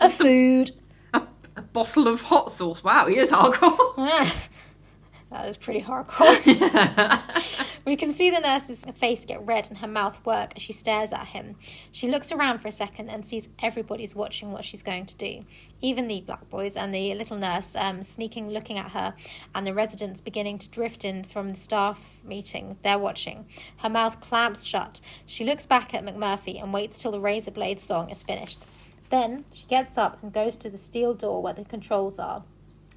A 0.00 0.08
food. 0.08 0.70
A, 1.12 1.22
a 1.56 1.62
bottle 1.62 2.06
of 2.06 2.20
hot 2.20 2.52
sauce. 2.52 2.84
Wow, 2.84 3.06
he 3.08 3.16
is 3.16 3.32
hardcore. 3.32 3.96
that 5.30 5.48
is 5.48 5.56
pretty 5.56 5.80
hardcore. 5.80 7.20
We 7.86 7.96
can 7.96 8.12
see 8.12 8.30
the 8.30 8.40
nurse's 8.40 8.82
face 8.96 9.26
get 9.26 9.44
red 9.44 9.68
and 9.68 9.76
her 9.78 9.86
mouth 9.86 10.18
work 10.24 10.54
as 10.56 10.62
she 10.62 10.72
stares 10.72 11.12
at 11.12 11.26
him. 11.26 11.56
She 11.92 12.08
looks 12.08 12.32
around 12.32 12.60
for 12.60 12.68
a 12.68 12.72
second 12.72 13.10
and 13.10 13.26
sees 13.26 13.50
everybody's 13.62 14.14
watching 14.14 14.52
what 14.52 14.64
she's 14.64 14.82
going 14.82 15.04
to 15.04 15.16
do. 15.16 15.44
Even 15.82 16.08
the 16.08 16.22
black 16.22 16.48
boys 16.48 16.76
and 16.76 16.94
the 16.94 17.14
little 17.14 17.36
nurse 17.36 17.76
um, 17.76 18.02
sneaking 18.02 18.48
looking 18.48 18.78
at 18.78 18.92
her, 18.92 19.14
and 19.54 19.66
the 19.66 19.74
residents 19.74 20.22
beginning 20.22 20.56
to 20.58 20.68
drift 20.70 21.04
in 21.04 21.24
from 21.24 21.50
the 21.50 21.58
staff 21.58 22.00
meeting. 22.24 22.78
They're 22.82 22.98
watching. 22.98 23.44
Her 23.76 23.90
mouth 23.90 24.18
clamps 24.18 24.64
shut. 24.64 25.02
She 25.26 25.44
looks 25.44 25.66
back 25.66 25.92
at 25.92 26.06
McMurphy 26.06 26.62
and 26.62 26.72
waits 26.72 27.02
till 27.02 27.12
the 27.12 27.20
razor 27.20 27.50
blade 27.50 27.80
song 27.80 28.08
is 28.08 28.22
finished. 28.22 28.64
Then 29.10 29.44
she 29.52 29.66
gets 29.66 29.98
up 29.98 30.22
and 30.22 30.32
goes 30.32 30.56
to 30.56 30.70
the 30.70 30.78
steel 30.78 31.12
door 31.12 31.42
where 31.42 31.52
the 31.52 31.64
controls 31.66 32.18
are 32.18 32.44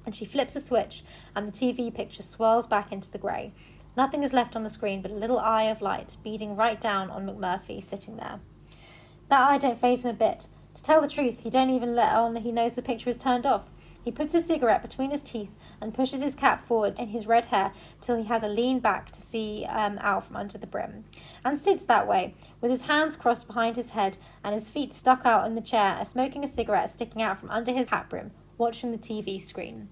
and 0.08 0.16
she 0.16 0.24
flips 0.24 0.56
a 0.56 0.60
switch, 0.62 1.04
and 1.36 1.46
the 1.46 1.52
TV 1.52 1.92
picture 1.92 2.22
swirls 2.22 2.66
back 2.66 2.92
into 2.92 3.10
the 3.10 3.18
grey. 3.18 3.52
Nothing 3.98 4.22
is 4.22 4.32
left 4.32 4.54
on 4.54 4.62
the 4.62 4.70
screen 4.70 5.02
but 5.02 5.10
a 5.10 5.14
little 5.14 5.40
eye 5.40 5.64
of 5.64 5.82
light 5.82 6.18
beading 6.22 6.54
right 6.54 6.80
down 6.80 7.10
on 7.10 7.26
McMurphy 7.26 7.82
sitting 7.84 8.16
there. 8.16 8.38
That 9.28 9.50
eye 9.50 9.58
don't 9.58 9.80
phase 9.80 10.04
him 10.04 10.10
a 10.10 10.14
bit. 10.14 10.46
To 10.74 10.82
tell 10.84 11.00
the 11.00 11.08
truth, 11.08 11.40
he 11.40 11.50
don't 11.50 11.70
even 11.70 11.96
let 11.96 12.12
on 12.12 12.36
he 12.36 12.52
knows 12.52 12.76
the 12.76 12.80
picture 12.80 13.10
is 13.10 13.18
turned 13.18 13.44
off. 13.44 13.64
He 14.04 14.12
puts 14.12 14.34
his 14.34 14.46
cigarette 14.46 14.82
between 14.82 15.10
his 15.10 15.22
teeth 15.22 15.50
and 15.80 15.92
pushes 15.92 16.22
his 16.22 16.36
cap 16.36 16.64
forward 16.64 16.96
in 16.96 17.08
his 17.08 17.26
red 17.26 17.46
hair 17.46 17.72
till 18.00 18.16
he 18.16 18.22
has 18.26 18.44
a 18.44 18.48
lean 18.48 18.78
back 18.78 19.10
to 19.10 19.20
see 19.20 19.66
um, 19.68 19.98
out 20.00 20.26
from 20.26 20.36
under 20.36 20.58
the 20.58 20.68
brim, 20.68 21.04
and 21.44 21.58
sits 21.58 21.82
that 21.82 22.06
way, 22.06 22.36
with 22.60 22.70
his 22.70 22.84
hands 22.84 23.16
crossed 23.16 23.48
behind 23.48 23.74
his 23.74 23.90
head 23.90 24.16
and 24.44 24.54
his 24.54 24.70
feet 24.70 24.94
stuck 24.94 25.22
out 25.24 25.44
in 25.44 25.56
the 25.56 25.60
chair, 25.60 26.00
smoking 26.08 26.44
a 26.44 26.48
cigarette 26.48 26.94
sticking 26.94 27.20
out 27.20 27.40
from 27.40 27.50
under 27.50 27.72
his 27.72 27.88
hat 27.88 28.08
brim, 28.08 28.30
watching 28.58 28.92
the 28.92 28.96
TV 28.96 29.42
screen. 29.42 29.88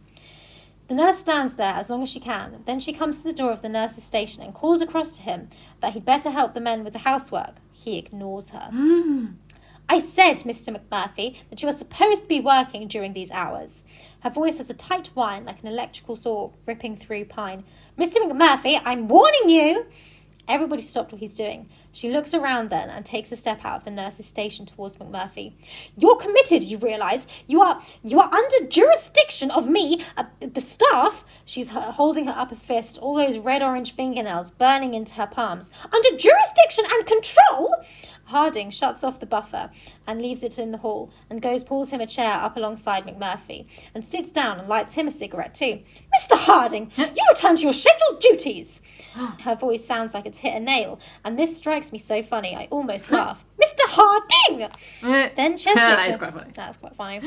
The 0.89 0.95
nurse 0.95 1.19
stands 1.19 1.55
there 1.55 1.75
as 1.75 1.91
long 1.91 2.05
as 2.05 2.09
she 2.09 2.21
can. 2.21 2.63
Then 2.65 2.79
she 2.79 2.93
comes 2.93 3.19
to 3.19 3.25
the 3.25 3.33
door 3.33 3.51
of 3.51 3.61
the 3.61 3.69
nurse's 3.69 4.05
station 4.05 4.43
and 4.43 4.55
calls 4.55 4.81
across 4.81 5.17
to 5.17 5.23
him 5.23 5.49
that 5.81 5.95
he'd 5.95 6.05
better 6.05 6.31
help 6.31 6.55
the 6.55 6.61
men 6.61 6.85
with 6.85 6.93
the 6.93 7.01
housework. 7.01 7.57
He 7.73 7.99
ignores 7.99 8.51
her. 8.51 8.71
I 9.89 9.99
said, 9.99 10.39
Mr. 10.39 10.77
McMurphy, 10.77 11.37
that 11.51 11.63
you 11.63 11.69
are 11.69 11.73
supposed 11.73 12.23
to 12.23 12.29
be 12.29 12.41
working 12.41 12.89
during 12.89 13.13
these 13.13 13.31
hours. 13.31 13.85
Her 14.21 14.31
voice 14.31 14.59
has 14.59 14.71
a 14.71 14.75
tight 14.75 15.09
whine 15.15 15.45
like 15.45 15.61
an 15.61 15.69
electrical 15.69 16.17
saw 16.17 16.51
ripping 16.67 16.97
through 16.97 17.27
pine. 17.27 17.65
Mr. 17.99 18.17
McMurphy, 18.19 18.81
I'm 18.85 19.09
warning 19.09 19.49
you! 19.49 19.87
Everybody 20.49 20.83
stopped 20.83 21.13
what 21.13 21.21
he's 21.21 21.35
doing. 21.35 21.69
She 21.93 22.11
looks 22.11 22.35
around 22.35 22.71
then 22.71 22.91
and 22.91 23.05
takes 23.05 23.33
a 23.33 23.37
step 23.37 23.65
out 23.65 23.79
of 23.79 23.85
the 23.85 23.91
nurse's 23.91 24.27
station 24.27 24.67
towards 24.67 24.97
McMurphy. 24.97 25.55
You're 25.97 26.17
committed, 26.17 26.63
you 26.63 26.79
realise. 26.79 27.27
You 27.47 27.63
are 27.63 27.83
you 28.03 28.21
are 28.21 28.33
under 28.33 28.67
jurisdiction 28.69 29.51
of 29.51 29.69
me, 29.69 30.05
uh, 30.17 30.25
the 30.41 30.61
staff. 30.61 31.25
She's 31.47 31.69
holding 31.69 32.27
her 32.27 32.35
upper 32.37 32.55
fist, 32.55 32.99
all 32.99 33.15
those 33.15 33.39
red 33.39 33.63
orange 33.63 33.95
fingernails 33.95 34.51
burning 34.53 34.95
into 34.95 35.15
her 35.15 35.27
palms. 35.27 35.71
Under 35.93 36.11
jurisdiction 36.17 36.85
and 36.91 37.07
control. 37.07 37.75
Harding 38.27 38.71
shuts 38.71 39.05
off 39.05 39.21
the 39.21 39.27
buffer 39.27 39.71
and 40.07 40.21
leaves 40.21 40.43
it 40.43 40.59
in 40.59 40.73
the 40.73 40.79
hall 40.79 41.11
and 41.31 41.41
goes 41.41 41.63
pulls 41.65 41.91
him 41.91 42.01
a 42.01 42.07
chair 42.07 42.33
up 42.33 42.57
alongside 42.57 43.05
McMurphy 43.07 43.67
and 43.95 44.05
sits 44.05 44.33
down 44.33 44.59
and 44.59 44.69
lights 44.69 44.95
him 44.95 45.07
a 45.07 45.11
cigarette 45.11 45.55
too. 45.55 45.81
Mr. 46.15 46.37
Harding, 46.37 46.91
you 46.97 47.23
return 47.29 47.57
to 47.57 47.63
your 47.63 47.73
scheduled 47.73 48.21
duties. 48.21 48.81
Her 49.41 49.55
voice 49.55 49.85
sounds 49.85 50.13
like 50.13 50.27
it's 50.27 50.41
hit 50.41 50.55
a 50.57 50.61
nail, 50.61 50.99
and 51.25 51.39
this 51.39 51.57
strikes 51.57 51.93
me 51.93 51.99
so 51.99 52.23
funny 52.23 52.55
I 52.57 52.67
almost 52.71 53.11
laugh. 53.11 53.45
Mr. 53.63 53.83
Harding! 53.87 54.69
Then 55.37 55.57
Cheswick. 55.57 55.75
that 55.75 56.11
is 56.11 56.17
quite 56.17 56.33
funny. 56.33 56.51
That's 56.55 56.77
quite 56.77 56.97
funny. 56.97 57.21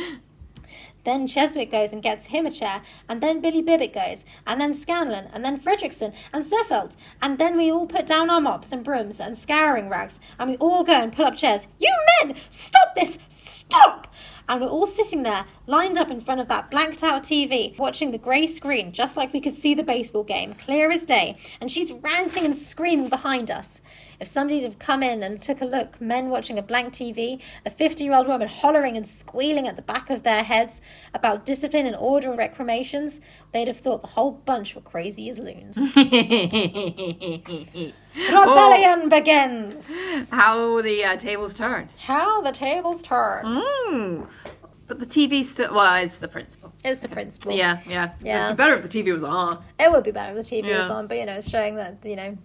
Then 1.05 1.27
Cheswick 1.27 1.71
goes 1.71 1.93
and 1.93 2.03
gets 2.03 2.27
him 2.27 2.45
a 2.45 2.51
chair, 2.51 2.81
and 3.07 3.21
then 3.21 3.41
Billy 3.41 3.61
Bibbit 3.61 3.93
goes, 3.93 4.25
and 4.45 4.59
then 4.59 4.73
Scanlon, 4.73 5.29
and 5.33 5.43
then 5.43 5.59
Fredrickson, 5.59 6.13
and 6.33 6.43
Sefelt, 6.43 6.95
and 7.21 7.37
then 7.37 7.55
we 7.55 7.71
all 7.71 7.87
put 7.87 8.05
down 8.05 8.29
our 8.29 8.41
mops 8.41 8.71
and 8.71 8.83
brooms 8.83 9.19
and 9.19 9.37
scouring 9.37 9.89
rags, 9.89 10.19
and 10.37 10.49
we 10.49 10.57
all 10.57 10.83
go 10.83 10.93
and 10.93 11.13
pull 11.13 11.25
up 11.25 11.35
chairs. 11.35 11.67
You 11.79 11.93
men, 12.23 12.35
stop 12.49 12.95
this! 12.95 13.17
Stop! 13.27 14.07
And 14.49 14.61
we're 14.61 14.67
all 14.67 14.87
sitting 14.87 15.21
there, 15.21 15.45
lined 15.67 15.99
up 15.99 16.09
in 16.09 16.19
front 16.19 16.41
of 16.41 16.47
that 16.47 16.71
blanked 16.71 17.03
out 17.03 17.21
TV, 17.21 17.77
watching 17.77 18.09
the 18.09 18.17
grey 18.17 18.47
screen, 18.47 18.91
just 18.91 19.15
like 19.15 19.31
we 19.31 19.41
could 19.41 19.53
see 19.53 19.75
the 19.75 19.83
baseball 19.83 20.23
game, 20.23 20.55
clear 20.55 20.91
as 20.91 21.05
day. 21.05 21.37
And 21.61 21.71
she's 21.71 21.91
ranting 21.91 22.45
and 22.45 22.55
screaming 22.55 23.09
behind 23.09 23.51
us. 23.51 23.79
If 24.19 24.27
somebody 24.27 24.61
had 24.63 24.79
come 24.79 25.01
in 25.01 25.23
and 25.23 25.41
took 25.41 25.61
a 25.61 25.65
look, 25.65 26.01
men 26.01 26.29
watching 26.29 26.59
a 26.59 26.61
blank 26.61 26.93
TV, 26.93 27.41
a 27.65 27.69
50 27.69 28.03
year 28.03 28.13
old 28.13 28.27
woman 28.27 28.49
hollering 28.49 28.97
and 28.97 29.07
squealing 29.07 29.67
at 29.67 29.77
the 29.77 29.81
back 29.81 30.09
of 30.09 30.23
their 30.23 30.43
heads 30.43 30.81
about 31.13 31.45
discipline 31.45 31.85
and 31.85 31.95
order 31.95 32.29
and 32.29 32.37
reclamations, 32.37 33.21
they'd 33.53 33.67
have 33.69 33.79
thought 33.79 34.01
the 34.01 34.07
whole 34.07 34.31
bunch 34.31 34.75
were 34.75 34.81
crazy 34.81 35.29
as 35.29 35.39
loons. 35.39 35.77
Rebellion 38.15 39.07
begins! 39.07 39.89
How 40.31 40.81
the 40.81 41.05
uh, 41.05 41.15
tables 41.15 41.53
turn. 41.53 41.89
How 41.97 42.41
the 42.41 42.51
tables 42.51 43.01
turn. 43.03 43.45
Mm. 43.45 44.27
But 44.87 44.99
the 44.99 45.05
TV 45.05 45.45
still. 45.45 45.73
Well, 45.73 46.03
it's 46.03 46.17
the 46.17 46.27
principle. 46.27 46.73
It's 46.83 46.99
the 46.99 47.09
principle. 47.09 47.53
Yeah, 47.53 47.79
yeah. 47.87 48.13
Yeah. 48.21 48.45
It'd 48.47 48.57
be 48.57 48.63
better 48.63 48.73
if 48.75 48.89
the 48.89 48.89
TV 48.89 49.13
was 49.13 49.23
on. 49.23 49.63
It 49.79 49.91
would 49.91 50.03
be 50.03 50.11
better 50.11 50.37
if 50.37 50.49
the 50.49 50.55
TV 50.55 50.77
was 50.77 50.89
on, 50.89 51.07
but 51.07 51.17
you 51.17 51.25
know, 51.27 51.35
it's 51.35 51.49
showing 51.49 51.75
that, 51.75 51.99
you 52.03 52.15
know, 52.15 52.35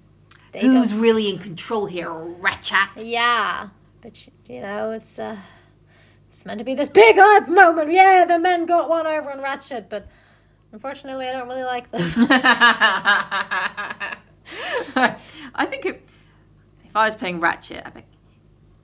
they 0.54 0.60
Who's 0.60 0.90
don't- 0.92 1.00
really 1.00 1.28
in 1.28 1.38
control 1.38 1.86
here, 1.86 2.10
Ratchet? 2.10 3.04
Yeah, 3.04 3.68
but 4.00 4.26
you 4.48 4.60
know, 4.60 4.92
it's 4.92 5.18
uh, 5.18 5.36
it's 6.28 6.46
meant 6.46 6.58
to 6.60 6.64
be 6.64 6.74
this 6.74 6.88
big 6.88 7.18
odd 7.18 7.48
moment. 7.48 7.92
Yeah, 7.92 8.24
the 8.26 8.38
men 8.38 8.64
got 8.66 8.88
one 8.88 9.06
over 9.06 9.30
on 9.30 9.40
Ratchet, 9.42 9.90
but 9.90 10.06
unfortunately, 10.72 11.28
I 11.28 11.32
don't 11.32 11.48
really 11.48 11.64
like 11.64 11.90
them. 11.90 12.00
I 14.96 15.66
think 15.66 15.86
it, 15.86 16.06
if 16.84 16.94
I 16.96 17.06
was 17.06 17.16
playing 17.16 17.40
Ratchet, 17.40 17.82
I'd 17.84 17.94
be 17.94 18.00
like, 18.00 18.08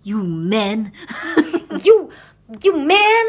you 0.03 0.23
men. 0.23 0.93
you, 1.85 2.11
you 2.63 2.77
man, 2.77 3.27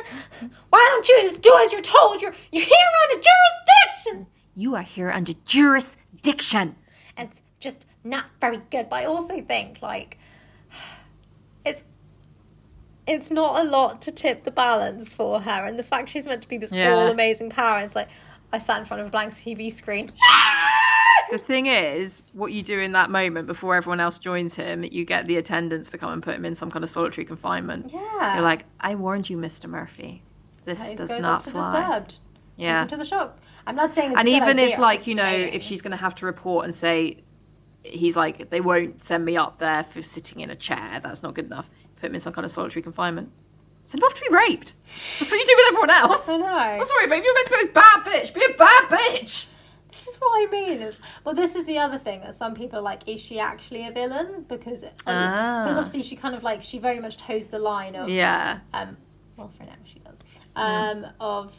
why 0.69 0.87
don't 0.91 1.07
you 1.07 1.21
just 1.23 1.41
do 1.41 1.53
as 1.63 1.71
you're 1.71 1.81
told? 1.81 2.21
You're 2.21 2.33
you're 2.51 2.63
here 2.65 2.87
under 3.09 3.21
jurisdiction. 3.23 4.27
you 4.55 4.75
are 4.75 4.81
here 4.83 5.09
under 5.11 5.33
jurisdiction. 5.45 6.75
And 7.17 7.29
just 7.59 7.85
not 8.03 8.25
very 8.39 8.61
good. 8.69 8.89
But 8.89 8.97
I 8.97 9.05
also 9.05 9.41
think 9.41 9.81
like 9.81 10.17
it's. 11.65 11.85
It's 13.07 13.31
not 13.31 13.59
a 13.65 13.67
lot 13.67 13.99
to 14.03 14.11
tip 14.11 14.43
the 14.43 14.51
balance 14.51 15.13
for 15.15 15.41
her, 15.41 15.65
and 15.65 15.77
the 15.77 15.83
fact 15.83 16.09
she's 16.09 16.27
meant 16.27 16.43
to 16.43 16.47
be 16.47 16.57
this 16.57 16.71
Yeah. 16.71 16.93
all 16.93 17.07
amazing 17.07 17.49
power. 17.49 17.79
It's 17.81 17.95
like 17.95 18.07
I 18.53 18.59
sat 18.59 18.79
in 18.79 18.85
front 18.85 19.01
of 19.01 19.07
a 19.07 19.09
blank 19.09 19.33
TV 19.33 19.71
screen. 19.71 20.09
The 21.31 21.37
thing 21.37 21.67
is, 21.67 22.23
what 22.33 22.51
you 22.51 22.61
do 22.61 22.77
in 22.77 22.91
that 22.91 23.09
moment 23.09 23.47
before 23.47 23.75
everyone 23.75 24.01
else 24.01 24.19
joins 24.19 24.57
him, 24.57 24.83
you 24.83 25.05
get 25.05 25.27
the 25.27 25.37
attendants 25.37 25.89
to 25.91 25.97
come 25.97 26.11
and 26.11 26.21
put 26.21 26.35
him 26.35 26.43
in 26.43 26.55
some 26.55 26.69
kind 26.69 26.83
of 26.83 26.89
solitary 26.89 27.23
confinement. 27.23 27.89
Yeah. 27.93 28.33
You're 28.33 28.43
like, 28.43 28.65
I 28.81 28.95
warned 28.95 29.29
you, 29.29 29.37
Mr. 29.37 29.69
Murphy. 29.69 30.23
This 30.65 30.91
does 30.91 31.17
not 31.17 31.43
fly. 31.43 31.79
Disturbed. 31.79 32.19
Yeah. 32.57 32.81
Them 32.81 32.89
to 32.89 32.97
the 32.97 33.05
shock. 33.05 33.39
I'm 33.65 33.77
not 33.77 33.95
saying 33.95 34.11
it's 34.11 34.19
and 34.19 34.27
even 34.27 34.59
idea, 34.59 34.71
if 34.73 34.79
like 34.79 35.07
you 35.07 35.15
know 35.15 35.23
saying- 35.23 35.53
if 35.53 35.63
she's 35.63 35.81
going 35.81 35.91
to 35.91 35.97
have 35.97 36.15
to 36.15 36.25
report 36.25 36.65
and 36.65 36.75
say 36.75 37.23
he's 37.83 38.15
like 38.15 38.49
they 38.49 38.61
won't 38.61 39.03
send 39.03 39.25
me 39.25 39.35
up 39.37 39.57
there 39.59 39.83
for 39.83 40.01
sitting 40.01 40.39
in 40.39 40.49
a 40.49 40.55
chair 40.55 40.99
that's 41.03 41.23
not 41.23 41.33
good 41.33 41.45
enough 41.45 41.69
put 41.97 42.09
him 42.09 42.15
in 42.15 42.21
some 42.21 42.33
kind 42.33 42.45
of 42.45 42.51
solitary 42.51 42.81
confinement 42.81 43.31
send 43.83 44.01
him 44.01 44.05
off 44.07 44.13
to 44.13 44.21
be 44.21 44.35
raped 44.35 44.73
that's 45.19 45.31
what 45.31 45.39
you 45.39 45.45
do 45.45 45.53
with 45.57 45.65
everyone 45.69 45.89
else 45.89 46.29
I 46.29 46.37
know. 46.37 46.45
i'm 46.47 46.85
sorry 46.85 47.07
babe 47.07 47.23
you're 47.23 47.33
meant 47.33 47.47
to 47.47 47.57
be 47.63 47.69
a 47.69 47.73
bad 47.73 48.03
bitch 48.05 48.33
be 48.33 48.45
a 48.45 48.55
bad 48.57 48.83
bitch 48.89 49.45
This 49.91 50.07
is 50.07 50.15
what 50.19 50.31
I 50.47 50.49
mean. 50.49 50.81
Is 50.81 50.99
well, 51.25 51.35
this 51.35 51.53
is 51.55 51.65
the 51.65 51.77
other 51.77 51.97
thing 51.99 52.21
that 52.21 52.33
some 52.37 52.53
people 52.55 52.79
are 52.79 52.81
like, 52.81 53.01
is 53.09 53.19
she 53.19 53.39
actually 53.41 53.85
a 53.87 53.91
villain? 53.91 54.45
Because 54.47 54.81
because 54.81 54.95
Ah. 55.05 55.67
obviously 55.67 56.01
she 56.01 56.15
kind 56.15 56.33
of 56.33 56.43
like 56.43 56.63
she 56.63 56.79
very 56.79 57.01
much 57.01 57.17
toes 57.17 57.49
the 57.49 57.59
line 57.59 57.95
of 57.97 58.07
Yeah. 58.07 58.59
um 58.73 58.95
well 59.35 59.49
for 59.49 59.63
now 59.63 59.75
she 59.83 59.99
does 59.99 60.19
um 60.55 61.05
of 61.19 61.51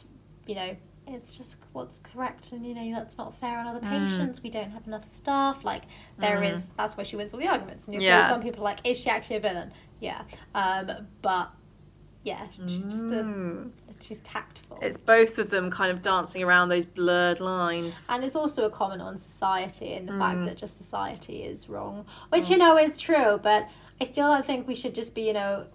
you 0.46 0.54
know 0.54 0.74
it's 1.06 1.36
just 1.36 1.56
what's 1.72 1.98
correct 2.00 2.52
and 2.52 2.64
you 2.64 2.74
know 2.74 2.92
that's 2.94 3.18
not 3.18 3.34
fair 3.34 3.58
on 3.58 3.66
other 3.66 3.80
Mm. 3.80 3.88
patients 3.88 4.42
we 4.42 4.50
don't 4.50 4.70
have 4.70 4.86
enough 4.86 5.04
staff 5.04 5.64
like 5.64 5.82
there 6.18 6.42
is 6.42 6.70
that's 6.76 6.96
where 6.96 7.04
she 7.04 7.16
wins 7.16 7.34
all 7.34 7.40
the 7.40 7.48
arguments 7.48 7.86
and 7.86 7.94
you'll 7.94 8.02
Yeah. 8.04 8.24
see 8.28 8.30
some 8.30 8.42
people 8.42 8.60
are 8.60 8.64
like 8.64 8.78
is 8.84 8.98
she 8.98 9.10
actually 9.10 9.36
a 9.36 9.40
villain 9.40 9.72
yeah 10.00 10.22
um 10.54 10.90
but 11.20 11.50
yeah 12.22 12.46
she's 12.68 12.86
just 12.86 13.10
a 13.10 13.24
Mm. 13.24 13.72
she's 14.00 14.20
tactful 14.20 14.78
It's 14.80 14.96
both 14.96 15.38
of 15.38 15.50
them 15.50 15.70
kind 15.72 15.90
of 15.90 16.02
dancing 16.02 16.42
around 16.44 16.68
those 16.68 16.86
blurred 16.86 17.40
lines. 17.40 18.06
and 18.08 18.22
it's 18.22 18.36
also 18.36 18.64
a 18.64 18.70
comment 18.70 19.02
on 19.02 19.16
society 19.16 19.94
and 19.94 20.08
the 20.08 20.12
Mm. 20.12 20.18
fact 20.20 20.44
that 20.46 20.56
just 20.56 20.76
society 20.78 21.42
is 21.42 21.68
wrong 21.68 22.06
which 22.28 22.48
you 22.48 22.58
know 22.58 22.78
is 22.78 22.96
true 22.96 23.40
but 23.42 23.66
i 24.00 24.04
still 24.04 24.28
don't 24.28 24.46
think 24.46 24.68
we 24.68 24.76
should 24.76 24.94
just 24.94 25.14
be 25.16 25.22
you 25.22 25.32
know 25.32 25.66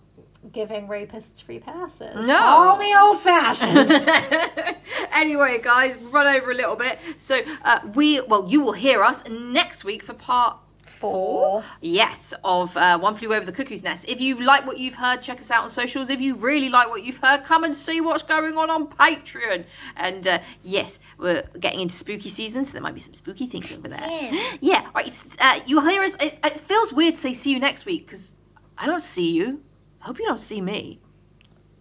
giving 0.53 0.87
rapists 0.87 1.41
free 1.43 1.59
passes 1.59 2.25
No. 2.25 2.37
call 2.39 2.77
me 2.77 2.95
old 2.95 3.19
fashioned 3.19 3.91
anyway, 5.11 5.59
guys, 5.61 5.97
run 5.97 6.27
over 6.35 6.51
a 6.51 6.55
little 6.55 6.75
bit. 6.75 6.99
So 7.17 7.41
uh, 7.63 7.79
we, 7.93 8.21
well, 8.21 8.47
you 8.49 8.61
will 8.61 8.73
hear 8.73 9.03
us 9.03 9.23
next 9.29 9.83
week 9.83 10.03
for 10.03 10.13
part 10.13 10.57
four. 10.85 11.63
Yes, 11.81 12.33
of 12.43 12.75
uh, 12.75 12.97
One 12.97 13.13
Flew 13.13 13.33
Over 13.33 13.45
the 13.45 13.51
Cuckoo's 13.51 13.83
Nest. 13.83 14.05
If 14.07 14.19
you 14.19 14.43
like 14.43 14.65
what 14.65 14.77
you've 14.79 14.95
heard, 14.95 15.21
check 15.21 15.39
us 15.39 15.51
out 15.51 15.63
on 15.63 15.69
socials. 15.69 16.09
If 16.09 16.19
you 16.21 16.35
really 16.35 16.69
like 16.69 16.87
what 16.89 17.03
you've 17.03 17.17
heard, 17.17 17.43
come 17.43 17.63
and 17.63 17.75
see 17.75 18.01
what's 18.01 18.23
going 18.23 18.57
on 18.57 18.69
on 18.71 18.87
Patreon. 18.87 19.65
And 19.95 20.27
uh, 20.27 20.39
yes, 20.63 20.99
we're 21.19 21.43
getting 21.59 21.81
into 21.81 21.93
spooky 21.95 22.29
season, 22.29 22.65
so 22.65 22.73
there 22.73 22.81
might 22.81 22.95
be 22.95 22.99
some 22.99 23.13
spooky 23.13 23.45
things 23.45 23.71
over 23.71 23.87
there. 23.87 23.99
Yeah. 24.09 24.43
Yeah, 24.59 24.87
right. 24.95 25.09
Uh, 25.39 25.59
you'll 25.67 25.87
hear 25.87 26.01
us. 26.03 26.15
It, 26.19 26.39
it 26.43 26.59
feels 26.59 26.91
weird 26.91 27.13
to 27.15 27.21
say 27.21 27.33
see 27.33 27.51
you 27.51 27.59
next 27.59 27.85
week 27.85 28.07
because 28.07 28.39
I 28.77 28.85
don't 28.87 29.01
see 29.03 29.31
you. 29.33 29.61
I 30.07 30.09
hope 30.09 30.19
you 30.19 30.25
don't 30.25 30.39
see 30.39 30.61
me. 30.61 31.01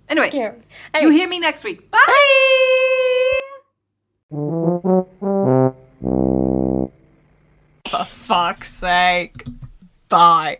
Anyway, 0.08 0.30
Scary. 0.30 0.58
you 1.00 1.10
hear 1.10 1.28
me 1.28 1.38
next 1.38 1.62
week. 1.62 1.88
Bye. 1.92 3.40
For 7.88 8.04
fuck's 8.04 8.72
sake. 8.72 9.46
Bye. 10.08 10.58